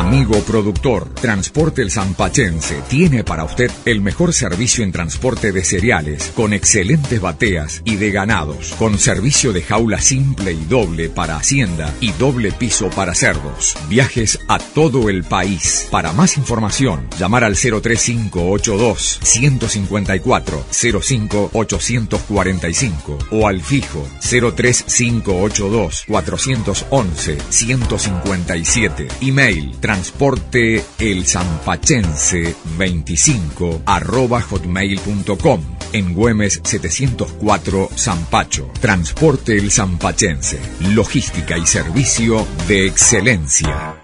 Amigo 0.00 0.40
productor, 0.40 1.12
Transporte 1.12 1.82
El 1.82 1.90
Zampachense 1.90 2.80
tiene 2.88 3.22
para 3.22 3.44
usted 3.44 3.70
el 3.84 4.00
mejor 4.00 4.32
servicio 4.32 4.82
en 4.82 4.92
transporte 4.92 5.52
de 5.52 5.62
cereales, 5.62 6.32
con 6.34 6.54
excelentes 6.54 7.20
bateas 7.20 7.82
y 7.84 7.96
de 7.96 8.10
ganados, 8.10 8.72
con 8.78 8.98
servicio 8.98 9.52
de 9.52 9.60
jaula 9.60 10.00
simple 10.00 10.52
y 10.52 10.64
doble 10.64 11.10
para 11.10 11.36
hacienda 11.36 11.92
y 12.00 12.12
doble 12.12 12.50
piso 12.50 12.88
para 12.88 13.14
cerdos. 13.14 13.76
Viajes 13.90 14.38
a 14.48 14.58
todo 14.58 15.10
el 15.10 15.22
país. 15.22 15.86
Para 15.90 16.14
más 16.14 16.38
información, 16.38 17.06
llamar 17.18 17.44
al 17.44 17.56
03582 17.56 19.20
154 19.22 20.64
05845 20.70 23.18
o 23.32 23.46
al 23.46 23.60
fijo 23.60 24.08
03582 24.22 26.04
411 26.08 27.36
157. 27.50 29.08
Email 29.20 29.76
transporte 29.90 30.84
el 31.00 31.26
zampachense 31.26 32.54
25 32.78 33.82
arroba 33.86 34.40
hotmail.com 34.40 35.62
en 35.92 36.14
Güemes 36.14 36.60
704 36.62 37.88
Zampacho. 37.96 38.70
Transporte 38.80 39.56
el 39.56 39.72
zampachense. 39.72 40.60
Logística 40.94 41.58
y 41.58 41.66
servicio 41.66 42.46
de 42.68 42.86
excelencia. 42.86 43.96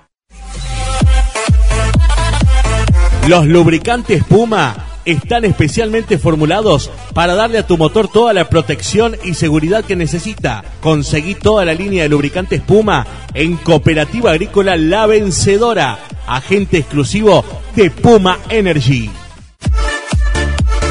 Los 3.28 3.46
lubricantes 3.46 4.24
Puma 4.24 4.95
están 5.06 5.44
especialmente 5.44 6.18
formulados 6.18 6.90
para 7.14 7.34
darle 7.34 7.58
a 7.58 7.66
tu 7.66 7.78
motor 7.78 8.08
toda 8.08 8.32
la 8.32 8.50
protección 8.50 9.16
y 9.24 9.34
seguridad 9.34 9.84
que 9.84 9.96
necesita. 9.96 10.64
Conseguí 10.80 11.34
toda 11.34 11.64
la 11.64 11.72
línea 11.72 12.02
de 12.02 12.08
lubricantes 12.10 12.60
Puma 12.60 13.06
en 13.32 13.56
Cooperativa 13.56 14.32
Agrícola 14.32 14.76
La 14.76 15.06
Vencedora, 15.06 15.98
agente 16.26 16.78
exclusivo 16.78 17.44
de 17.74 17.90
Puma 17.90 18.38
Energy. 18.50 19.10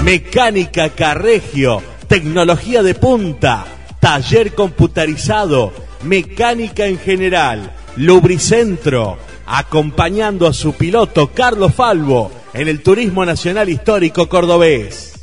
Mecánica 0.04 0.90
Carregio, 0.90 1.82
tecnología 2.08 2.84
de 2.84 2.96
punta, 2.96 3.66
taller 4.00 4.54
computarizado, 4.54 5.74
mecánica 6.04 6.86
en 6.86 7.00
general, 7.00 7.72
lubricentro, 7.98 9.18
acompañando 9.46 10.48
a 10.48 10.54
su 10.54 10.74
piloto 10.74 11.32
Carlos 11.34 11.74
Falvo 11.74 12.32
en 12.54 12.68
el 12.68 12.82
Turismo 12.82 13.26
Nacional 13.26 13.70
Histórico 13.70 14.28
Cordobés. 14.28 15.14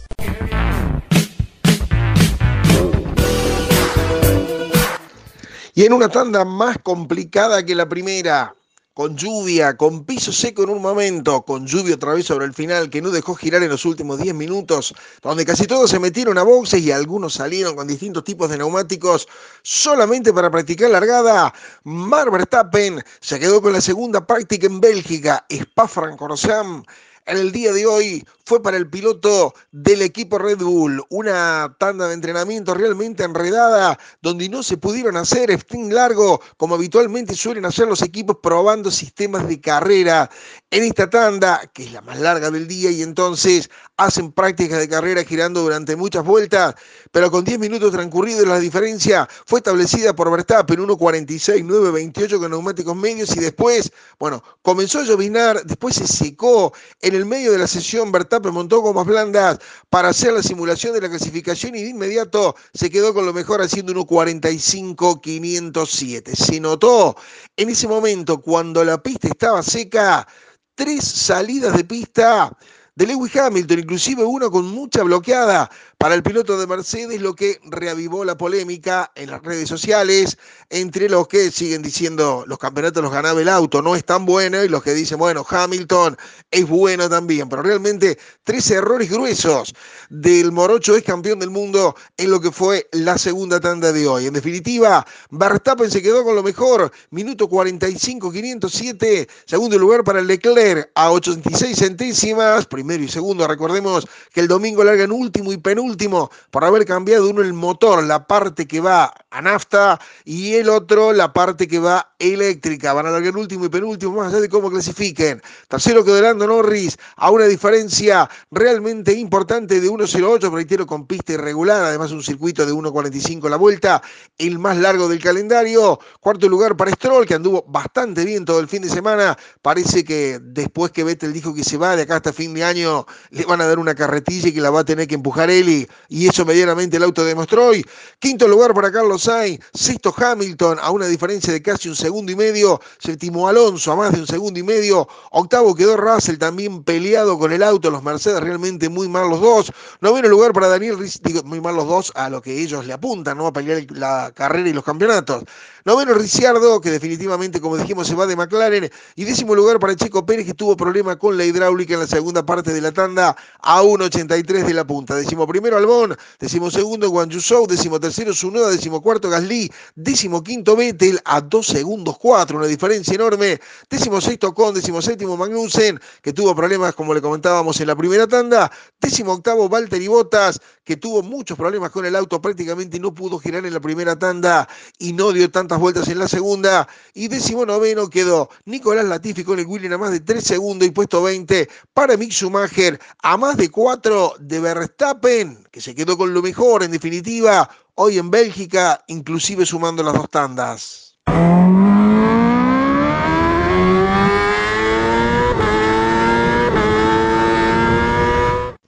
Y 5.74 5.84
en 5.84 5.92
una 5.94 6.08
tanda 6.08 6.44
más 6.44 6.78
complicada 6.82 7.64
que 7.64 7.74
la 7.74 7.88
primera, 7.88 8.54
con 8.94 9.16
lluvia, 9.16 9.76
con 9.76 10.04
piso 10.04 10.32
seco 10.32 10.64
en 10.64 10.70
un 10.70 10.82
momento, 10.82 11.42
con 11.42 11.66
lluvia 11.66 11.94
otra 11.94 12.12
vez 12.12 12.26
sobre 12.26 12.44
el 12.44 12.52
final, 12.52 12.90
que 12.90 13.00
no 13.00 13.10
dejó 13.10 13.34
girar 13.34 13.62
en 13.62 13.70
los 13.70 13.86
últimos 13.86 14.20
10 14.20 14.34
minutos, 14.34 14.94
donde 15.22 15.46
casi 15.46 15.66
todos 15.66 15.90
se 15.90 15.98
metieron 15.98 16.36
a 16.36 16.42
boxes 16.42 16.82
y 16.82 16.92
algunos 16.92 17.34
salieron 17.34 17.74
con 17.74 17.88
distintos 17.88 18.24
tipos 18.24 18.50
de 18.50 18.58
neumáticos 18.58 19.26
solamente 19.62 20.32
para 20.32 20.50
practicar 20.50 20.90
largada. 20.90 21.54
Mar 21.84 22.30
Verstappen 22.30 23.02
se 23.20 23.40
quedó 23.40 23.62
con 23.62 23.72
la 23.72 23.80
segunda 23.80 24.26
práctica 24.26 24.66
en 24.66 24.80
Bélgica, 24.80 25.46
Spa-Francorchamps 25.48 26.86
en 27.26 27.36
el 27.36 27.52
día 27.52 27.72
de 27.72 27.86
hoy 27.86 28.24
fue 28.44 28.62
para 28.62 28.76
el 28.76 28.88
piloto 28.88 29.54
del 29.70 30.02
equipo 30.02 30.38
Red 30.38 30.58
Bull. 30.58 31.04
Una 31.10 31.74
tanda 31.78 32.08
de 32.08 32.14
entrenamiento 32.14 32.74
realmente 32.74 33.22
enredada, 33.22 33.98
donde 34.20 34.48
no 34.48 34.62
se 34.62 34.76
pudieron 34.76 35.16
hacer 35.16 35.50
sprint 35.50 35.92
largo, 35.92 36.40
como 36.56 36.74
habitualmente 36.74 37.34
suelen 37.34 37.64
hacer 37.64 37.86
los 37.86 38.02
equipos 38.02 38.38
probando 38.42 38.90
sistemas 38.90 39.46
de 39.46 39.60
carrera 39.60 40.30
en 40.70 40.84
esta 40.84 41.08
tanda, 41.08 41.60
que 41.72 41.84
es 41.84 41.92
la 41.92 42.00
más 42.00 42.18
larga 42.18 42.50
del 42.50 42.66
día, 42.66 42.90
y 42.90 43.02
entonces 43.02 43.70
hacen 43.96 44.32
prácticas 44.32 44.78
de 44.78 44.88
carrera 44.88 45.22
girando 45.22 45.60
durante 45.62 45.94
muchas 45.94 46.24
vueltas, 46.24 46.74
pero 47.10 47.30
con 47.30 47.44
10 47.44 47.58
minutos 47.58 47.92
transcurridos 47.92 48.48
la 48.48 48.58
diferencia 48.58 49.28
fue 49.46 49.60
establecida 49.60 50.14
por 50.14 50.30
Verstappen 50.30 50.80
1.46, 50.80 51.64
9.28 51.64 52.38
con 52.38 52.50
neumáticos 52.50 52.96
medios 52.96 53.36
y 53.36 53.40
después, 53.40 53.92
bueno, 54.18 54.42
comenzó 54.62 55.00
a 55.00 55.02
llovinar, 55.02 55.62
después 55.64 55.96
se 55.96 56.06
secó. 56.06 56.72
En 57.00 57.14
el 57.14 57.26
medio 57.26 57.52
de 57.52 57.58
la 57.58 57.66
sesión 57.66 58.10
Verstappen 58.10 58.31
montó 58.40 58.80
gomas 58.80 59.06
blandas 59.06 59.58
para 59.90 60.08
hacer 60.08 60.32
la 60.32 60.42
simulación 60.42 60.94
de 60.94 61.02
la 61.02 61.08
clasificación 61.08 61.74
y 61.74 61.82
de 61.82 61.90
inmediato 61.90 62.54
se 62.72 62.90
quedó 62.90 63.12
con 63.12 63.26
lo 63.26 63.32
mejor 63.32 63.60
haciendo 63.60 63.92
1.45, 63.92 65.20
507. 65.20 66.34
Se 66.34 66.60
notó 66.60 67.16
en 67.56 67.68
ese 67.68 67.86
momento 67.86 68.40
cuando 68.40 68.84
la 68.84 69.02
pista 69.02 69.28
estaba 69.28 69.62
seca 69.62 70.26
tres 70.74 71.04
salidas 71.04 71.76
de 71.76 71.84
pista 71.84 72.56
de 72.94 73.06
Lewis 73.06 73.34
Hamilton, 73.36 73.78
inclusive 73.78 74.24
uno 74.24 74.50
con 74.50 74.66
mucha 74.66 75.02
bloqueada 75.02 75.70
para 76.02 76.16
el 76.16 76.24
piloto 76.24 76.58
de 76.58 76.66
Mercedes, 76.66 77.20
lo 77.20 77.36
que 77.36 77.60
reavivó 77.62 78.24
la 78.24 78.36
polémica 78.36 79.12
en 79.14 79.30
las 79.30 79.40
redes 79.40 79.68
sociales 79.68 80.36
entre 80.68 81.08
los 81.08 81.28
que 81.28 81.52
siguen 81.52 81.80
diciendo 81.80 82.42
los 82.48 82.58
campeonatos 82.58 83.04
los 83.04 83.12
ganaba 83.12 83.40
el 83.40 83.48
auto, 83.48 83.82
no 83.82 83.94
es 83.94 84.04
tan 84.04 84.26
bueno, 84.26 84.64
y 84.64 84.68
los 84.68 84.82
que 84.82 84.94
dicen, 84.94 85.18
bueno, 85.18 85.46
Hamilton 85.48 86.16
es 86.50 86.66
bueno 86.66 87.08
también, 87.08 87.48
pero 87.48 87.62
realmente 87.62 88.18
tres 88.42 88.68
errores 88.72 89.12
gruesos 89.12 89.76
del 90.10 90.50
Morocho 90.50 90.96
es 90.96 91.04
campeón 91.04 91.38
del 91.38 91.50
mundo 91.50 91.94
en 92.16 92.32
lo 92.32 92.40
que 92.40 92.50
fue 92.50 92.88
la 92.90 93.16
segunda 93.16 93.60
tanda 93.60 93.92
de 93.92 94.08
hoy. 94.08 94.26
En 94.26 94.32
definitiva, 94.32 95.06
Verstappen 95.30 95.88
se 95.88 96.02
quedó 96.02 96.24
con 96.24 96.34
lo 96.34 96.42
mejor, 96.42 96.90
minuto 97.10 97.48
45, 97.48 98.32
507, 98.32 99.28
segundo 99.46 99.78
lugar 99.78 100.02
para 100.02 100.18
el 100.18 100.26
Leclerc 100.26 100.90
a 100.96 101.12
86 101.12 101.78
centésimas, 101.78 102.66
primero 102.66 103.04
y 103.04 103.08
segundo, 103.08 103.46
recordemos 103.46 104.04
que 104.32 104.40
el 104.40 104.48
domingo 104.48 104.82
larga 104.82 105.04
en 105.04 105.12
último 105.12 105.52
y 105.52 105.58
penúltimo 105.58 105.91
último 105.92 106.30
por 106.50 106.64
haber 106.64 106.84
cambiado 106.86 107.28
uno 107.28 107.42
el 107.42 107.52
motor, 107.52 108.02
la 108.02 108.26
parte 108.26 108.66
que 108.66 108.80
va 108.80 109.12
a 109.30 109.42
nafta 109.42 110.00
y 110.24 110.54
el 110.54 110.68
otro 110.68 111.12
la 111.12 111.32
parte 111.32 111.68
que 111.68 111.78
va 111.78 112.14
eléctrica. 112.18 112.92
Van 112.92 113.06
a 113.06 113.10
largar 113.10 113.36
último 113.36 113.66
y 113.66 113.68
penúltimo, 113.68 114.16
más 114.16 114.32
allá 114.32 114.40
de 114.40 114.48
cómo 114.48 114.70
clasifiquen. 114.70 115.42
Tercero 115.68 116.04
quedó 116.04 116.20
Lando 116.20 116.46
Norris 116.46 116.96
a 117.16 117.30
una 117.30 117.44
diferencia 117.44 118.28
realmente 118.50 119.12
importante 119.12 119.80
de 119.80 119.88
1.08, 119.88 120.52
reitero, 120.52 120.86
con 120.86 121.06
pista 121.06 121.32
irregular, 121.32 121.84
además 121.84 122.12
un 122.12 122.22
circuito 122.22 122.64
de 122.64 122.72
1.45 122.72 123.48
la 123.48 123.56
vuelta, 123.56 124.02
el 124.38 124.58
más 124.58 124.76
largo 124.78 125.08
del 125.08 125.22
calendario. 125.22 125.98
Cuarto 126.20 126.48
lugar 126.48 126.76
para 126.76 126.92
Stroll, 126.92 127.26
que 127.26 127.34
anduvo 127.34 127.64
bastante 127.68 128.24
bien 128.24 128.44
todo 128.44 128.60
el 128.60 128.68
fin 128.68 128.82
de 128.82 128.88
semana. 128.88 129.36
Parece 129.60 130.04
que 130.04 130.38
después 130.40 130.92
que 130.92 131.04
Vettel 131.04 131.32
dijo 131.32 131.54
que 131.54 131.64
se 131.64 131.76
va 131.76 131.96
de 131.96 132.02
acá 132.02 132.16
hasta 132.16 132.32
fin 132.32 132.54
de 132.54 132.64
año, 132.64 133.06
le 133.30 133.44
van 133.44 133.60
a 133.60 133.66
dar 133.66 133.78
una 133.78 133.94
carretilla 133.94 134.48
y 134.48 134.54
que 134.54 134.60
la 134.60 134.70
va 134.70 134.80
a 134.80 134.84
tener 134.84 135.06
que 135.06 135.14
empujar 135.14 135.50
él 135.50 135.68
y, 136.08 136.26
eso 136.26 136.44
medianamente 136.44 136.96
el 136.96 137.02
auto 137.02 137.24
demostró 137.24 137.68
hoy. 137.68 137.84
Quinto 138.18 138.46
lugar 138.48 138.74
para 138.74 138.92
Carlos 138.92 139.22
Sainz, 139.22 139.60
sexto 139.72 140.14
Hamilton 140.16 140.78
a 140.80 140.90
una 140.90 141.06
diferencia 141.06 141.52
de 141.52 141.62
casi 141.62 141.88
un 141.88 141.96
segundo 141.96 142.30
y 142.32 142.36
medio, 142.36 142.80
séptimo 142.98 143.48
Alonso 143.48 143.92
a 143.92 143.96
más 143.96 144.12
de 144.12 144.20
un 144.20 144.26
segundo 144.26 144.58
y 144.60 144.62
medio, 144.62 145.08
octavo 145.30 145.74
quedó 145.74 145.96
Russell 145.96 146.36
también 146.36 146.82
peleado 146.84 147.38
con 147.38 147.52
el 147.52 147.62
auto, 147.62 147.90
los 147.90 148.02
Mercedes 148.02 148.40
realmente 148.40 148.88
muy 148.88 149.08
mal 149.08 149.28
los 149.28 149.40
dos, 149.40 149.72
noveno 150.00 150.28
lugar 150.28 150.52
para 150.52 150.68
Daniel 150.68 150.96
digo 151.22 151.42
muy 151.44 151.60
mal 151.60 151.76
los 151.76 151.86
dos 151.86 152.12
a 152.14 152.28
lo 152.28 152.40
que 152.42 152.60
ellos 152.60 152.86
le 152.86 152.92
apuntan, 152.92 153.38
¿no? 153.38 153.46
A 153.46 153.52
pelear 153.52 153.84
la 153.90 154.32
carrera 154.34 154.68
y 154.68 154.72
los 154.72 154.84
campeonatos. 154.84 155.44
Noveno 155.84 156.14
Ricciardo, 156.14 156.80
que 156.80 156.90
definitivamente, 156.90 157.60
como 157.60 157.76
dijimos, 157.76 158.06
se 158.06 158.14
va 158.14 158.26
de 158.26 158.36
McLaren. 158.36 158.88
Y 159.16 159.24
décimo 159.24 159.54
lugar 159.54 159.80
para 159.80 159.96
Checo 159.96 160.24
Pérez, 160.24 160.46
que 160.46 160.54
tuvo 160.54 160.76
problema 160.76 161.16
con 161.16 161.36
la 161.36 161.44
hidráulica 161.44 161.94
en 161.94 162.00
la 162.00 162.06
segunda 162.06 162.46
parte 162.46 162.72
de 162.72 162.80
la 162.80 162.92
tanda 162.92 163.36
a 163.60 163.82
1.83 163.82 164.64
de 164.64 164.74
la 164.74 164.86
punta. 164.86 165.16
Décimo 165.16 165.46
primero 165.46 165.61
Albón, 165.70 166.16
décimo 166.38 166.70
segundo 166.70 167.08
Guan 167.08 167.28
décimo 167.28 168.00
tercero 168.00 168.34
Sunoda, 168.34 168.70
décimo 168.70 169.00
cuarto 169.00 169.30
Gasly, 169.30 169.72
décimo 169.94 170.42
quinto 170.42 170.74
Vettel 170.74 171.20
a 171.24 171.40
dos 171.40 171.66
segundos 171.66 172.18
cuatro, 172.18 172.58
una 172.58 172.66
diferencia 172.66 173.14
enorme. 173.14 173.60
Décimo 173.88 174.20
sexto 174.20 174.52
Con, 174.52 174.74
décimo 174.74 175.00
séptimo 175.00 175.36
Magnussen, 175.36 176.00
que 176.20 176.32
tuvo 176.32 176.54
problemas, 176.54 176.94
como 176.94 177.14
le 177.14 177.20
comentábamos 177.20 177.80
en 177.80 177.86
la 177.86 177.96
primera 177.96 178.26
tanda. 178.26 178.70
Décimo 179.00 179.32
octavo 179.32 179.68
Valtteri 179.68 180.08
Bottas, 180.08 180.60
que 180.84 180.96
tuvo 180.96 181.22
muchos 181.22 181.56
problemas 181.56 181.90
con 181.90 182.04
el 182.04 182.16
auto, 182.16 182.40
prácticamente 182.40 182.98
no 182.98 183.14
pudo 183.14 183.38
girar 183.38 183.64
en 183.64 183.72
la 183.72 183.80
primera 183.80 184.18
tanda 184.18 184.68
y 184.98 185.12
no 185.12 185.32
dio 185.32 185.50
tantas 185.50 185.78
vueltas 185.78 186.08
en 186.08 186.18
la 186.18 186.28
segunda. 186.28 186.88
Y 187.14 187.28
décimo 187.28 187.64
noveno 187.64 188.08
quedó 188.08 188.50
Nicolás 188.64 189.04
Latifi 189.06 189.44
con 189.44 189.58
el 189.58 189.66
William 189.66 189.92
a 189.94 189.98
más 189.98 190.10
de 190.10 190.20
3 190.20 190.42
segundos 190.42 190.88
y 190.88 190.90
puesto 190.90 191.22
20 191.22 191.68
para 191.92 192.16
Mick 192.16 192.32
Schumacher 192.32 193.00
a 193.22 193.36
más 193.36 193.56
de 193.56 193.70
4 193.70 194.34
de 194.40 194.60
Verstappen, 194.60 195.51
que 195.70 195.80
se 195.80 195.94
quedó 195.94 196.16
con 196.16 196.32
lo 196.34 196.42
mejor 196.42 196.82
en 196.82 196.90
definitiva 196.90 197.68
hoy 197.94 198.18
en 198.18 198.30
Bélgica, 198.30 199.02
inclusive 199.08 199.66
sumando 199.66 200.02
las 200.02 200.14
dos 200.14 200.30
tandas. 200.30 201.18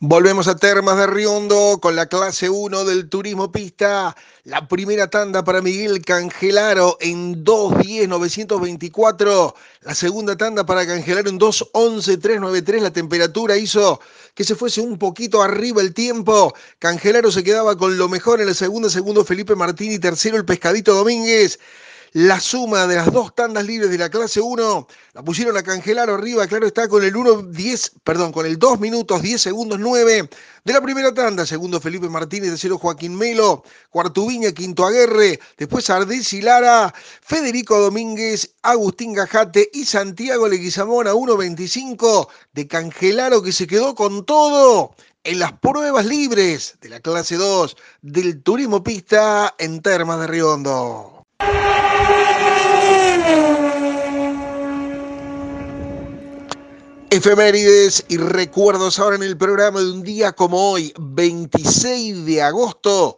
Volvemos 0.06 0.48
a 0.48 0.54
Termas 0.54 0.98
de 0.98 1.06
Riondo 1.06 1.78
con 1.80 1.96
la 1.96 2.04
clase 2.04 2.50
1 2.50 2.84
del 2.84 3.08
turismo 3.08 3.50
pista. 3.50 4.14
La 4.44 4.68
primera 4.68 5.08
tanda 5.08 5.42
para 5.44 5.62
Miguel 5.62 6.04
Cangelaro 6.04 6.98
en 7.00 7.42
2.10.924. 7.42 9.54
La 9.80 9.94
segunda 9.94 10.36
tanda 10.36 10.66
para 10.66 10.86
Cangelaro 10.86 11.30
en 11.30 11.40
2.11.393. 11.40 12.82
La 12.82 12.92
temperatura 12.92 13.56
hizo 13.56 13.98
que 14.34 14.44
se 14.44 14.54
fuese 14.54 14.82
un 14.82 14.98
poquito 14.98 15.42
arriba 15.42 15.80
el 15.80 15.94
tiempo. 15.94 16.52
Cangelaro 16.80 17.32
se 17.32 17.42
quedaba 17.42 17.78
con 17.78 17.96
lo 17.96 18.10
mejor 18.10 18.42
en 18.42 18.48
la 18.48 18.54
segunda, 18.54 18.90
segundo 18.90 19.24
Felipe 19.24 19.54
Martín 19.54 19.90
y 19.90 19.98
tercero 19.98 20.36
el 20.36 20.44
Pescadito 20.44 20.94
Domínguez 20.94 21.58
la 22.14 22.38
suma 22.38 22.86
de 22.86 22.94
las 22.94 23.12
dos 23.12 23.34
tandas 23.34 23.66
libres 23.66 23.90
de 23.90 23.98
la 23.98 24.08
clase 24.08 24.40
1. 24.40 24.86
La 25.14 25.22
pusieron 25.24 25.56
a 25.56 25.64
canjelar 25.64 26.08
arriba, 26.08 26.46
claro 26.46 26.64
está, 26.64 26.86
con 26.86 27.02
el 27.02 27.16
1, 27.16 27.42
10, 27.50 27.92
perdón, 28.04 28.30
con 28.30 28.46
el 28.46 28.56
2 28.56 28.78
minutos, 28.78 29.20
10 29.20 29.42
segundos 29.42 29.80
9 29.80 30.30
de 30.62 30.72
la 30.72 30.80
primera 30.80 31.12
tanda. 31.12 31.44
Segundo 31.44 31.80
Felipe 31.80 32.08
Martínez, 32.08 32.50
tercero 32.50 32.78
Joaquín 32.78 33.16
Melo, 33.16 33.64
cuarto 33.90 34.28
Viña, 34.28 34.52
quinto 34.52 34.86
Aguerre, 34.86 35.40
después 35.58 35.90
Ardés 35.90 36.32
y 36.32 36.40
Lara, 36.40 36.94
Federico 37.20 37.80
Domínguez, 37.80 38.54
Agustín 38.62 39.12
Gajate 39.12 39.70
y 39.72 39.84
Santiago 39.84 40.46
Leguizamón 40.46 41.08
a 41.08 41.14
1.25 41.14 42.28
de 42.52 42.68
Cangelaro 42.68 43.42
que 43.42 43.50
se 43.50 43.66
quedó 43.66 43.96
con 43.96 44.24
todo 44.24 44.94
en 45.24 45.40
las 45.40 45.52
pruebas 45.54 46.06
libres 46.06 46.76
de 46.80 46.90
la 46.90 47.00
clase 47.00 47.34
2 47.34 47.76
del 48.02 48.40
turismo 48.40 48.84
pista 48.84 49.52
en 49.58 49.82
Termas 49.82 50.20
de 50.20 50.28
Riondo. 50.28 51.13
Efemérides 57.14 58.04
y 58.08 58.16
recuerdos 58.16 58.98
ahora 58.98 59.14
en 59.14 59.22
el 59.22 59.36
programa 59.36 59.78
de 59.78 59.92
un 59.92 60.02
día 60.02 60.32
como 60.32 60.72
hoy, 60.72 60.92
26 60.98 62.26
de 62.26 62.42
agosto. 62.42 63.16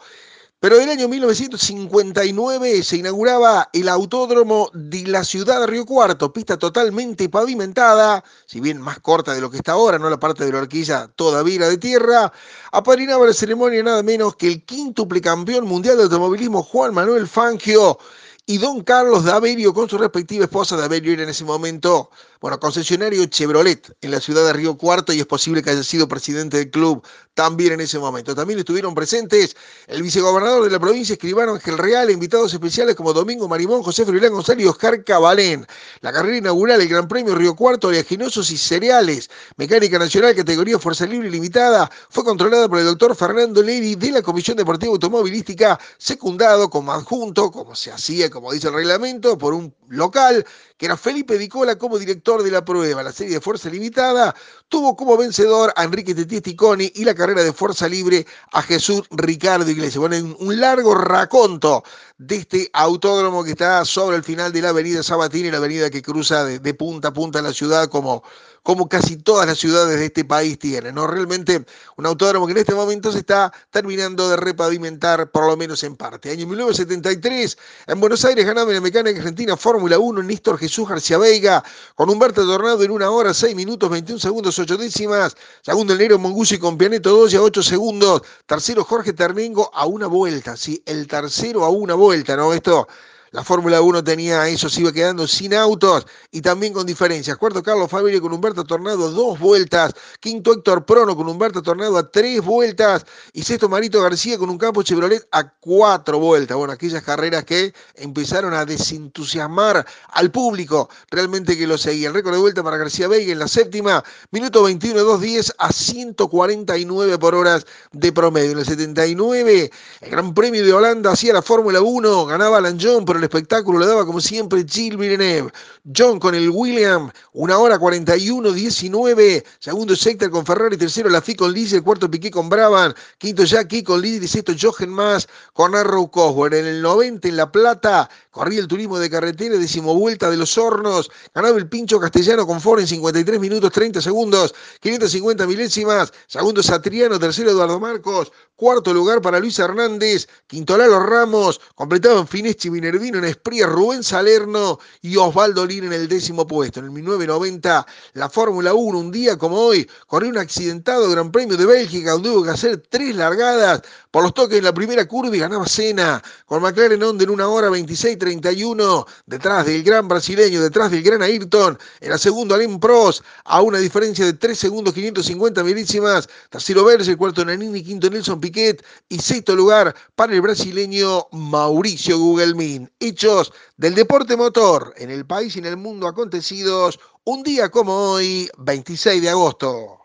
Pero 0.67 0.79
del 0.79 0.91
año 0.91 1.07
1959 1.07 2.83
se 2.83 2.97
inauguraba 2.97 3.71
el 3.73 3.89
autódromo 3.89 4.69
de 4.75 5.07
la 5.07 5.23
ciudad 5.23 5.61
de 5.61 5.69
Río 5.69 5.87
Cuarto, 5.87 6.33
pista 6.33 6.59
totalmente 6.59 7.29
pavimentada, 7.29 8.25
si 8.47 8.59
bien 8.59 8.81
más 8.81 8.99
corta 8.99 9.33
de 9.33 9.41
lo 9.41 9.49
que 9.49 9.59
está 9.59 9.75
ahora, 9.75 9.97
no 9.97 10.11
la 10.11 10.19
parte 10.19 10.45
de 10.45 10.51
la 10.51 10.59
horquilla 10.59 11.07
todavía 11.14 11.69
de 11.69 11.79
tierra. 11.79 12.33
Apadrinaba 12.73 13.27
la 13.27 13.33
ceremonia 13.33 13.81
nada 13.85 14.03
menos 14.03 14.35
que 14.35 14.49
el 14.49 14.64
quíntuple 14.64 15.21
campeón 15.21 15.69
mundial 15.69 15.99
de 15.99 16.03
automovilismo 16.03 16.64
Juan 16.64 16.93
Manuel 16.93 17.29
Fangio 17.29 18.01
y 18.45 18.59
don 18.59 18.83
Carlos 18.83 19.25
Daverio 19.25 19.73
con 19.73 19.89
su 19.89 19.99
respectiva 19.99 20.47
esposa. 20.47 20.77
Daverio 20.77 21.12
era 21.12 21.23
en 21.23 21.29
ese 21.29 21.45
momento 21.45 22.11
bueno, 22.47 22.61
concesionario 22.61 23.26
Chevrolet 23.26 23.97
en 24.03 24.12
la 24.12 24.20
ciudad 24.20 24.47
de 24.47 24.53
Río 24.53 24.78
Cuarto 24.78 25.12
y 25.12 25.18
es 25.18 25.26
posible 25.26 25.64
que 25.64 25.70
haya 25.70 25.82
sido 25.82 26.07
presidente 26.07 26.59
del 26.59 26.70
club 26.70 27.05
también 27.34 27.72
en 27.72 27.80
ese 27.80 27.99
momento. 27.99 28.36
También 28.36 28.61
estuvieron 28.61 28.94
presentes 28.94 29.57
el 29.88 30.01
vicegobernador 30.01 30.62
de 30.62 30.70
la 30.70 30.78
provincia, 30.78 31.14
escribano 31.14 31.55
Ángel 31.55 31.76
Real, 31.76 32.09
invitados 32.09 32.55
especiales 32.55 32.94
como 32.94 33.12
Domingo 33.12 33.49
Marimón, 33.49 33.82
José 33.82 34.07
Frilán 34.07 34.32
González 34.32 34.64
y 34.64 34.68
Oscar 34.68 35.03
Cabalén. 35.03 35.66
La 36.03 36.12
carrera 36.12 36.36
inaugural, 36.36 36.80
el 36.80 36.88
Gran 36.88 37.09
Premio 37.09 37.34
Río 37.34 37.57
Cuarto, 37.57 37.88
oleaginosos 37.88 38.49
y 38.53 38.57
cereales, 38.57 39.28
mecánica 39.57 39.99
nacional, 39.99 40.36
categoría 40.36 40.78
Fuerza 40.78 41.05
Libre 41.05 41.28
Limitada, 41.28 41.90
fue 42.11 42.22
controlada 42.22 42.68
por 42.68 42.78
el 42.78 42.84
doctor 42.84 43.16
Fernando 43.16 43.61
Leri 43.61 43.97
de 43.97 44.12
la 44.12 44.22
Comisión 44.22 44.57
Deportiva 44.57 44.92
Automovilística, 44.92 45.80
secundado 45.99 46.70
como 46.70 46.92
adjunto, 46.92 47.51
como 47.51 47.74
se 47.74 47.90
hacía, 47.90 48.30
como 48.30 48.53
dice 48.53 48.68
el 48.68 48.74
reglamento, 48.74 49.36
por 49.36 49.53
un 49.53 49.74
local 49.88 50.47
que 50.76 50.86
era 50.86 50.97
Felipe 50.97 51.38
Dicola 51.38 51.76
como 51.76 51.99
director 51.99 52.36
de 52.43 52.51
la 52.51 52.64
prueba. 52.64 53.03
La 53.03 53.12
serie 53.12 53.34
de 53.34 53.41
Fuerza 53.41 53.68
Limitada 53.68 54.34
tuvo 54.69 54.97
como 54.97 55.17
vencedor 55.17 55.73
a 55.77 55.85
Enrique 55.85 56.14
Tetisticoni 56.14 56.93
y 56.95 57.05
la 57.05 57.14
carrera 57.14 57.43
de 57.43 57.53
Fuerza 57.53 57.89
Libre 57.89 58.27
a 58.53 58.62
Jesús 58.62 59.03
Ricardo 59.11 59.71
Iglesias. 59.71 59.99
Bueno, 59.99 60.37
un 60.39 60.61
largo 60.61 60.95
raconto 60.95 61.85
de 62.19 62.37
este 62.37 62.71
autódromo 62.73 63.45
que 63.45 63.51
está 63.51 63.85
sobre 63.85 64.17
el 64.17 64.25
final 64.25 64.53
de 64.53 64.62
la 64.62 64.71
avenida 64.71 65.03
Sabatini, 65.03 65.51
la 65.51 65.59
avenida 65.59 65.91
que 65.91 66.03
cruza 66.03 66.45
de, 66.45 66.75
punta 66.75 67.09
a 67.09 67.12
punta 67.12 67.43
la 67.43 67.53
ciudad 67.53 67.89
como 67.89 68.23
como 68.67 68.89
casi 68.89 69.17
todas 69.17 69.47
las 69.47 69.59
ciudades 69.59 69.97
de 70.01 70.07
este 70.07 70.25
país 70.25 70.59
tienen. 70.59 70.97
¿no? 70.97 71.07
Realmente 71.07 71.64
un 71.97 72.05
autódromo 72.05 72.47
que 72.47 72.53
en 72.53 72.59
este 72.59 72.75
momento 72.75 73.12
se 73.12 73.19
está 73.19 73.53
terminando 73.71 74.29
de 74.29 74.37
repavimentar, 74.37 75.31
por 75.31 75.47
lo 75.47 75.57
menos 75.57 75.85
en 75.85 75.95
parte. 75.95 76.33
Año 76.33 76.49
1973, 76.49 77.57
en 77.87 78.01
Buenos 78.01 78.25
Aires 78.25 78.45
ganaba 78.45 78.69
en 78.71 78.75
la 78.75 78.81
mecánica 78.81 79.19
argentina 79.19 79.57
Fórmula 79.57 80.01
1 80.01 80.21
Néstor 80.25 80.59
Jesús 80.59 80.89
García 80.89 81.17
Veiga, 81.17 81.62
con 81.95 82.11
Humberto 82.11 82.45
Tornado 82.45 82.83
en 82.83 82.91
una 82.91 83.09
hora, 83.09 83.33
6 83.33 83.55
minutos, 83.55 83.89
21 83.89 84.19
segundos, 84.19 84.56
8 84.59 84.77
décimas. 84.77 85.37
Segundo 85.63 85.93
el 85.93 85.99
negro 85.99 86.19
Mongusi 86.19 86.59
con 86.59 86.77
Pianeto 86.79 87.11
2 87.11 87.33
y 87.33 87.37
a 87.37 87.43
8 87.43 87.63
segundos. 87.63 88.23
Tercero 88.47 88.85
Jorge 88.85 89.13
Terningo 89.13 89.71
a 89.75 89.87
una 89.87 90.07
vuelta, 90.07 90.57
sí, 90.57 90.83
el 90.87 91.07
tercero 91.07 91.65
a 91.65 91.71
una 91.71 91.95
vuelta, 91.95 92.37
¿no? 92.37 92.53
Esto 92.53 92.89
la 93.37 93.45
Fórmula 93.45 93.82
1 93.82 94.03
tenía 94.03 94.49
eso, 94.49 94.70
se 94.70 94.80
iba 94.80 94.91
quedando 94.91 95.28
sin 95.28 95.53
autos 95.53 96.07
y 96.30 96.41
también 96.41 96.72
con 96.72 96.87
diferencias. 96.87 97.37
Cuarto, 97.37 97.62
Carlos 97.62 97.91
Fabio 97.91 98.18
con 98.22 98.32
Humberto 98.32 98.64
Tornado, 98.64 99.11
dos 99.11 99.39
vueltas. 99.39 99.93
Quinto, 100.20 100.55
Héctor 100.55 100.87
Prono 100.87 101.14
con 101.14 101.28
Humberto 101.28 101.61
Tornado 101.61 101.99
a 101.99 102.11
tres 102.11 102.43
vueltas. 102.43 103.05
Y 103.34 103.43
sexto, 103.43 103.68
Marito 103.68 104.01
García 104.01 104.39
con 104.39 104.49
un 104.49 104.57
campo 104.57 104.82
Chevrolet 104.82 105.28
a 105.32 105.51
cuatro 105.51 106.18
vueltas. 106.18 106.57
Bueno, 106.57 106.72
aquellas 106.72 107.03
carreras 107.03 107.45
que 107.45 107.74
empezaron 107.97 108.55
a 108.55 108.64
desentusiasmar 108.64 109.84
al 110.12 110.30
público 110.30 110.89
realmente 111.11 111.59
que 111.59 111.66
lo 111.66 111.76
seguía. 111.76 112.09
El 112.09 112.14
récord 112.14 112.37
de 112.37 112.41
vuelta 112.41 112.62
para 112.62 112.78
García 112.78 113.07
Veiga 113.07 113.32
en 113.32 113.39
la 113.39 113.49
séptima, 113.49 114.03
minuto 114.30 114.62
21, 114.62 114.99
2.10 114.99 115.53
a 115.59 115.72
149 115.74 117.18
por 117.18 117.34
horas 117.34 117.66
de 117.93 118.12
promedio. 118.12 118.53
En 118.53 118.59
el 118.61 118.64
79, 118.64 119.70
el 120.01 120.11
Gran 120.11 120.32
Premio 120.32 120.64
de 120.64 120.72
Holanda 120.72 121.11
hacía 121.11 121.34
la 121.34 121.43
Fórmula 121.43 121.82
1, 121.82 122.24
ganaba 122.24 122.57
Alan 122.57 122.78
John, 122.80 123.05
pero 123.05 123.18
el 123.18 123.26
espectáculo 123.27 123.79
lo 123.79 123.87
daba 123.87 124.07
como 124.07 124.20
siempre 124.20 124.64
Gilles 124.68 124.99
Villeneuve. 124.99 125.53
John 125.95 126.18
con 126.18 126.35
el 126.35 126.51
William, 126.51 127.11
una 127.33 127.59
hora 127.59 127.79
41, 127.79 128.53
19. 128.53 129.45
Segundo 129.59 129.95
Sector 129.95 130.31
con 130.31 130.47
Ferrari, 130.47 130.77
tercero 130.77 131.09
Lafitte 131.09 131.39
con 131.39 131.55
el 131.57 131.83
cuarto 131.83 132.11
Piqué 132.11 132.31
con 132.31 132.49
Brabham, 132.49 132.95
quinto 133.18 133.45
Jackie 133.45 133.83
con 133.83 134.01
Lidl 134.01 134.27
sexto 134.27 134.53
Jochen 134.59 134.91
Más 134.91 135.29
con 135.53 135.74
Arrow 135.74 136.11
Cosworth. 136.11 136.55
En 136.55 136.66
el 136.66 136.83
90 136.83 137.29
en 137.29 137.37
La 137.37 137.51
Plata, 137.51 138.09
corría 138.31 138.61
el 138.61 138.68
turismo 138.68 138.99
de 138.99 139.11
carretera, 139.11 139.57
décimo 139.57 139.95
vuelta 139.95 140.31
de 140.31 140.37
los 140.37 140.57
hornos. 140.59 141.11
Ganaba 141.35 141.57
el 141.59 141.68
pincho 141.68 142.01
castellano 142.01 142.47
con 142.47 142.61
Ford 142.61 142.81
en 142.81 142.87
53 142.87 143.41
minutos 143.41 143.72
30 143.72 144.01
segundos, 144.01 144.55
550 144.81 145.47
milésimas. 145.47 146.12
Segundo 146.27 146.62
Satriano, 146.62 147.18
tercero 147.18 147.51
Eduardo 147.51 147.81
Marcos, 147.81 148.33
cuarto 148.55 148.93
lugar 148.93 149.20
para 149.20 149.39
Luis 149.39 149.59
Hernández, 149.59 150.29
quinto 150.47 150.77
Lalo 150.77 151.01
Ramos, 151.01 151.61
completaban 151.74 152.27
Fineschi 152.27 152.70
Minervino 152.70 153.16
en 153.19 153.25
Espría, 153.25 153.67
Rubén 153.67 154.03
Salerno 154.03 154.79
y 155.03 155.17
Osvaldo 155.17 155.67
Lin 155.67 155.85
en 155.85 155.93
el 155.93 156.09
décimo 156.09 156.47
puesto. 156.47 156.81
En 156.81 156.87
el 156.87 156.93
1990, 156.93 157.87
la 158.14 158.31
Fórmula 158.31 158.75
1, 158.75 158.99
un 158.99 159.11
día 159.11 159.37
como 159.37 159.57
hoy, 159.59 159.89
corrió 160.07 160.31
un 160.31 160.39
accidentado 160.39 161.11
Gran 161.11 161.31
Premio 161.31 161.57
de 161.57 161.67
Bélgica 161.67 162.12
donde 162.12 162.31
hubo 162.31 162.45
que 162.45 162.51
hacer 162.51 162.83
tres 162.89 163.14
largadas 163.17 163.83
por 164.11 164.23
los 164.23 164.33
toques 164.33 164.59
en 164.59 164.64
la 164.64 164.73
primera 164.73 165.07
curva 165.07 165.37
y 165.37 165.41
ganaba 165.41 165.67
Cena 165.67 166.23
con 166.47 166.62
McLaren 166.62 167.03
Honda 167.03 167.25
en 167.25 167.31
una 167.31 167.49
hora 167.49 167.69
26-31, 167.69 169.07
detrás 169.27 169.67
del 169.67 169.83
gran 169.83 170.09
brasileño, 170.09 170.62
detrás 170.62 170.91
del 170.91 171.03
gran 171.03 171.23
Ayrton, 171.23 171.79
en 172.01 172.11
la 172.11 172.17
segunda 172.17 172.55
Alain 172.55 172.81
Prost, 172.81 173.23
a 173.45 173.61
una 173.61 173.79
diferencia 173.79 174.25
de 174.25 174.33
3 174.33 174.59
segundos 174.59 174.95
550 174.95 175.62
milísimas, 175.64 176.29
tercero 176.51 176.85
Berger, 176.85 177.17
cuarto 177.17 177.45
Nanini, 177.45 177.83
quinto 177.83 178.09
Nelson 178.09 178.41
Piquet 178.41 178.83
y 179.09 179.19
sexto 179.19 179.55
lugar 179.55 179.95
para 180.14 180.33
el 180.33 180.41
brasileño 180.41 181.27
Mauricio 181.33 182.19
Gugelmin 182.19 182.91
hechos 183.01 183.53
del 183.76 183.94
deporte 183.94 184.36
motor 184.36 184.94
en 184.97 185.11
el 185.11 185.26
país 185.26 185.57
y 185.57 185.59
en 185.59 185.66
el 185.66 185.76
mundo 185.76 186.07
acontecidos 186.07 186.99
un 187.24 187.42
día 187.42 187.68
como 187.70 187.92
hoy, 187.92 188.49
26 188.59 189.22
de 189.22 189.30
agosto. 189.30 189.99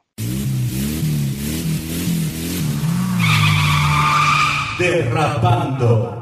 Derrapando. 4.79 6.20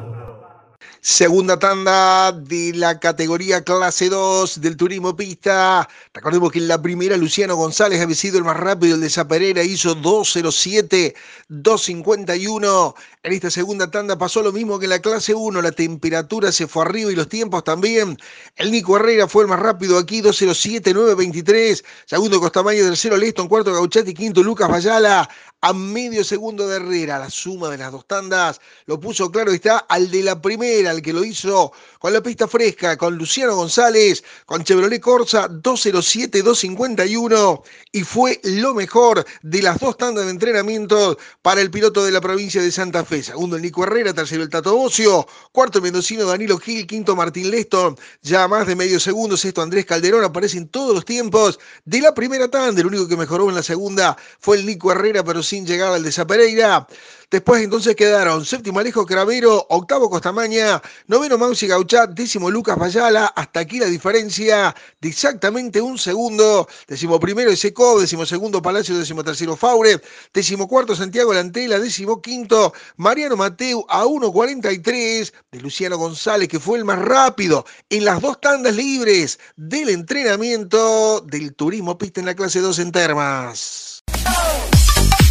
Segunda 1.01 1.57
tanda 1.57 2.33
de 2.33 2.73
la 2.75 2.99
categoría 2.99 3.63
clase 3.63 4.09
2 4.09 4.59
del 4.59 4.75
turismo 4.75 5.15
pista. 5.15 5.87
Recordemos 6.13 6.51
que 6.51 6.59
en 6.59 6.67
la 6.67 6.81
primera 6.81 7.15
Luciano 7.15 7.55
González 7.55 8.01
había 8.01 8.17
sido 8.17 8.37
el 8.37 8.43
más 8.43 8.57
rápido, 8.57 8.95
el 8.95 9.01
de 9.01 9.09
Zaperera 9.09 9.63
hizo 9.63 9.95
2.07, 9.95 11.15
2.51. 11.49 12.93
En 13.23 13.33
esta 13.33 13.49
segunda 13.49 13.89
tanda 13.89 14.17
pasó 14.17 14.41
lo 14.41 14.51
mismo 14.51 14.77
que 14.77 14.87
en 14.87 14.89
la 14.89 14.99
clase 14.99 15.33
1, 15.33 15.61
la 15.61 15.71
temperatura 15.71 16.51
se 16.51 16.67
fue 16.67 16.83
arriba 16.83 17.13
y 17.13 17.15
los 17.15 17.29
tiempos 17.29 17.63
también. 17.63 18.17
El 18.57 18.69
Nico 18.69 18.97
Herrera 18.97 19.29
fue 19.29 19.43
el 19.43 19.49
más 19.49 19.59
rápido 19.59 19.97
aquí, 19.97 20.21
2.07, 20.21 20.93
9.23. 20.93 21.81
Segundo 22.07 22.41
Costamayo, 22.41 22.85
tercero 22.85 23.15
Leston, 23.15 23.47
cuarto 23.47 23.71
Gauchati, 23.73 24.13
quinto 24.13 24.43
Lucas 24.43 24.69
Bayala 24.69 25.29
a 25.61 25.73
medio 25.73 26.23
segundo 26.23 26.67
de 26.67 26.77
Herrera. 26.77 27.19
La 27.19 27.29
suma 27.29 27.69
de 27.69 27.77
las 27.77 27.91
dos 27.91 28.05
tandas 28.07 28.61
lo 28.85 28.99
puso 28.99 29.31
claro, 29.31 29.51
está 29.51 29.79
al 29.79 30.09
de 30.09 30.23
la 30.23 30.41
primera, 30.41 30.88
el 30.91 31.01
que 31.01 31.13
lo 31.13 31.23
hizo 31.23 31.71
con 31.99 32.13
la 32.13 32.21
pista 32.21 32.47
fresca, 32.47 32.97
con 32.97 33.17
Luciano 33.17 33.55
González, 33.55 34.23
con 34.45 34.63
Chevrolet 34.63 35.01
Corsa 35.01 35.49
207-251 35.49 37.61
y 37.91 38.03
fue 38.03 38.39
lo 38.43 38.73
mejor 38.73 39.25
de 39.41 39.61
las 39.61 39.79
dos 39.79 39.97
tandas 39.97 40.25
de 40.25 40.31
entrenamiento 40.31 41.17
para 41.41 41.61
el 41.61 41.71
piloto 41.71 42.03
de 42.03 42.11
la 42.11 42.21
provincia 42.21 42.61
de 42.61 42.71
Santa 42.71 43.03
Fe. 43.03 43.23
Segundo 43.23 43.55
el 43.55 43.61
Nico 43.61 43.83
Herrera, 43.83 44.13
tercero 44.13 44.43
el 44.43 44.49
Tato 44.49 44.75
Bocio, 44.75 45.27
cuarto 45.51 45.79
el 45.79 45.83
mendocino 45.83 46.25
Danilo 46.25 46.57
Gil, 46.57 46.87
quinto 46.87 47.15
Martín 47.15 47.51
Leston, 47.51 47.97
ya 48.21 48.47
más 48.47 48.67
de 48.67 48.75
medio 48.75 48.99
segundo, 48.99 49.37
sexto 49.37 49.61
Andrés 49.61 49.85
Calderón, 49.85 50.23
aparecen 50.23 50.67
todos 50.67 50.93
los 50.93 51.05
tiempos 51.05 51.59
de 51.85 52.01
la 52.01 52.13
primera 52.13 52.47
tanda. 52.47 52.81
El 52.81 52.87
único 52.87 53.07
que 53.07 53.17
mejoró 53.17 53.49
en 53.49 53.55
la 53.55 53.63
segunda 53.63 54.17
fue 54.39 54.57
el 54.57 54.65
Nico 54.65 54.91
Herrera, 54.91 55.23
pero 55.23 55.43
sin 55.43 55.65
llegar 55.65 55.93
al 55.93 56.03
de 56.03 56.11
Zapereira. 56.11 56.87
Después 57.31 57.61
entonces 57.61 57.95
quedaron 57.95 58.43
séptimo 58.43 58.79
Alejo 58.79 59.05
Cravero, 59.05 59.67
octavo 59.69 60.09
Costamaña, 60.09 60.81
noveno 61.05 61.37
Mausi 61.37 61.67
Gauchat, 61.67 62.09
décimo 62.09 62.49
Lucas 62.49 62.75
Bayala. 62.75 63.27
Hasta 63.35 63.59
aquí 63.59 63.77
la 63.77 63.85
diferencia 63.85 64.75
de 64.99 65.09
exactamente 65.09 65.79
un 65.79 65.99
segundo. 65.99 66.67
Décimo 66.87 67.19
primero 67.19 67.51
Eseco, 67.51 67.99
décimo 67.99 68.25
segundo 68.25 68.63
Palacio, 68.63 68.97
décimo 68.97 69.23
tercero 69.23 69.55
Faure, 69.55 70.01
décimo 70.33 70.67
cuarto 70.67 70.95
Santiago 70.95 71.31
Lantela, 71.31 71.77
décimo 71.77 72.19
quinto 72.19 72.73
Mariano 72.97 73.37
Mateu 73.37 73.85
a 73.89 74.05
1.43 74.05 75.31
de 75.51 75.61
Luciano 75.61 75.99
González, 75.99 76.47
que 76.47 76.59
fue 76.59 76.79
el 76.79 76.85
más 76.85 76.97
rápido 76.97 77.63
en 77.91 78.05
las 78.05 78.21
dos 78.21 78.41
tandas 78.41 78.75
libres 78.75 79.39
del 79.55 79.89
entrenamiento 79.89 81.21
del 81.21 81.53
turismo 81.53 81.95
pista 81.95 82.21
en 82.21 82.25
la 82.25 82.35
clase 82.35 82.59
2 82.59 82.79
en 82.79 82.91
Termas. 82.91 83.98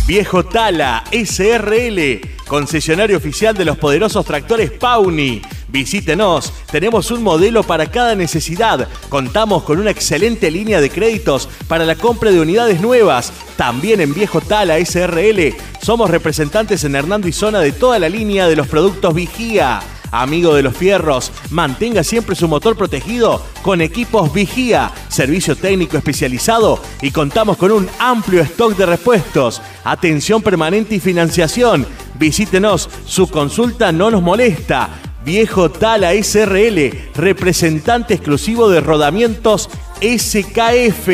Viejo 0.09 0.43
Tala 0.43 1.05
SRL, 1.13 2.21
concesionario 2.47 3.19
oficial 3.19 3.55
de 3.55 3.67
los 3.67 3.77
poderosos 3.77 4.25
tractores 4.25 4.71
Pauni. 4.71 5.43
Visítenos, 5.69 6.51
tenemos 6.73 7.11
un 7.11 7.23
modelo 7.23 7.63
para 7.63 7.91
cada 7.91 8.15
necesidad. 8.15 8.89
Contamos 9.11 9.65
con 9.65 9.79
una 9.79 9.91
excelente 9.91 10.51
línea 10.51 10.81
de 10.81 10.89
créditos 10.89 11.47
para 11.69 11.85
la 11.85 11.95
compra 11.95 12.31
de 12.31 12.41
unidades 12.41 12.81
nuevas. 12.81 13.35
También 13.59 14.01
en 14.01 14.15
Viejo 14.15 14.41
Tala 14.41 14.79
SRL 14.83 15.55
somos 15.83 16.09
representantes 16.09 16.85
en 16.85 16.97
Hernando 16.97 17.29
y 17.29 17.33
Zona 17.33 17.61
de 17.61 17.73
toda 17.73 17.99
la 17.99 18.09
línea 18.09 18.49
de 18.49 18.57
los 18.57 18.67
productos 18.67 19.13
Vigía. 19.13 19.83
Amigo 20.11 20.55
de 20.55 20.63
los 20.63 20.77
fierros, 20.77 21.33
mantenga 21.51 22.03
siempre 22.03 22.35
su 22.35 22.49
motor 22.49 22.77
protegido 22.77 23.43
con 23.63 23.81
equipos 23.81 24.33
Vigía, 24.33 24.91
servicio 25.09 25.57
técnico 25.57 25.97
especializado 25.97 26.81
y 27.03 27.11
contamos 27.11 27.57
con 27.57 27.73
un 27.73 27.89
amplio 27.99 28.43
stock 28.43 28.77
de 28.77 28.87
repuestos, 28.87 29.61
atención 29.85 30.43
permanente 30.43 30.95
y 30.95 31.01
financiación. 31.01 31.87
Visítenos, 32.19 32.89
su 33.07 33.29
consulta 33.29 33.93
no 33.93 34.11
nos 34.11 34.23
molesta. 34.23 35.08
Viejo 35.29 35.71
Tala 35.71 36.15
SRL, 36.15 37.13
representante 37.15 38.15
exclusivo 38.15 38.71
de 38.71 38.81
rodamientos 38.81 39.69
SKF. 40.01 41.07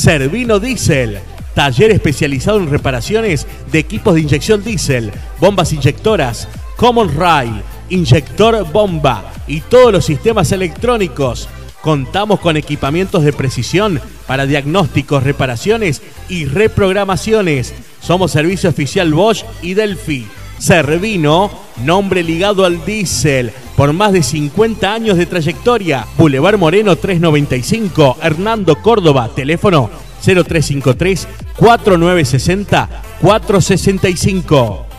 Servino 0.00 0.58
Diesel 0.58 1.33
Taller 1.54 1.92
especializado 1.92 2.58
en 2.58 2.68
reparaciones 2.68 3.46
de 3.70 3.78
equipos 3.78 4.14
de 4.14 4.22
inyección 4.22 4.64
diésel, 4.64 5.12
bombas 5.40 5.72
inyectoras, 5.72 6.48
Common 6.76 7.16
Rail, 7.16 7.62
inyector 7.90 8.70
bomba 8.72 9.32
y 9.46 9.60
todos 9.60 9.92
los 9.92 10.04
sistemas 10.04 10.50
electrónicos. 10.50 11.48
Contamos 11.80 12.40
con 12.40 12.56
equipamientos 12.56 13.22
de 13.24 13.32
precisión 13.32 14.00
para 14.26 14.46
diagnósticos, 14.46 15.22
reparaciones 15.22 16.02
y 16.28 16.46
reprogramaciones. 16.46 17.74
Somos 18.00 18.32
servicio 18.32 18.70
oficial 18.70 19.12
Bosch 19.12 19.44
y 19.62 19.74
Delphi. 19.74 20.26
Servino, 20.58 21.50
nombre 21.84 22.22
ligado 22.22 22.64
al 22.64 22.84
diésel, 22.84 23.52
por 23.76 23.92
más 23.92 24.12
de 24.12 24.22
50 24.22 24.92
años 24.92 25.18
de 25.18 25.26
trayectoria. 25.26 26.06
Boulevard 26.16 26.58
Moreno 26.58 26.96
395, 26.96 28.18
Hernando 28.22 28.76
Córdoba, 28.76 29.30
teléfono 29.34 29.90
0353 30.24 31.28
4960 31.56 33.02
465. 33.20 34.94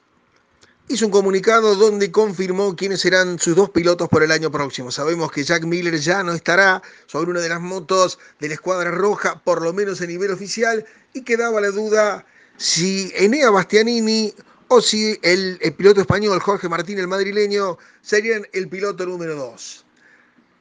hizo 0.89 1.05
un 1.05 1.13
comunicado 1.13 1.75
donde 1.75 2.11
confirmó 2.11 2.75
quiénes 2.75 3.03
serán 3.03 3.39
sus 3.39 3.55
dos 3.55 3.69
pilotos 3.69 4.09
por 4.09 4.23
el 4.23 4.33
año 4.33 4.51
próximo. 4.51 4.91
Sabemos 4.91 5.31
que 5.31 5.45
Jack 5.45 5.65
Miller 5.65 5.99
ya 5.99 6.23
no 6.23 6.33
estará 6.33 6.83
sobre 7.05 7.33
una 7.33 7.41
de 7.41 7.51
las 7.51 7.61
motos 7.61 8.19
de 8.41 8.49
la 8.49 8.55
escuadra 8.55 8.91
roja, 8.93 9.43
por 9.45 9.61
lo 9.61 9.75
menos 9.75 10.01
a 10.01 10.07
nivel 10.07 10.31
oficial, 10.31 10.87
y 11.13 11.21
quedaba 11.21 11.61
la 11.61 11.69
duda 11.69 12.25
si 12.57 13.13
Enea 13.15 13.51
Bastianini 13.51 14.33
o 14.69 14.81
si 14.81 15.19
el, 15.21 15.59
piloto 15.77 16.01
español 16.01 16.41
Jorge 16.41 16.71
Martín, 16.71 16.99
el 16.99 17.09
madrileño, 17.09 17.77
serían 18.01 18.47
el 18.55 18.71
piloto 18.71 19.05
número 19.05 19.35
dos. 19.35 19.85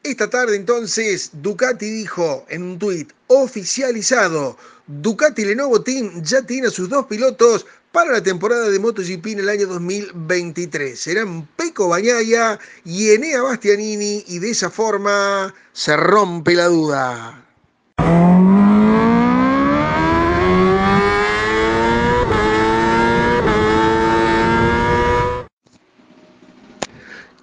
Esta 0.04 0.30
tarde 0.30 0.58
entonces 0.58 1.30
Ducati 1.32 1.90
dijo 1.90 2.46
en 2.50 2.62
un 2.62 2.78
tuit 2.78 3.14
oficializado, 3.28 4.58
Ducati 4.88 5.46
Lenovo 5.46 5.82
Team 5.82 6.22
ya 6.24 6.44
tiene 6.44 6.68
a 6.68 6.72
sus 6.72 6.90
dos 6.90 7.06
pilotos 7.08 7.66
para 7.92 8.12
la 8.12 8.22
temporada 8.22 8.70
de 8.70 8.78
MotoGP 8.78 9.26
en 9.28 9.40
el 9.40 9.50
año 9.50 9.68
2023. 9.68 11.00
Serán 11.00 11.48
Peco 11.56 11.88
Bañaya 11.88 12.60
y 12.84 13.12
Enea 13.12 13.42
Bastianini 13.42 14.24
y 14.28 14.40
de 14.40 14.52
esa 14.52 14.70
forma 14.70 15.54
se 15.74 15.98
rompe 15.98 16.54
la 16.54 16.66
duda. 16.66 17.45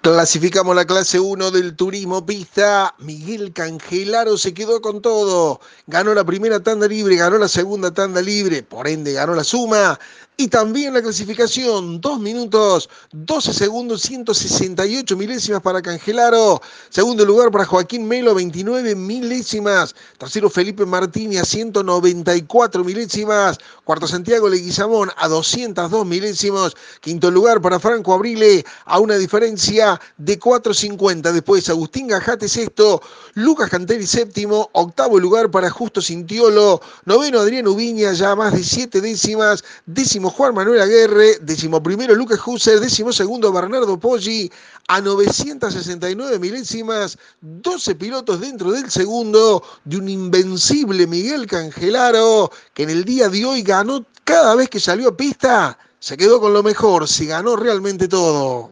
Clasificamos 0.03 0.75
la 0.75 0.83
clase 0.83 1.17
1 1.17 1.49
del 1.51 1.77
turismo 1.77 2.25
pista. 2.25 2.93
Miguel 2.97 3.53
Cangelaro 3.53 4.37
se 4.37 4.53
quedó 4.53 4.81
con 4.81 5.01
todo. 5.01 5.61
Ganó 5.87 6.13
la 6.13 6.25
primera 6.25 6.61
tanda 6.61 6.89
libre, 6.89 7.15
ganó 7.15 7.37
la 7.37 7.47
segunda 7.47 7.89
tanda 7.89 8.21
libre, 8.21 8.63
por 8.63 8.89
ende 8.89 9.13
ganó 9.13 9.33
la 9.33 9.45
suma. 9.45 9.97
Y 10.35 10.47
también 10.47 10.95
la 10.95 11.01
clasificación, 11.03 12.01
2 12.01 12.19
minutos, 12.19 12.89
12 13.11 13.53
segundos, 13.53 14.01
168 14.01 15.15
milésimas 15.15 15.61
para 15.61 15.79
Cangelaro. 15.79 16.59
Segundo 16.89 17.23
lugar 17.23 17.51
para 17.51 17.65
Joaquín 17.65 18.07
Melo, 18.07 18.33
29 18.33 18.95
milésimas. 18.95 19.93
Tercero 20.17 20.49
Felipe 20.49 20.87
Martini 20.87 21.37
a 21.37 21.45
194 21.45 22.83
milésimas. 22.83 23.59
Cuarto 23.83 24.07
Santiago 24.07 24.49
Leguizamón 24.49 25.11
a 25.17 25.27
202 25.27 26.03
milésimos. 26.03 26.75
Quinto 26.99 27.29
lugar 27.29 27.61
para 27.61 27.79
Franco 27.79 28.15
Abrile 28.15 28.65
a 28.85 28.97
una 28.97 29.17
diferencia 29.17 30.01
de 30.17 30.39
4.50. 30.39 31.31
Después 31.31 31.69
Agustín 31.69 32.07
Gajate 32.07 32.49
sexto, 32.49 33.03
Lucas 33.35 33.69
Canteri 33.69 34.07
séptimo. 34.07 34.67
Octavo 34.71 35.19
lugar 35.19 35.51
para 35.51 35.69
Justo 35.69 36.01
Cintiolo. 36.01 36.81
Noveno 37.05 37.39
Adrián 37.39 37.67
Ubiña 37.67 38.13
ya 38.13 38.35
más 38.35 38.51
de 38.53 38.63
7 38.63 38.99
décimas. 38.99 39.63
Décimo 39.85 40.22
Juan 40.29 40.53
Manuel 40.53 40.81
Aguerre, 40.81 41.37
décimo 41.41 41.81
primero 41.81 42.15
Lucas 42.15 42.39
Husser, 42.45 42.79
décimo 42.79 43.11
segundo 43.11 43.51
Bernardo 43.51 43.99
Poggi, 43.99 44.51
a 44.87 45.01
969 45.01 46.39
milésimas, 46.39 47.17
12 47.41 47.95
pilotos 47.95 48.39
dentro 48.41 48.71
del 48.71 48.89
segundo 48.89 49.63
de 49.85 49.97
un 49.97 50.09
invencible 50.09 51.07
Miguel 51.07 51.47
Cangelaro, 51.47 52.51
que 52.73 52.83
en 52.83 52.89
el 52.89 53.05
día 53.05 53.29
de 53.29 53.45
hoy 53.45 53.61
ganó 53.61 54.05
cada 54.23 54.55
vez 54.55 54.69
que 54.69 54.79
salió 54.79 55.09
a 55.09 55.17
pista, 55.17 55.77
se 55.99 56.17
quedó 56.17 56.39
con 56.39 56.53
lo 56.53 56.63
mejor, 56.63 57.07
se 57.07 57.25
ganó 57.25 57.55
realmente 57.55 58.07
todo. 58.07 58.71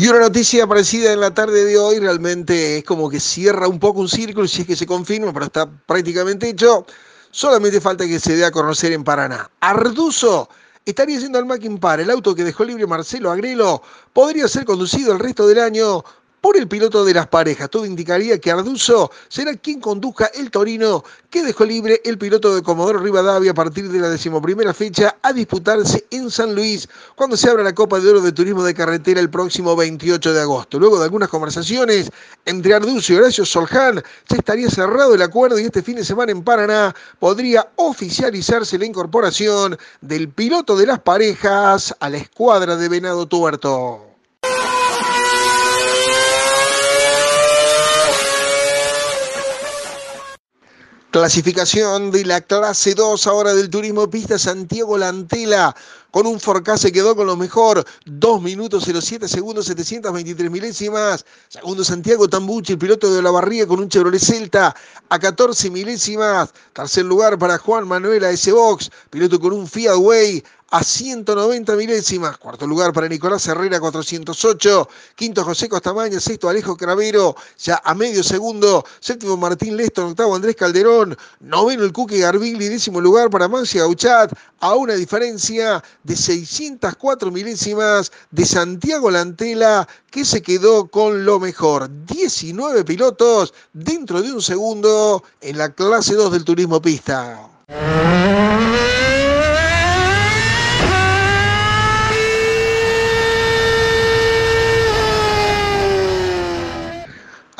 Y 0.00 0.08
una 0.08 0.20
noticia 0.20 0.66
parecida 0.66 1.12
en 1.12 1.20
la 1.20 1.34
tarde 1.34 1.62
de 1.62 1.76
hoy, 1.76 1.98
realmente 1.98 2.78
es 2.78 2.84
como 2.84 3.10
que 3.10 3.20
cierra 3.20 3.68
un 3.68 3.78
poco 3.78 4.00
un 4.00 4.08
círculo, 4.08 4.48
si 4.48 4.62
es 4.62 4.66
que 4.66 4.74
se 4.74 4.86
confirma, 4.86 5.30
pero 5.30 5.44
está 5.44 5.70
prácticamente 5.70 6.48
hecho. 6.48 6.86
Solamente 7.30 7.82
falta 7.82 8.06
que 8.06 8.18
se 8.18 8.34
dé 8.34 8.46
a 8.46 8.50
conocer 8.50 8.92
en 8.92 9.04
Paraná. 9.04 9.50
Arduzo 9.60 10.48
estaría 10.86 11.18
yendo 11.18 11.38
al 11.38 11.44
Mackin 11.44 11.76
Par. 11.76 12.00
El 12.00 12.10
auto 12.10 12.34
que 12.34 12.44
dejó 12.44 12.64
libre 12.64 12.86
Marcelo 12.86 13.30
Agrelo 13.30 13.82
podría 14.14 14.48
ser 14.48 14.64
conducido 14.64 15.12
el 15.12 15.18
resto 15.18 15.46
del 15.46 15.58
año 15.58 16.02
por 16.40 16.56
el 16.56 16.68
piloto 16.68 17.04
de 17.04 17.14
las 17.14 17.26
parejas. 17.26 17.70
Todo 17.70 17.86
indicaría 17.86 18.38
que 18.38 18.50
Arduzo 18.50 19.10
será 19.28 19.54
quien 19.56 19.80
conduzca 19.80 20.26
el 20.34 20.50
Torino 20.50 21.04
que 21.30 21.42
dejó 21.42 21.64
libre 21.64 22.00
el 22.04 22.18
piloto 22.18 22.54
de 22.54 22.62
Comodoro 22.62 22.98
Rivadavia 22.98 23.52
a 23.52 23.54
partir 23.54 23.88
de 23.88 24.00
la 24.00 24.08
decimoprimera 24.08 24.74
fecha 24.74 25.16
a 25.22 25.32
disputarse 25.32 26.04
en 26.10 26.30
San 26.30 26.54
Luis 26.54 26.88
cuando 27.14 27.36
se 27.36 27.48
abra 27.48 27.62
la 27.62 27.74
Copa 27.74 28.00
de 28.00 28.10
Oro 28.10 28.20
de 28.20 28.32
Turismo 28.32 28.64
de 28.64 28.74
Carretera 28.74 29.20
el 29.20 29.30
próximo 29.30 29.76
28 29.76 30.34
de 30.34 30.40
agosto. 30.40 30.78
Luego 30.78 30.98
de 30.98 31.04
algunas 31.04 31.28
conversaciones 31.28 32.10
entre 32.46 32.74
Arduzo 32.74 33.12
y 33.12 33.16
Horacio 33.16 33.44
Soljan, 33.44 34.02
se 34.28 34.36
estaría 34.36 34.70
cerrado 34.70 35.14
el 35.14 35.22
acuerdo 35.22 35.58
y 35.58 35.64
este 35.64 35.82
fin 35.82 35.96
de 35.96 36.04
semana 36.04 36.32
en 36.32 36.42
Paraná 36.42 36.94
podría 37.18 37.68
oficializarse 37.76 38.78
la 38.78 38.86
incorporación 38.86 39.78
del 40.00 40.28
piloto 40.28 40.76
de 40.76 40.86
las 40.86 40.98
parejas 41.00 41.94
a 42.00 42.08
la 42.08 42.18
escuadra 42.18 42.76
de 42.76 42.88
Venado 42.88 43.26
Tuerto. 43.26 44.09
Clasificación 51.10 52.12
de 52.12 52.24
la 52.24 52.40
clase 52.40 52.94
2 52.94 53.26
ahora 53.26 53.52
del 53.52 53.68
turismo 53.68 54.08
pista 54.08 54.38
Santiago 54.38 54.96
Lantela. 54.96 55.74
Con 56.12 56.24
un 56.28 56.38
Forcase 56.38 56.88
se 56.88 56.92
quedó 56.92 57.16
con 57.16 57.26
lo 57.26 57.36
mejor. 57.36 57.84
2 58.04 58.40
minutos 58.40 58.84
07 58.84 59.26
segundos 59.26 59.66
723 59.66 60.48
milésimas. 60.48 61.24
Segundo 61.48 61.82
Santiago 61.82 62.28
Tambuchi, 62.28 62.74
el 62.74 62.78
piloto 62.78 63.12
de 63.12 63.22
la 63.22 63.32
barriga 63.32 63.66
con 63.66 63.80
un 63.80 63.88
Chevrolet 63.88 64.20
Celta 64.20 64.72
a 65.08 65.18
14 65.18 65.68
milésimas. 65.70 66.50
Tercer 66.72 67.04
lugar 67.04 67.36
para 67.40 67.58
Juan 67.58 67.88
Manuel 67.88 68.22
S. 68.22 68.52
Box, 68.52 68.88
piloto 69.10 69.40
con 69.40 69.52
un 69.52 69.66
Fiat 69.66 69.96
Way 69.96 70.44
a 70.70 70.84
190 70.84 71.74
milésimas. 71.76 72.38
Cuarto 72.38 72.66
lugar 72.66 72.92
para 72.92 73.08
Nicolás 73.08 73.46
Herrera, 73.46 73.80
408. 73.80 74.88
Quinto 75.14 75.44
José 75.44 75.68
Costamaña. 75.68 76.20
Sexto 76.20 76.48
Alejo 76.48 76.76
Cravero, 76.76 77.36
ya 77.58 77.80
a 77.84 77.94
medio 77.94 78.22
segundo. 78.22 78.84
Séptimo 79.00 79.36
Martín 79.36 79.76
Leston. 79.76 80.10
Octavo 80.10 80.34
Andrés 80.34 80.56
Calderón. 80.56 81.16
Noveno 81.40 81.84
el 81.84 81.92
Cuque 81.92 82.18
Garvigli. 82.18 82.68
Décimo 82.68 83.00
lugar 83.00 83.30
para 83.30 83.48
Mancia 83.48 83.82
Gauchat. 83.82 84.32
A 84.60 84.74
una 84.74 84.94
diferencia 84.94 85.82
de 86.04 86.16
604 86.16 87.30
milésimas 87.30 88.12
de 88.30 88.44
Santiago 88.44 89.10
Lantela, 89.10 89.88
que 90.10 90.24
se 90.24 90.42
quedó 90.42 90.86
con 90.86 91.24
lo 91.24 91.40
mejor. 91.40 91.88
19 92.06 92.84
pilotos 92.84 93.54
dentro 93.72 94.20
de 94.22 94.32
un 94.32 94.42
segundo 94.42 95.24
en 95.40 95.58
la 95.58 95.70
clase 95.70 96.14
2 96.14 96.32
del 96.32 96.44
turismo 96.44 96.80
pista. 96.80 97.40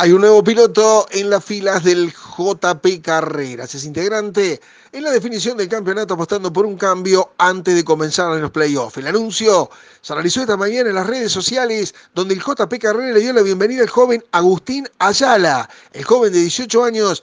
Hay 0.02 0.12
un 0.12 0.22
nuevo 0.22 0.42
piloto 0.42 1.06
en 1.10 1.28
las 1.28 1.44
filas 1.44 1.84
del 1.84 2.10
JP 2.10 3.02
Carreras. 3.02 3.74
Es 3.74 3.84
integrante 3.84 4.58
en 4.92 5.04
la 5.04 5.12
definición 5.12 5.56
del 5.56 5.68
campeonato 5.68 6.14
apostando 6.14 6.52
por 6.52 6.66
un 6.66 6.76
cambio 6.76 7.30
antes 7.38 7.74
de 7.76 7.84
comenzar 7.84 8.32
en 8.34 8.42
los 8.42 8.50
playoffs. 8.50 8.96
El 8.96 9.06
anuncio 9.06 9.70
se 10.00 10.14
realizó 10.14 10.40
esta 10.40 10.56
mañana 10.56 10.88
en 10.88 10.96
las 10.96 11.06
redes 11.06 11.30
sociales 11.30 11.94
donde 12.14 12.34
el 12.34 12.40
JP 12.40 12.72
Carreras 12.80 13.14
le 13.14 13.20
dio 13.20 13.32
la 13.32 13.42
bienvenida 13.42 13.82
al 13.82 13.88
joven 13.88 14.24
Agustín 14.32 14.88
Ayala. 14.98 15.68
El 15.92 16.04
joven 16.04 16.32
de 16.32 16.40
18 16.40 16.82
años 16.84 17.22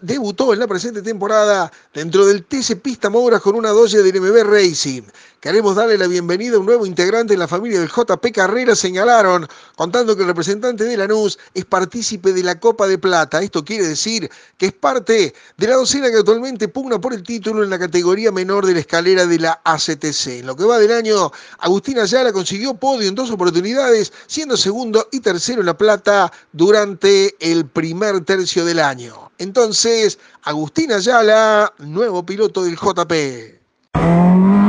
debutó, 0.00 0.54
en 0.54 0.60
la 0.60 0.66
presente 0.66 1.02
temporada 1.02 1.70
dentro 1.92 2.24
del 2.24 2.44
TC 2.44 2.80
Pista 2.80 3.10
Mouras 3.10 3.42
con 3.42 3.56
una 3.56 3.70
dosis 3.70 4.02
de 4.02 4.20
MB 4.20 4.44
Racing. 4.44 5.02
Queremos 5.40 5.76
darle 5.76 5.98
la 5.98 6.08
bienvenida 6.08 6.56
a 6.56 6.58
un 6.58 6.66
nuevo 6.66 6.86
integrante 6.86 7.34
en 7.34 7.38
la 7.38 7.46
familia 7.46 7.78
del 7.78 7.88
JP 7.88 8.32
Carrera, 8.34 8.74
señalaron, 8.74 9.46
contando 9.76 10.16
que 10.16 10.22
el 10.22 10.28
representante 10.28 10.84
de 10.84 10.96
Lanús 10.96 11.38
es 11.54 11.64
partícipe 11.64 12.32
de 12.32 12.42
la 12.42 12.58
Copa 12.58 12.88
de 12.88 12.98
Plata. 12.98 13.40
Esto 13.42 13.64
quiere 13.64 13.86
decir 13.86 14.28
que 14.56 14.66
es 14.66 14.72
parte 14.72 15.34
de 15.56 15.66
la 15.68 15.76
docena 15.76 16.10
que 16.10 16.16
actualmente 16.16 16.66
pugna 16.86 17.00
por 17.00 17.14
el 17.14 17.24
título 17.24 17.64
en 17.64 17.70
la 17.70 17.80
categoría 17.80 18.30
menor 18.30 18.64
de 18.64 18.74
la 18.74 18.78
escalera 18.80 19.26
de 19.26 19.40
la 19.40 19.60
ACTC. 19.64 20.38
En 20.38 20.46
lo 20.46 20.54
que 20.54 20.64
va 20.64 20.78
del 20.78 20.92
año, 20.92 21.32
Agustín 21.58 21.98
Ayala 21.98 22.32
consiguió 22.32 22.74
podio 22.74 23.08
en 23.08 23.14
dos 23.16 23.28
oportunidades, 23.32 24.12
siendo 24.28 24.56
segundo 24.56 25.08
y 25.10 25.18
tercero 25.18 25.60
en 25.60 25.66
la 25.66 25.76
Plata 25.76 26.32
durante 26.52 27.34
el 27.40 27.66
primer 27.66 28.24
tercio 28.24 28.64
del 28.64 28.78
año. 28.78 29.32
Entonces, 29.38 30.20
Agustín 30.44 30.92
Ayala, 30.92 31.72
nuevo 31.78 32.24
piloto 32.24 32.62
del 32.62 32.76
JP. 32.76 34.65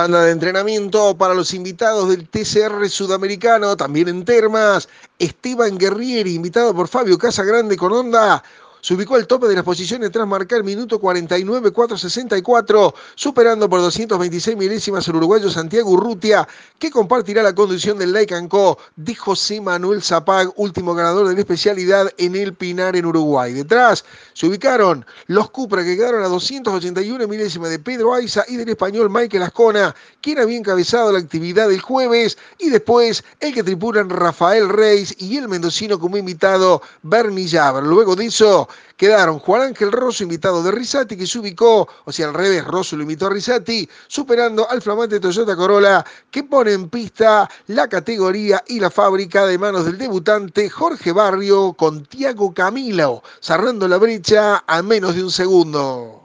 Tanda 0.00 0.24
de 0.24 0.30
entrenamiento 0.32 1.14
para 1.14 1.34
los 1.34 1.52
invitados 1.52 2.08
del 2.08 2.26
TCR 2.26 2.88
sudamericano, 2.88 3.76
también 3.76 4.08
en 4.08 4.24
Termas. 4.24 4.88
Esteban 5.18 5.76
Guerrieri, 5.76 6.32
invitado 6.36 6.74
por 6.74 6.88
Fabio 6.88 7.18
Casagrande 7.18 7.76
con 7.76 7.92
Onda 7.92 8.42
se 8.80 8.94
ubicó 8.94 9.16
al 9.16 9.26
tope 9.26 9.46
de 9.48 9.54
las 9.54 9.64
posiciones 9.64 10.10
tras 10.10 10.26
marcar 10.26 10.64
minuto 10.64 11.00
49-464, 11.00 12.94
superando 13.14 13.68
por 13.68 13.80
226 13.80 14.56
milésimas 14.56 15.08
al 15.08 15.16
uruguayo 15.16 15.50
Santiago 15.50 15.90
Urrutia, 15.90 16.48
que 16.78 16.90
compartirá 16.90 17.42
la 17.42 17.54
conducción 17.54 17.98
del 17.98 18.12
Lake 18.12 18.34
Co. 18.48 18.78
de 18.96 19.14
José 19.14 19.60
Manuel 19.60 20.02
Zapag, 20.02 20.50
último 20.56 20.94
ganador 20.94 21.28
de 21.28 21.34
la 21.34 21.40
especialidad 21.40 22.10
en 22.16 22.36
el 22.36 22.54
Pinar 22.54 22.96
en 22.96 23.06
Uruguay. 23.06 23.52
Detrás 23.52 24.04
se 24.32 24.46
ubicaron 24.46 25.04
los 25.26 25.50
Cupra 25.50 25.84
que 25.84 25.96
quedaron 25.96 26.22
a 26.22 26.28
281 26.28 27.28
milésimas 27.28 27.70
de 27.70 27.78
Pedro 27.78 28.14
Aiza 28.14 28.44
y 28.48 28.56
del 28.56 28.70
español 28.70 29.10
Michael 29.10 29.42
Ascona, 29.42 29.94
quien 30.20 30.38
había 30.38 30.56
encabezado 30.58 31.12
la 31.12 31.18
actividad 31.18 31.68
del 31.68 31.80
jueves, 31.80 32.38
y 32.58 32.70
después 32.70 33.22
el 33.40 33.52
que 33.52 33.62
tripulan 33.62 34.08
Rafael 34.10 34.68
Reis 34.68 35.14
y 35.18 35.36
el 35.36 35.48
mendocino 35.48 35.98
como 35.98 36.16
invitado 36.16 36.82
Bernie 37.02 37.48
Jaber. 37.48 37.84
Luego 37.84 38.16
de 38.16 38.26
eso, 38.26 38.68
quedaron 38.96 39.38
Juan 39.38 39.62
Ángel 39.62 39.92
Rosso, 39.92 40.22
invitado 40.22 40.62
de 40.62 40.70
Risati, 40.70 41.16
que 41.16 41.26
se 41.26 41.38
ubicó, 41.38 41.88
o 42.04 42.12
sea, 42.12 42.28
al 42.28 42.34
revés, 42.34 42.64
Rosso 42.64 42.96
lo 42.96 43.02
invitó 43.02 43.26
a 43.26 43.30
Risati, 43.30 43.88
superando 44.06 44.68
al 44.68 44.82
flamante 44.82 45.20
Toyota 45.20 45.56
Corolla, 45.56 46.04
que 46.30 46.44
pone 46.44 46.72
en 46.72 46.88
pista 46.88 47.48
la 47.68 47.88
categoría 47.88 48.62
y 48.66 48.80
la 48.80 48.90
fábrica 48.90 49.46
de 49.46 49.58
manos 49.58 49.84
del 49.86 49.98
debutante 49.98 50.68
Jorge 50.68 51.12
Barrio 51.12 51.72
con 51.74 52.04
Tiago 52.04 52.52
Camilo, 52.52 53.22
cerrando 53.40 53.88
la 53.88 53.98
brecha 53.98 54.64
a 54.66 54.82
menos 54.82 55.14
de 55.14 55.24
un 55.24 55.30
segundo. 55.30 56.19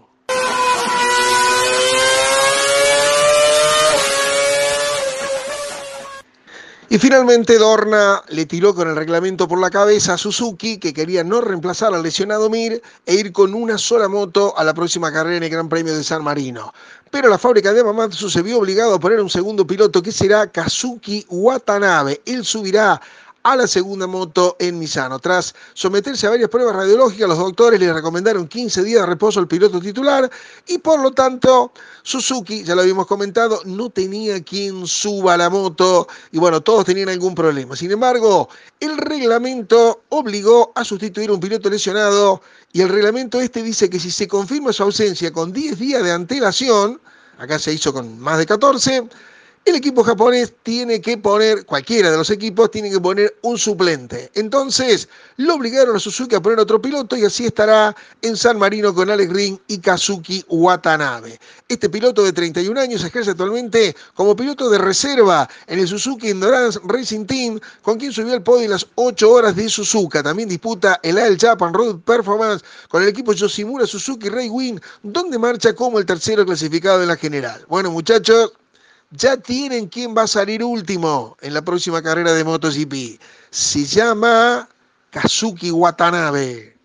Y 6.87 6.99
finalmente 6.99 7.57
Dorna 7.57 8.21
le 8.27 8.45
tiró 8.45 8.75
con 8.75 8.87
el 8.87 8.95
reglamento 8.95 9.47
por 9.47 9.59
la 9.59 9.71
cabeza 9.71 10.13
a 10.13 10.17
Suzuki, 10.19 10.77
que 10.77 10.93
quería 10.93 11.23
no 11.23 11.41
reemplazar 11.41 11.95
al 11.95 12.03
lesionado 12.03 12.47
Mir 12.47 12.79
e 13.07 13.15
ir 13.15 13.31
con 13.31 13.55
una 13.55 13.79
sola 13.79 14.07
moto 14.07 14.55
a 14.55 14.63
la 14.63 14.73
próxima 14.75 15.11
carrera 15.11 15.37
en 15.37 15.43
el 15.43 15.49
Gran 15.49 15.67
Premio 15.67 15.95
de 15.95 16.03
San 16.03 16.23
Marino. 16.23 16.71
Pero 17.09 17.27
la 17.27 17.39
fábrica 17.39 17.73
de 17.73 17.81
Amamatsu 17.81 18.29
se 18.29 18.43
vio 18.43 18.59
obligado 18.59 18.93
a 18.93 18.99
poner 18.99 19.19
un 19.19 19.31
segundo 19.31 19.65
piloto 19.65 20.03
que 20.03 20.11
será 20.11 20.45
Kazuki 20.45 21.25
Watanabe. 21.27 22.21
Él 22.23 22.45
subirá 22.45 23.01
a 23.45 23.55
la 23.55 23.67
segunda 23.67 24.07
moto 24.07 24.55
en 24.59 24.79
Misano. 24.79 25.19
Tras 25.19 25.53
someterse 25.75 26.25
a 26.25 26.31
varias 26.31 26.49
pruebas 26.49 26.75
radiológicas, 26.75 27.29
los 27.29 27.37
doctores 27.37 27.79
le 27.79 27.93
recomendaron 27.93 28.47
15 28.47 28.83
días 28.83 29.01
de 29.01 29.05
reposo 29.05 29.39
al 29.39 29.47
piloto 29.47 29.79
titular 29.79 30.29
y 30.65 30.79
por 30.79 30.99
lo 30.99 31.11
tanto 31.11 31.71
Suzuki, 32.01 32.63
ya 32.63 32.73
lo 32.73 32.81
habíamos 32.81 33.05
comentado, 33.05 33.61
no 33.65 33.91
tenía 33.91 34.43
quien 34.43 34.87
suba 34.87 35.37
la 35.37 35.51
moto 35.51 36.07
y 36.31 36.39
bueno, 36.39 36.61
todos 36.61 36.85
tenían 36.85 37.09
algún 37.09 37.35
problema. 37.35 37.75
Sin 37.75 37.91
embargo, 37.91 38.49
el 38.79 38.97
reglamento 38.97 40.01
obligó 40.09 40.71
a 40.73 40.83
sustituir 40.83 41.29
a 41.29 41.33
un 41.33 41.39
piloto 41.39 41.69
lesionado 41.69 42.41
y 42.73 42.81
el 42.81 42.89
reglamento 42.89 43.39
este 43.39 43.61
dice 43.61 43.91
que 43.91 43.99
si 43.99 44.09
se 44.09 44.27
confirma 44.27 44.73
su 44.73 44.81
ausencia 44.81 45.31
con 45.31 45.53
10 45.53 45.77
días 45.77 46.03
de 46.03 46.11
antelación, 46.11 46.99
acá 47.37 47.59
se 47.59 47.73
hizo 47.73 47.93
con 47.93 48.19
más 48.19 48.39
de 48.39 48.47
14, 48.47 49.07
el 49.65 49.75
equipo 49.75 50.03
japonés 50.03 50.53
tiene 50.61 51.01
que 51.01 51.17
poner, 51.17 51.65
cualquiera 51.65 52.11
de 52.11 52.17
los 52.17 52.29
equipos 52.29 52.69
tiene 52.69 52.91
que 52.91 52.99
poner 52.99 53.35
un 53.41 53.57
suplente. 53.57 54.29
Entonces, 54.35 55.09
lo 55.37 55.55
obligaron 55.55 55.95
a 55.95 55.99
Suzuki 55.99 56.35
a 56.35 56.41
poner 56.41 56.59
otro 56.59 56.79
piloto 56.79 57.17
y 57.17 57.25
así 57.25 57.47
estará 57.47 57.95
en 58.21 58.37
San 58.37 58.59
Marino 58.59 58.93
con 58.93 59.09
Alex 59.09 59.33
Ring 59.33 59.57
y 59.67 59.79
Kazuki 59.79 60.45
Watanabe. 60.49 61.39
Este 61.67 61.89
piloto 61.89 62.23
de 62.23 62.31
31 62.31 62.79
años 62.79 63.03
ejerce 63.03 63.31
actualmente 63.31 63.95
como 64.13 64.35
piloto 64.35 64.69
de 64.69 64.77
reserva 64.77 65.49
en 65.65 65.79
el 65.79 65.87
Suzuki 65.87 66.29
Endurance 66.29 66.79
Racing 66.83 67.25
Team, 67.25 67.59
con 67.81 67.97
quien 67.97 68.11
subió 68.11 68.33
al 68.33 68.43
podio 68.43 68.65
en 68.65 68.71
las 68.71 68.85
8 68.93 69.31
horas 69.31 69.55
de 69.55 69.67
Suzuka. 69.67 70.21
También 70.21 70.47
disputa 70.47 70.99
el 71.01 71.17
AL 71.17 71.39
Japan 71.39 71.73
Road 71.73 72.01
Performance 72.01 72.63
con 72.87 73.01
el 73.01 73.09
equipo 73.09 73.33
Yoshimura 73.33 73.87
Suzuki 73.87 74.29
Ray 74.29 74.47
Win, 74.47 74.79
donde 75.01 75.39
marcha 75.39 75.73
como 75.73 75.97
el 75.97 76.05
tercero 76.05 76.45
clasificado 76.45 77.01
en 77.01 77.07
la 77.07 77.17
general. 77.17 77.65
Bueno, 77.67 77.89
muchachos 77.89 78.53
ya 79.15 79.37
tienen 79.37 79.87
quién 79.87 80.15
va 80.15 80.23
a 80.23 80.27
salir 80.27 80.63
último 80.63 81.37
en 81.41 81.53
la 81.53 81.61
próxima 81.61 82.01
carrera 82.01 82.33
de 82.33 82.43
MotoGP. 82.43 83.19
Se 83.49 83.85
llama 83.85 84.67
Kazuki 85.09 85.71
Watanabe. 85.71 86.75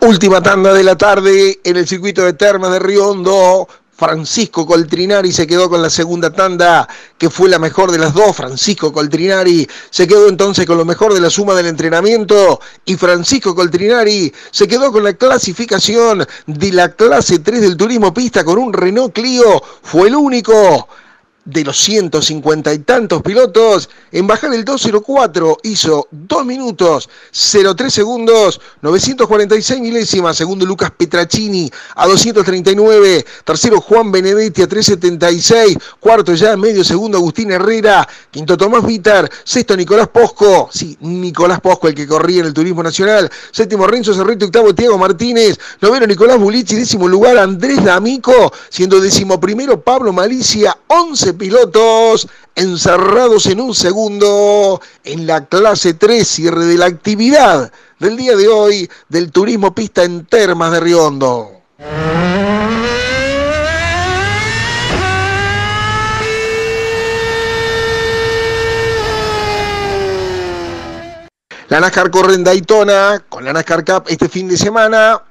Última 0.00 0.42
tanda 0.42 0.74
de 0.74 0.82
la 0.82 0.96
tarde 0.96 1.60
en 1.64 1.76
el 1.76 1.88
circuito 1.88 2.22
de 2.24 2.34
Termas 2.34 2.72
de 2.72 2.78
Riondo. 2.78 3.66
Francisco 4.04 4.66
Coltrinari 4.66 5.32
se 5.32 5.46
quedó 5.46 5.70
con 5.70 5.80
la 5.80 5.88
segunda 5.88 6.30
tanda, 6.30 6.86
que 7.16 7.30
fue 7.30 7.48
la 7.48 7.58
mejor 7.58 7.90
de 7.90 7.96
las 7.96 8.12
dos. 8.12 8.36
Francisco 8.36 8.92
Coltrinari 8.92 9.66
se 9.88 10.06
quedó 10.06 10.28
entonces 10.28 10.66
con 10.66 10.76
lo 10.76 10.84
mejor 10.84 11.14
de 11.14 11.20
la 11.20 11.30
suma 11.30 11.54
del 11.54 11.68
entrenamiento. 11.68 12.60
Y 12.84 12.96
Francisco 12.96 13.54
Coltrinari 13.54 14.30
se 14.50 14.68
quedó 14.68 14.92
con 14.92 15.04
la 15.04 15.14
clasificación 15.14 16.26
de 16.46 16.72
la 16.72 16.90
clase 16.90 17.38
3 17.38 17.62
del 17.62 17.78
turismo 17.78 18.12
pista 18.12 18.44
con 18.44 18.58
un 18.58 18.74
Renault 18.74 19.14
Clio. 19.14 19.62
Fue 19.82 20.08
el 20.08 20.16
único 20.16 20.86
de 21.44 21.64
los 21.64 21.78
150 21.78 22.72
y 22.72 22.78
tantos 22.80 23.22
pilotos, 23.22 23.90
en 24.10 24.26
bajar 24.26 24.54
el 24.54 24.64
204 24.64 25.58
hizo 25.62 26.08
2 26.10 26.46
minutos 26.46 27.08
03 27.32 27.92
segundos, 27.92 28.60
946 28.80 29.80
milésimas, 29.80 30.36
segundo 30.36 30.64
Lucas 30.64 30.90
Petracini 30.96 31.70
a 31.96 32.06
239, 32.06 33.24
tercero 33.44 33.80
Juan 33.80 34.10
Benedetti 34.10 34.62
a 34.62 34.66
376, 34.66 35.76
cuarto 36.00 36.34
ya 36.34 36.56
medio 36.56 36.82
segundo 36.84 37.18
Agustín 37.18 37.50
Herrera, 37.50 38.08
quinto 38.30 38.56
Tomás 38.56 38.86
Vitar, 38.86 39.30
sexto 39.44 39.76
Nicolás 39.76 40.08
Posco, 40.08 40.70
sí, 40.72 40.96
Nicolás 41.00 41.60
Posco 41.60 41.88
el 41.88 41.94
que 41.94 42.06
corría 42.06 42.40
en 42.40 42.46
el 42.46 42.54
Turismo 42.54 42.82
Nacional, 42.82 43.30
séptimo 43.50 43.86
Renzo 43.86 44.14
Cerrito, 44.14 44.46
octavo 44.46 44.74
Tiago 44.74 44.96
Martínez, 44.96 45.58
noveno 45.80 46.06
Nicolás 46.06 46.38
Bulici, 46.38 46.74
décimo 46.74 47.06
lugar 47.06 47.36
Andrés 47.36 47.84
D'Amico, 47.84 48.52
siendo 48.70 49.00
décimo 49.00 49.38
primero 49.38 49.80
Pablo 49.80 50.12
Malicia, 50.12 50.76
11 50.86 51.33
pilotos 51.34 52.28
encerrados 52.54 53.46
en 53.46 53.60
un 53.60 53.74
segundo 53.74 54.80
en 55.04 55.26
la 55.26 55.46
clase 55.46 55.94
3, 55.94 56.26
cierre 56.26 56.66
de 56.66 56.78
la 56.78 56.86
actividad 56.86 57.72
del 57.98 58.16
día 58.16 58.36
de 58.36 58.48
hoy 58.48 58.90
del 59.08 59.30
turismo 59.32 59.74
pista 59.74 60.04
en 60.04 60.26
Termas 60.26 60.72
de 60.72 60.80
Riondo. 60.80 61.50
La 71.68 71.80
NASCAR 71.80 72.10
corre 72.10 72.34
en 72.34 72.44
Daytona 72.44 73.24
con 73.28 73.44
la 73.44 73.52
NASCAR 73.52 73.84
Cup 73.84 74.04
este 74.08 74.28
fin 74.28 74.46
de 74.48 74.56
semana 74.56 75.22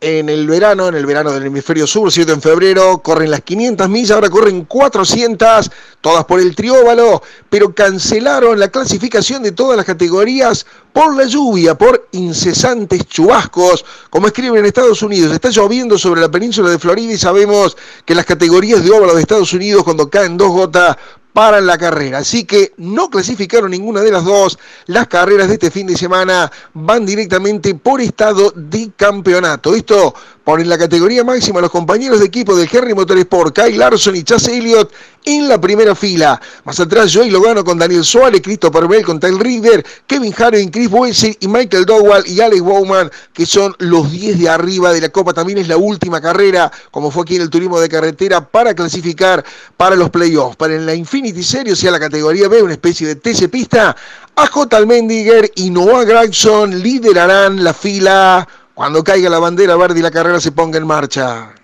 en 0.00 0.28
el 0.28 0.46
verano, 0.46 0.88
en 0.88 0.94
el 0.94 1.06
verano 1.06 1.32
del 1.32 1.46
hemisferio 1.46 1.86
sur, 1.86 2.12
7 2.12 2.30
en 2.30 2.42
febrero, 2.42 2.98
corren 2.98 3.30
las 3.30 3.40
500 3.40 3.88
millas, 3.88 4.10
ahora 4.10 4.28
corren 4.28 4.64
400, 4.64 5.70
todas 6.02 6.24
por 6.26 6.38
el 6.38 6.54
trióvalo, 6.54 7.22
pero 7.48 7.74
cancelaron 7.74 8.60
la 8.60 8.68
clasificación 8.68 9.42
de 9.42 9.52
todas 9.52 9.76
las 9.76 9.86
categorías 9.86 10.66
por 10.92 11.16
la 11.16 11.24
lluvia, 11.24 11.76
por 11.76 12.08
incesantes 12.12 13.06
chubascos, 13.06 13.84
como 14.10 14.26
escriben 14.26 14.60
en 14.60 14.66
Estados 14.66 15.02
Unidos. 15.02 15.32
Está 15.32 15.48
lloviendo 15.48 15.96
sobre 15.96 16.20
la 16.20 16.30
península 16.30 16.70
de 16.70 16.78
Florida 16.78 17.12
y 17.14 17.18
sabemos 17.18 17.76
que 18.04 18.14
las 18.14 18.26
categorías 18.26 18.84
de 18.84 18.90
óvalo 18.90 19.14
de 19.14 19.22
Estados 19.22 19.52
Unidos, 19.54 19.82
cuando 19.82 20.10
caen 20.10 20.36
dos 20.36 20.50
gotas, 20.50 20.96
para 21.36 21.60
la 21.60 21.76
carrera. 21.76 22.20
Así 22.20 22.44
que 22.44 22.72
no 22.78 23.10
clasificaron 23.10 23.70
ninguna 23.70 24.00
de 24.00 24.10
las 24.10 24.24
dos. 24.24 24.58
Las 24.86 25.06
carreras 25.06 25.48
de 25.48 25.54
este 25.54 25.70
fin 25.70 25.86
de 25.86 25.94
semana 25.94 26.50
van 26.72 27.04
directamente 27.04 27.74
por 27.74 28.00
estado 28.00 28.54
de 28.56 28.92
campeonato. 28.96 29.74
Esto 29.74 30.14
por 30.46 30.60
en 30.60 30.68
la 30.68 30.78
categoría 30.78 31.24
máxima 31.24 31.60
los 31.60 31.72
compañeros 31.72 32.20
de 32.20 32.26
equipo 32.26 32.54
del 32.54 32.68
Henry 32.70 32.94
Motorsport, 32.94 33.52
Kyle 33.52 33.76
Larson 33.76 34.14
y 34.14 34.22
Chase 34.22 34.56
Elliott 34.56 34.92
en 35.24 35.48
la 35.48 35.60
primera 35.60 35.92
fila. 35.96 36.40
Más 36.62 36.78
atrás, 36.78 37.12
Joey 37.12 37.30
Logano 37.30 37.64
con 37.64 37.80
Daniel 37.80 38.04
Suárez, 38.04 38.42
Christopher 38.42 38.86
Bell 38.86 39.04
con 39.04 39.18
Tyler 39.18 39.42
River, 39.42 39.84
Kevin 40.06 40.32
Harvey, 40.38 40.70
Chris 40.70 40.88
Boese 40.88 41.36
y 41.40 41.48
Michael 41.48 41.84
Dowell 41.84 42.22
y 42.28 42.40
Alex 42.40 42.62
Bowman, 42.62 43.10
que 43.32 43.44
son 43.44 43.74
los 43.80 44.08
10 44.12 44.38
de 44.38 44.48
arriba 44.48 44.92
de 44.92 45.00
la 45.00 45.08
Copa. 45.08 45.34
También 45.34 45.58
es 45.58 45.66
la 45.66 45.78
última 45.78 46.20
carrera, 46.20 46.70
como 46.92 47.10
fue 47.10 47.22
aquí 47.22 47.34
en 47.34 47.42
el 47.42 47.50
turismo 47.50 47.80
de 47.80 47.88
carretera, 47.88 48.46
para 48.46 48.72
clasificar 48.72 49.44
para 49.76 49.96
los 49.96 50.10
playoffs. 50.10 50.54
Para 50.54 50.76
en 50.76 50.86
la 50.86 50.94
Infinity 50.94 51.42
Series, 51.42 51.76
o 51.76 51.76
sea, 51.76 51.90
la 51.90 51.98
categoría 51.98 52.46
B, 52.46 52.62
una 52.62 52.74
especie 52.74 53.08
de 53.08 53.16
TC 53.16 53.48
pista, 53.48 53.96
AJ 54.36 54.68
Almendiger 54.70 55.50
y 55.56 55.70
Noah 55.70 56.04
Gregson 56.04 56.84
liderarán 56.84 57.64
la 57.64 57.74
fila 57.74 58.46
cuando 58.76 59.02
caiga 59.02 59.30
la 59.30 59.38
bandera 59.38 59.74
verde 59.74 60.00
y 60.00 60.02
la 60.02 60.10
carrera 60.10 60.38
se 60.38 60.52
ponga 60.52 60.76
en 60.76 60.86
marcha. 60.86 61.54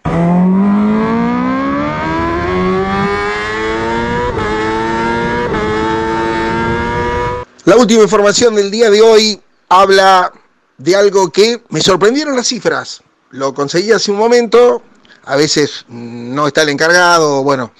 La 7.67 7.77
última 7.77 8.03
información 8.03 8.55
del 8.55 8.71
día 8.71 8.89
de 8.89 9.03
hoy 9.03 9.39
habla 9.69 10.33
de 10.79 10.97
algo 10.97 11.31
que 11.31 11.63
me 11.69 11.83
sorprendieron 11.83 12.35
las 12.35 12.47
cifras. 12.47 13.03
Lo 13.29 13.53
conseguí 13.53 13.93
hace 13.93 14.11
un 14.11 14.17
momento, 14.17 14.83
a 15.27 15.37
veces 15.37 15.85
no 15.89 16.47
está 16.47 16.63
el 16.63 16.71
encargado, 16.71 17.43
bueno, 17.43 17.73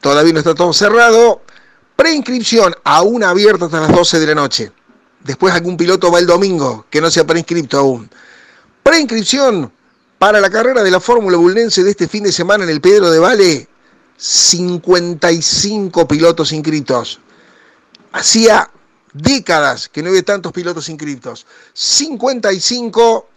todavía 0.00 0.32
no 0.32 0.40
está 0.40 0.56
todo 0.56 0.72
cerrado. 0.72 1.42
Preinscripción 1.94 2.74
aún 2.82 3.22
abierta 3.22 3.66
hasta 3.66 3.82
las 3.82 3.92
12 3.92 4.18
de 4.18 4.26
la 4.26 4.34
noche. 4.34 4.72
Después 5.22 5.54
algún 5.54 5.76
piloto 5.76 6.10
va 6.10 6.18
el 6.18 6.26
domingo 6.26 6.86
que 6.90 7.00
no 7.00 7.08
se 7.08 7.20
ha 7.20 7.24
preinscripto 7.24 7.78
aún. 7.78 8.10
Preinscripción 8.90 9.72
para 10.18 10.40
la 10.40 10.50
carrera 10.50 10.82
de 10.82 10.90
la 10.90 10.98
Fórmula 10.98 11.36
Bulnense 11.36 11.84
de 11.84 11.92
este 11.92 12.08
fin 12.08 12.24
de 12.24 12.32
semana 12.32 12.64
en 12.64 12.70
el 12.70 12.80
Pedro 12.80 13.08
de 13.08 13.20
Vale. 13.20 13.68
55 14.16 16.08
pilotos 16.08 16.50
inscritos. 16.50 17.20
Hacía 18.10 18.68
décadas 19.12 19.88
que 19.88 20.02
no 20.02 20.08
había 20.08 20.24
tantos 20.24 20.50
pilotos 20.50 20.88
inscritos. 20.88 21.46
55 21.72 23.28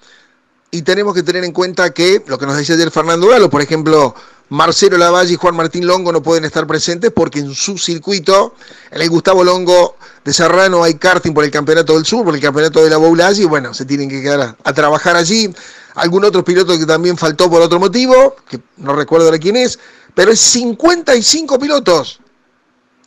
y 0.73 0.81
tenemos 0.81 1.13
que 1.13 1.21
tener 1.21 1.43
en 1.43 1.51
cuenta 1.51 1.93
que 1.93 2.23
lo 2.25 2.39
que 2.39 2.47
nos 2.47 2.57
decía 2.57 2.73
ayer 2.73 2.89
Fernando 2.89 3.27
Galo, 3.27 3.47
por 3.47 3.61
ejemplo, 3.61 4.15
Marcelo 4.49 4.97
Lavalle 4.97 5.33
y 5.33 5.35
Juan 5.35 5.55
Martín 5.55 5.85
Longo 5.85 6.11
no 6.11 6.23
pueden 6.23 6.45
estar 6.45 6.65
presentes 6.65 7.11
porque 7.11 7.37
en 7.37 7.53
su 7.53 7.77
circuito, 7.77 8.55
el 8.89 9.07
Gustavo 9.07 9.43
Longo 9.43 9.97
de 10.25 10.33
Serrano, 10.33 10.83
hay 10.83 10.95
karting 10.95 11.31
por 11.31 11.43
el 11.43 11.51
Campeonato 11.51 11.93
del 11.93 12.07
Sur, 12.07 12.25
por 12.25 12.33
el 12.33 12.41
Campeonato 12.41 12.83
de 12.83 12.89
la 12.89 12.97
Boulage, 12.97 13.43
y 13.43 13.45
bueno, 13.45 13.71
se 13.71 13.85
tienen 13.85 14.09
que 14.09 14.23
quedar 14.23 14.57
a, 14.63 14.73
trabajar 14.73 15.15
allí. 15.15 15.53
Algún 15.93 16.25
otro 16.25 16.43
piloto 16.43 16.75
que 16.75 16.87
también 16.87 17.17
faltó 17.17 17.51
por 17.51 17.61
otro 17.61 17.79
motivo, 17.79 18.35
que 18.49 18.59
no 18.77 18.95
recuerdo 18.95 19.29
de 19.29 19.37
quién 19.37 19.55
es, 19.55 19.77
pero 20.15 20.31
es 20.31 20.39
55 20.39 21.59
pilotos. 21.59 22.19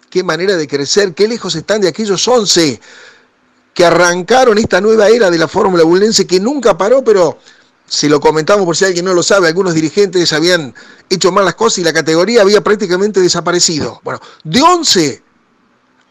Qué 0.09 0.23
manera 0.23 0.57
de 0.57 0.69
crecer, 0.69 1.15
qué 1.15 1.27
lejos 1.27 1.57
están 1.57 1.81
de 1.81 1.89
aquellos 1.89 2.29
11 2.29 2.81
que 3.77 3.85
arrancaron 3.85 4.57
esta 4.57 4.81
nueva 4.81 5.09
era 5.09 5.31
de 5.31 5.37
la 5.37 5.47
Fórmula 5.47 5.85
Bullense 5.85 6.27
que 6.27 6.41
nunca 6.41 6.79
paró, 6.79 7.05
pero 7.05 7.37
se 7.87 8.09
lo 8.09 8.21
comentamos 8.21 8.65
por 8.65 8.77
si 8.77 8.85
alguien 8.85 9.05
no 9.05 9.15
lo 9.15 9.23
sabe, 9.23 9.49
algunos 9.49 9.75
dirigentes 9.75 10.33
habían 10.33 10.75
hecho 11.09 11.31
mal 11.31 11.45
las 11.45 11.55
cosas 11.55 11.79
y 11.79 11.85
la 11.85 11.93
categoría 11.93 12.43
había 12.43 12.63
prácticamente 12.63 13.21
desaparecido. 13.21 14.01
Bueno, 14.03 14.21
de 14.45 14.61
11 14.61 15.23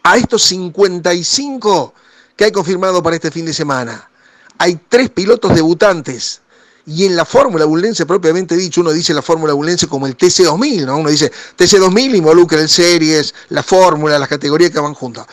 a 0.04 0.18
estos 0.18 0.44
55 0.44 1.94
que 2.36 2.46
hay 2.46 2.52
confirmado 2.52 3.02
para 3.04 3.16
este 3.16 3.32
fin 3.32 3.46
de 3.46 3.54
semana, 3.54 4.10
hay 4.58 4.80
tres 4.90 5.10
pilotos 5.10 5.54
debutantes. 5.54 6.42
Y 6.88 7.06
en 7.06 7.16
la 7.16 7.26
Fórmula 7.26 7.66
Bullense, 7.66 8.06
propiamente 8.06 8.56
dicho, 8.56 8.82
uno 8.82 8.92
dice 8.92 9.12
la 9.14 9.24
Fórmula 9.24 9.54
Bullense 9.54 9.88
como 9.88 10.06
el 10.06 10.16
TC2000, 10.16 10.86
¿no? 10.86 10.98
Uno 10.98 11.10
dice 11.10 11.32
TC2000 11.58 12.16
involucra 12.18 12.62
el 12.62 12.70
Series, 12.70 13.34
la 13.50 13.64
Fórmula, 13.64 14.20
las 14.20 14.30
categorías 14.30 14.70
que 14.70 14.80
van 14.80 14.94
juntas. 14.94 15.26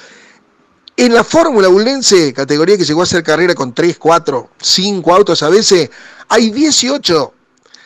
En 0.97 1.13
la 1.15 1.25
Fórmula 1.25 1.69
Bullense, 1.69 2.33
categoría 2.33 2.79
que 2.79 2.85
llegó 2.85 3.01
a 3.01 3.05
hacer 3.05 3.23
carrera 3.23 3.55
con 3.55 3.75
3, 3.75 3.99
4, 3.99 4.51
5 4.61 5.15
autos 5.15 5.43
a 5.43 5.51
veces, 5.51 5.91
hay 6.33 6.51
18. 6.51 7.35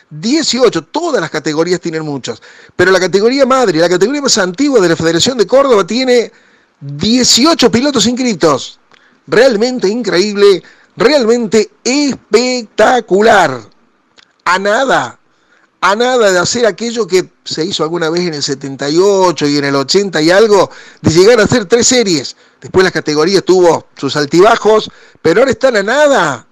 18, 0.09 0.83
todas 0.85 1.19
las 1.19 1.29
categorías 1.29 1.81
tienen 1.81 2.03
muchos. 2.03 2.41
Pero 2.77 2.91
la 2.91 2.99
categoría 2.99 3.45
madre, 3.45 3.79
la 3.79 3.89
categoría 3.89 4.21
más 4.21 4.37
antigua 4.37 4.79
de 4.79 4.87
la 4.87 4.95
Federación 4.95 5.37
de 5.37 5.45
Córdoba 5.45 5.85
tiene 5.85 6.31
18 6.79 7.69
pilotos 7.69 8.05
inscritos. 8.07 8.79
Realmente 9.27 9.89
increíble, 9.89 10.63
realmente 10.95 11.71
espectacular. 11.83 13.59
A 14.45 14.57
nada, 14.57 15.19
a 15.81 15.95
nada 15.97 16.31
de 16.31 16.39
hacer 16.39 16.65
aquello 16.65 17.05
que 17.05 17.29
se 17.43 17.65
hizo 17.65 17.83
alguna 17.83 18.09
vez 18.09 18.21
en 18.21 18.35
el 18.35 18.43
78 18.43 19.45
y 19.45 19.57
en 19.57 19.65
el 19.65 19.75
80 19.75 20.21
y 20.21 20.31
algo, 20.31 20.71
de 21.01 21.11
llegar 21.11 21.41
a 21.41 21.43
hacer 21.43 21.65
tres 21.65 21.85
series. 21.85 22.37
Después 22.61 22.85
la 22.85 22.91
categoría 22.91 23.41
tuvo 23.41 23.87
sus 23.97 24.15
altibajos, 24.15 24.89
pero 25.21 25.41
ahora 25.41 25.51
están 25.51 25.75
a 25.75 25.83
nada 25.83 26.47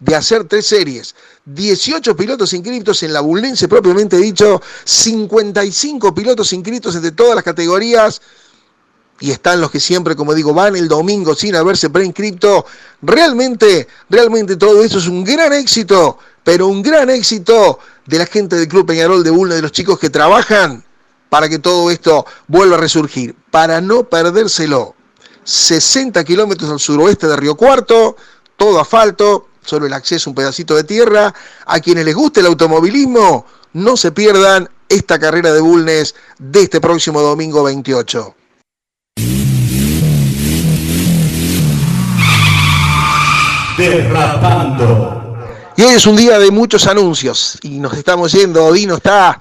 de 0.00 0.14
hacer 0.14 0.44
tres 0.44 0.66
series. 0.66 1.14
18 1.44 2.16
pilotos 2.16 2.52
inscritos 2.52 3.02
en 3.02 3.12
la 3.12 3.20
Bullense 3.20 3.68
propiamente 3.68 4.16
dicho, 4.16 4.60
55 4.84 6.14
pilotos 6.14 6.52
inscritos 6.52 6.94
entre 6.94 7.12
todas 7.12 7.34
las 7.34 7.44
categorías 7.44 8.20
y 9.20 9.30
están 9.30 9.60
los 9.60 9.70
que 9.70 9.80
siempre, 9.80 10.14
como 10.14 10.34
digo, 10.34 10.54
van 10.54 10.76
el 10.76 10.86
domingo 10.86 11.34
sin 11.34 11.56
haberse 11.56 11.90
preinscrito. 11.90 12.66
Realmente, 13.02 13.88
realmente 14.08 14.56
todo 14.56 14.84
eso 14.84 14.98
es 14.98 15.08
un 15.08 15.24
gran 15.24 15.52
éxito, 15.52 16.18
pero 16.44 16.68
un 16.68 16.82
gran 16.82 17.10
éxito 17.10 17.80
de 18.06 18.18
la 18.18 18.26
gente 18.26 18.56
del 18.56 18.68
Club 18.68 18.86
Peñarol 18.86 19.24
de 19.24 19.30
Bulnes, 19.30 19.56
de 19.56 19.62
los 19.62 19.72
chicos 19.72 19.98
que 19.98 20.10
trabajan 20.10 20.84
para 21.28 21.48
que 21.48 21.58
todo 21.58 21.90
esto 21.90 22.24
vuelva 22.46 22.76
a 22.76 22.80
resurgir, 22.80 23.34
para 23.50 23.80
no 23.80 24.04
perdérselo. 24.04 24.94
60 25.44 26.22
kilómetros 26.24 26.70
al 26.70 26.78
suroeste 26.78 27.26
de 27.26 27.36
Río 27.36 27.56
Cuarto, 27.56 28.16
todo 28.56 28.80
asfalto, 28.80 29.48
solo 29.64 29.86
el 29.86 29.92
acceso 29.92 30.30
un 30.30 30.36
pedacito 30.36 30.74
de 30.74 30.84
tierra. 30.84 31.34
A 31.66 31.80
quienes 31.80 32.04
les 32.04 32.14
guste 32.14 32.40
el 32.40 32.46
automovilismo, 32.46 33.46
no 33.72 33.96
se 33.96 34.12
pierdan 34.12 34.68
esta 34.88 35.18
carrera 35.18 35.52
de 35.52 35.60
Bulnes 35.60 36.14
de 36.38 36.62
este 36.62 36.80
próximo 36.80 37.20
domingo 37.20 37.62
28. 37.62 38.34
Derrapando. 43.76 45.18
Y 45.76 45.82
hoy 45.82 45.94
es 45.94 46.06
un 46.06 46.16
día 46.16 46.40
de 46.40 46.50
muchos 46.50 46.88
anuncios 46.88 47.56
y 47.62 47.78
nos 47.78 47.96
estamos 47.96 48.32
yendo. 48.32 48.64
Odino 48.64 48.96
está 48.96 49.38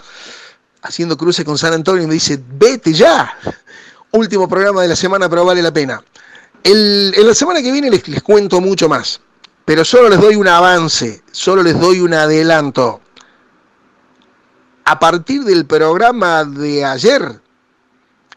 haciendo 0.83 1.17
cruce 1.17 1.43
con 1.43 1.57
San 1.57 1.73
Antonio 1.73 2.03
y 2.03 2.07
me 2.07 2.13
dice, 2.13 2.39
vete 2.47 2.93
ya. 2.93 3.35
Último 4.11 4.47
programa 4.47 4.83
de 4.83 4.87
la 4.89 4.95
semana, 4.95 5.27
pero 5.27 5.45
vale 5.45 5.63
la 5.63 5.73
pena. 5.73 6.03
El, 6.63 7.13
en 7.17 7.25
la 7.27 7.33
semana 7.33 7.61
que 7.61 7.71
viene 7.71 7.89
les, 7.89 8.07
les 8.07 8.21
cuento 8.21 8.61
mucho 8.61 8.87
más, 8.87 9.19
pero 9.67 9.83
solo 9.83 10.07
les 10.07 10.21
doy 10.21 10.37
un 10.37 10.47
avance, 10.47 11.21
solo 11.29 11.61
les 11.61 11.77
doy 11.77 11.99
un 11.99 12.13
adelanto. 12.13 13.01
A 14.85 14.97
partir 14.97 15.43
del 15.43 15.65
programa 15.65 16.45
de 16.45 16.85
ayer, 16.85 17.41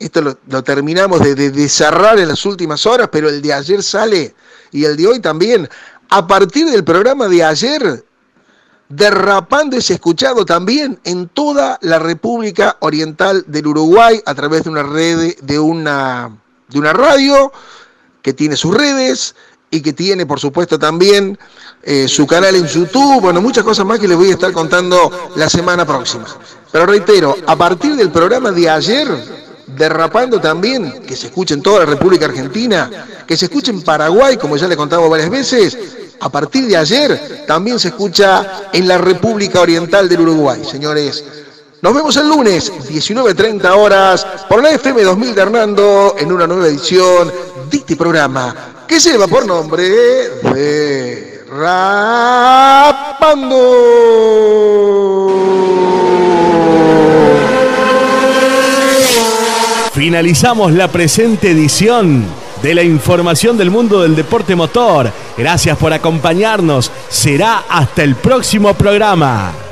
esto 0.01 0.23
lo, 0.23 0.65
terminamos 0.65 1.21
de, 1.21 1.37
de, 1.37 1.53
de, 1.53 1.69
cerrar 1.69 2.19
en 2.19 2.27
las 2.27 2.45
últimas 2.45 2.85
horas, 2.85 3.11
pero 3.13 3.29
el 3.29 3.41
de 3.43 3.53
ayer 3.53 3.81
sale 3.81 4.35
y 4.73 4.85
el 4.85 4.97
de 4.97 5.07
hoy 5.07 5.21
también. 5.21 5.69
A 6.09 6.27
partir 6.27 6.69
del 6.69 6.83
programa 6.83 7.29
de 7.29 7.45
ayer, 7.45 8.05
derrapando 8.89 9.77
es 9.77 9.89
escuchado 9.89 10.45
también 10.45 10.99
en 11.05 11.29
toda 11.29 11.79
la 11.81 12.01
República 12.01 12.77
Oriental 12.81 13.45
del 13.47 13.69
Uruguay 13.69 14.21
a 14.27 14.35
través 14.35 14.65
de 14.65 14.71
una 14.71 14.83
red, 14.83 15.39
de 15.43 15.61
una, 15.61 16.37
de 16.67 16.79
una 16.81 16.93
radio 16.93 17.53
que 18.23 18.33
tiene 18.33 18.57
sus 18.57 18.77
redes 18.77 19.37
y 19.71 19.81
que 19.81 19.93
tiene, 19.93 20.27
por 20.27 20.41
supuesto, 20.41 20.79
también 20.79 21.39
eh, 21.83 22.09
su 22.09 22.27
canal 22.27 22.57
en 22.57 22.67
YouTube, 22.67 23.21
bueno, 23.21 23.41
muchas 23.41 23.65
cosas 23.65 23.87
más 23.87 23.99
que 23.99 24.09
les 24.09 24.17
voy 24.17 24.29
a 24.29 24.33
estar 24.33 24.53
contando 24.53 25.31
la 25.37 25.49
semana 25.49 25.87
próxima. 25.87 26.27
Pero 26.73 26.87
reitero, 26.87 27.37
a 27.47 27.57
partir 27.57 27.95
del 27.95 28.11
programa 28.11 28.51
de 28.51 28.69
ayer, 28.69 29.09
derrapando 29.67 30.41
también, 30.41 31.03
que 31.07 31.15
se 31.15 31.29
escuche 31.29 31.55
en 31.55 31.63
toda 31.63 31.81
la 31.81 31.87
República 31.87 32.27
Argentina, 32.27 32.91
que 33.27 33.37
se 33.37 33.47
escuche 33.47 33.71
en 33.71 33.83
Paraguay, 33.83 34.37
como 34.37 34.57
ya 34.57 34.67
le 34.67 34.77
contamos 34.77 35.09
varias 35.09 35.31
veces, 35.31 35.79
a 36.21 36.29
partir 36.29 36.67
de 36.67 36.77
ayer 36.77 37.45
también 37.47 37.79
se 37.79 37.89
escucha 37.89 38.69
en 38.73 38.87
la 38.87 38.99
República 38.99 39.61
Oriental 39.61 40.09
del 40.09 40.21
Uruguay, 40.21 40.63
señores. 40.65 41.25
Nos 41.83 41.95
vemos 41.95 42.15
el 42.17 42.29
lunes, 42.29 42.71
19.30 42.71 43.65
horas, 43.75 44.27
por 44.49 44.63
la 44.63 44.71
FM 44.71 45.03
2000 45.03 45.35
de 45.35 45.41
Hernando, 45.41 46.15
en 46.19 46.31
una 46.31 46.47
nueva 46.47 46.67
edición 46.67 47.33
de 47.71 47.77
este 47.79 47.97
programa, 47.97 48.70
que 48.91 48.99
lleva 48.99 49.29
por 49.29 49.47
nombre 49.47 49.85
de 49.85 51.45
Rapando. 51.49 53.21
Finalizamos 59.93 60.73
la 60.73 60.89
presente 60.89 61.53
edición 61.53 62.25
de 62.61 62.75
la 62.75 62.83
información 62.83 63.57
del 63.57 63.71
mundo 63.71 64.03
del 64.03 64.17
deporte 64.17 64.57
motor. 64.57 65.13
Gracias 65.39 65.79
por 65.79 65.93
acompañarnos. 65.93 66.91
Será 67.09 67.67
hasta 67.69 68.03
el 68.03 68.17
próximo 68.17 68.75
programa. 68.75 69.70